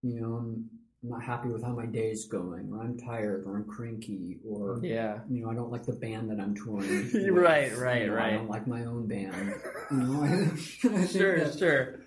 you 0.02 0.20
know 0.20 0.34
I'm, 0.38 0.70
I'm 1.04 1.10
not 1.10 1.24
happy 1.24 1.50
with 1.50 1.64
how 1.64 1.74
my 1.74 1.86
day's 1.88 2.26
going 2.26 2.70
or 2.72 2.82
i'm 2.84 2.98
tired 2.98 3.44
or 3.48 3.58
i'm 3.58 3.66
cranky 3.66 4.38
or 4.48 4.80
Yeah. 4.84 5.20
you 5.30 5.44
know 5.44 5.50
i 5.50 5.56
don't 5.56 5.72
like 5.72 5.86
the 5.86 5.94
band 5.94 6.30
that 6.30 6.40
i'm 6.40 6.54
touring 6.56 6.88
with. 7.14 7.28
Right, 7.30 7.76
right, 7.78 8.02
You 8.04 8.08
know, 8.12 8.18
i 8.20 8.30
don't 8.32 8.50
like 8.50 8.68
my 8.68 8.86
own 8.86 9.08
band 9.08 9.56
you 9.92 9.98
know 9.98 10.24
i, 10.24 10.28
I 11.02 11.06
Sure, 11.08 11.40
that, 11.40 11.58
sure. 11.58 12.00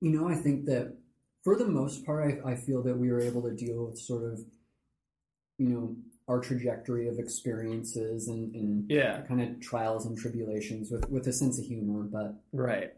you 0.00 0.10
know 0.10 0.28
i 0.28 0.34
think 0.34 0.66
that 0.66 0.94
for 1.44 1.56
the 1.56 1.66
most 1.66 2.04
part 2.04 2.40
I, 2.44 2.50
I 2.52 2.54
feel 2.56 2.82
that 2.82 2.96
we 2.96 3.10
were 3.10 3.20
able 3.20 3.42
to 3.42 3.52
deal 3.54 3.86
with 3.86 3.98
sort 3.98 4.24
of 4.30 4.40
you 5.58 5.68
know 5.68 5.96
our 6.28 6.40
trajectory 6.40 7.08
of 7.08 7.18
experiences 7.18 8.28
and, 8.28 8.54
and 8.54 8.88
Yeah. 8.90 9.22
kind 9.22 9.40
of 9.42 9.60
trials 9.60 10.06
and 10.06 10.16
tribulations 10.16 10.90
with, 10.90 11.08
with 11.10 11.26
a 11.26 11.32
sense 11.32 11.58
of 11.58 11.64
humor. 11.64 12.04
But 12.04 12.36
Right. 12.52 12.92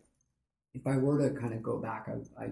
if 0.74 0.86
I 0.86 0.98
were 0.98 1.18
to 1.26 1.34
kind 1.40 1.54
of 1.54 1.62
go 1.62 1.78
back, 1.78 2.06
I 2.06 2.44
I, 2.44 2.50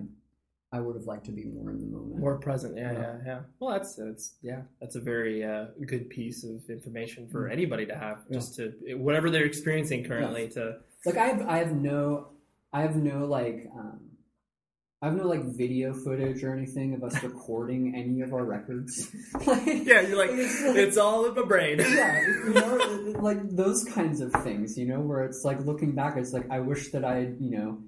I 0.75 0.81
would 0.81 0.97
have 0.97 1.05
liked 1.05 1.27
to 1.27 1.33
be 1.33 1.45
more 1.45 1.71
in 1.71 1.81
the 1.81 1.87
moment. 1.87 2.19
More 2.19 2.39
present, 2.39 2.77
yeah, 2.77 2.93
Yeah. 2.93 2.99
yeah, 3.01 3.17
yeah. 3.27 3.41
Well, 3.61 3.71
that's 3.71 3.99
it's 3.99 4.37
yeah, 4.43 4.63
that's 4.81 4.97
a 4.97 5.01
very 5.01 5.45
uh, 5.45 5.67
good 5.87 6.09
piece 6.09 6.45
of 6.45 6.63
information 6.71 7.29
for 7.29 7.49
Mm. 7.49 7.53
anybody 7.53 7.87
to 7.87 7.95
have, 7.95 8.25
Yeah. 8.29 8.35
just 8.39 8.57
to 8.57 8.73
whatever 8.97 9.29
they're 9.31 9.45
experiencing 9.45 10.05
currently. 10.05 10.49
To 10.51 10.79
like 11.05 11.17
I 11.19 11.27
have 11.27 11.43
I 11.49 11.59
have 11.59 11.73
no 11.77 12.29
I 12.73 12.81
have 12.83 12.97
no 12.97 13.27
like 13.27 13.69
um, 13.77 14.01
I 15.03 15.07
have 15.09 15.17
no 15.17 15.27
like 15.27 15.43
video 15.59 15.93
footage 15.93 16.43
or 16.45 16.55
anything 16.57 16.95
of 16.95 17.03
us 17.05 17.23
recording 17.31 17.95
any 17.95 18.23
of 18.23 18.33
our 18.33 18.45
records. 18.45 19.15
like, 19.47 19.67
yeah, 19.67 20.01
you're 20.01 20.17
like 20.17 20.31
It's 20.31 20.63
like- 20.63 20.77
it's 20.77 20.97
all 20.97 21.27
in 21.27 21.35
my 21.35 21.45
brain. 21.45 21.81
yeah, 21.81 22.23
you 22.47 22.55
know, 22.55 23.21
like 23.21 23.41
those 23.51 23.85
kinds 23.85 24.21
of 24.23 24.33
things, 24.43 24.79
you 24.79 24.87
know, 24.87 25.01
where 25.01 25.23
it's 25.25 25.45
like 25.45 25.61
looking 25.67 25.93
back, 25.93 26.17
it's 26.17 26.33
like 26.33 26.49
I 26.51 26.61
wish 26.61 26.93
that 26.93 27.05
I, 27.05 27.33
you 27.39 27.51
know, 27.51 27.79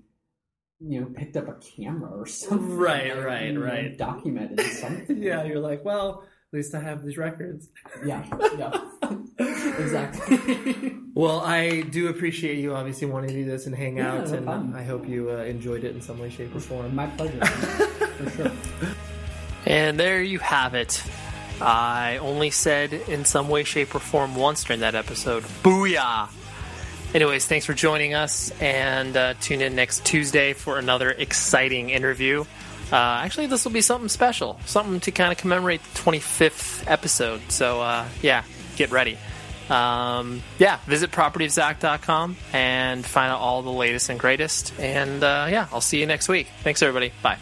you 0.86 1.00
know, 1.00 1.06
picked 1.06 1.36
up 1.36 1.48
a 1.48 1.54
camera 1.54 2.10
or 2.10 2.26
something, 2.40 2.76
Right, 2.76 3.14
like, 3.16 3.24
right, 3.26 3.58
right. 3.58 3.98
documented 3.98 4.60
something. 4.80 5.22
yeah, 5.22 5.44
you're 5.44 5.60
like, 5.60 5.84
well, 5.84 6.24
at 6.52 6.56
least 6.56 6.74
I 6.74 6.80
have 6.80 7.04
these 7.04 7.16
records. 7.18 7.68
yeah, 8.06 8.24
yeah, 8.58 8.80
exactly. 9.78 10.94
Well, 11.14 11.40
I 11.40 11.82
do 11.82 12.08
appreciate 12.08 12.58
you 12.58 12.74
obviously 12.74 13.06
wanting 13.08 13.30
to 13.30 13.34
do 13.36 13.44
this 13.44 13.66
and 13.66 13.74
hang 13.74 13.96
Yeah, 13.96 14.12
out, 14.14 14.28
no 14.28 14.34
and 14.34 14.46
problem. 14.46 14.74
I 14.76 14.84
hope 14.84 15.08
you 15.08 15.30
uh, 15.30 15.36
enjoyed 15.44 15.84
it 15.84 15.94
in 15.94 16.00
some 16.00 16.18
way, 16.18 16.30
shape, 16.30 16.54
or 16.54 16.60
form. 16.60 16.94
My 16.94 17.06
pleasure, 17.06 17.44
for 17.44 18.30
sure. 18.30 18.52
And 19.66 19.98
there 19.98 20.22
you 20.22 20.38
have 20.40 20.74
it. 20.74 21.02
I 21.60 22.18
only 22.18 22.50
said 22.50 22.92
in 22.92 23.24
some 23.24 23.48
way, 23.48 23.64
shape, 23.64 23.94
or 23.94 24.00
form 24.00 24.34
once 24.34 24.64
during 24.64 24.80
that 24.80 24.94
episode. 24.94 25.44
Booyah! 25.62 26.28
Anyways, 27.14 27.46
thanks 27.46 27.64
for 27.64 27.74
joining 27.74 28.14
us, 28.14 28.50
and 28.60 29.16
uh, 29.16 29.34
tune 29.40 29.60
in 29.60 29.76
next 29.76 30.04
Tuesday 30.04 30.52
for 30.52 30.78
another 30.78 31.10
exciting 31.10 31.90
interview. 31.90 32.44
Uh, 32.90 32.96
actually, 32.96 33.46
this 33.46 33.64
will 33.64 33.72
be 33.72 33.80
something 33.80 34.08
special, 34.08 34.58
something 34.66 34.98
to 34.98 35.12
kind 35.12 35.30
of 35.30 35.38
commemorate 35.38 35.80
the 35.82 36.00
25th 36.00 36.90
episode. 36.90 37.40
So, 37.52 37.80
uh, 37.80 38.08
yeah, 38.20 38.42
get 38.74 38.90
ready. 38.90 39.16
Um, 39.70 40.42
yeah, 40.58 40.78
visit 40.86 41.12
propertyofzack.com 41.12 42.36
and 42.52 43.06
find 43.06 43.32
out 43.32 43.40
all 43.40 43.62
the 43.62 43.70
latest 43.70 44.10
and 44.10 44.18
greatest. 44.18 44.78
And 44.80 45.22
uh, 45.22 45.46
yeah, 45.48 45.68
I'll 45.72 45.80
see 45.80 46.00
you 46.00 46.06
next 46.06 46.28
week. 46.28 46.48
Thanks, 46.62 46.82
everybody. 46.82 47.12
Bye. 47.22 47.38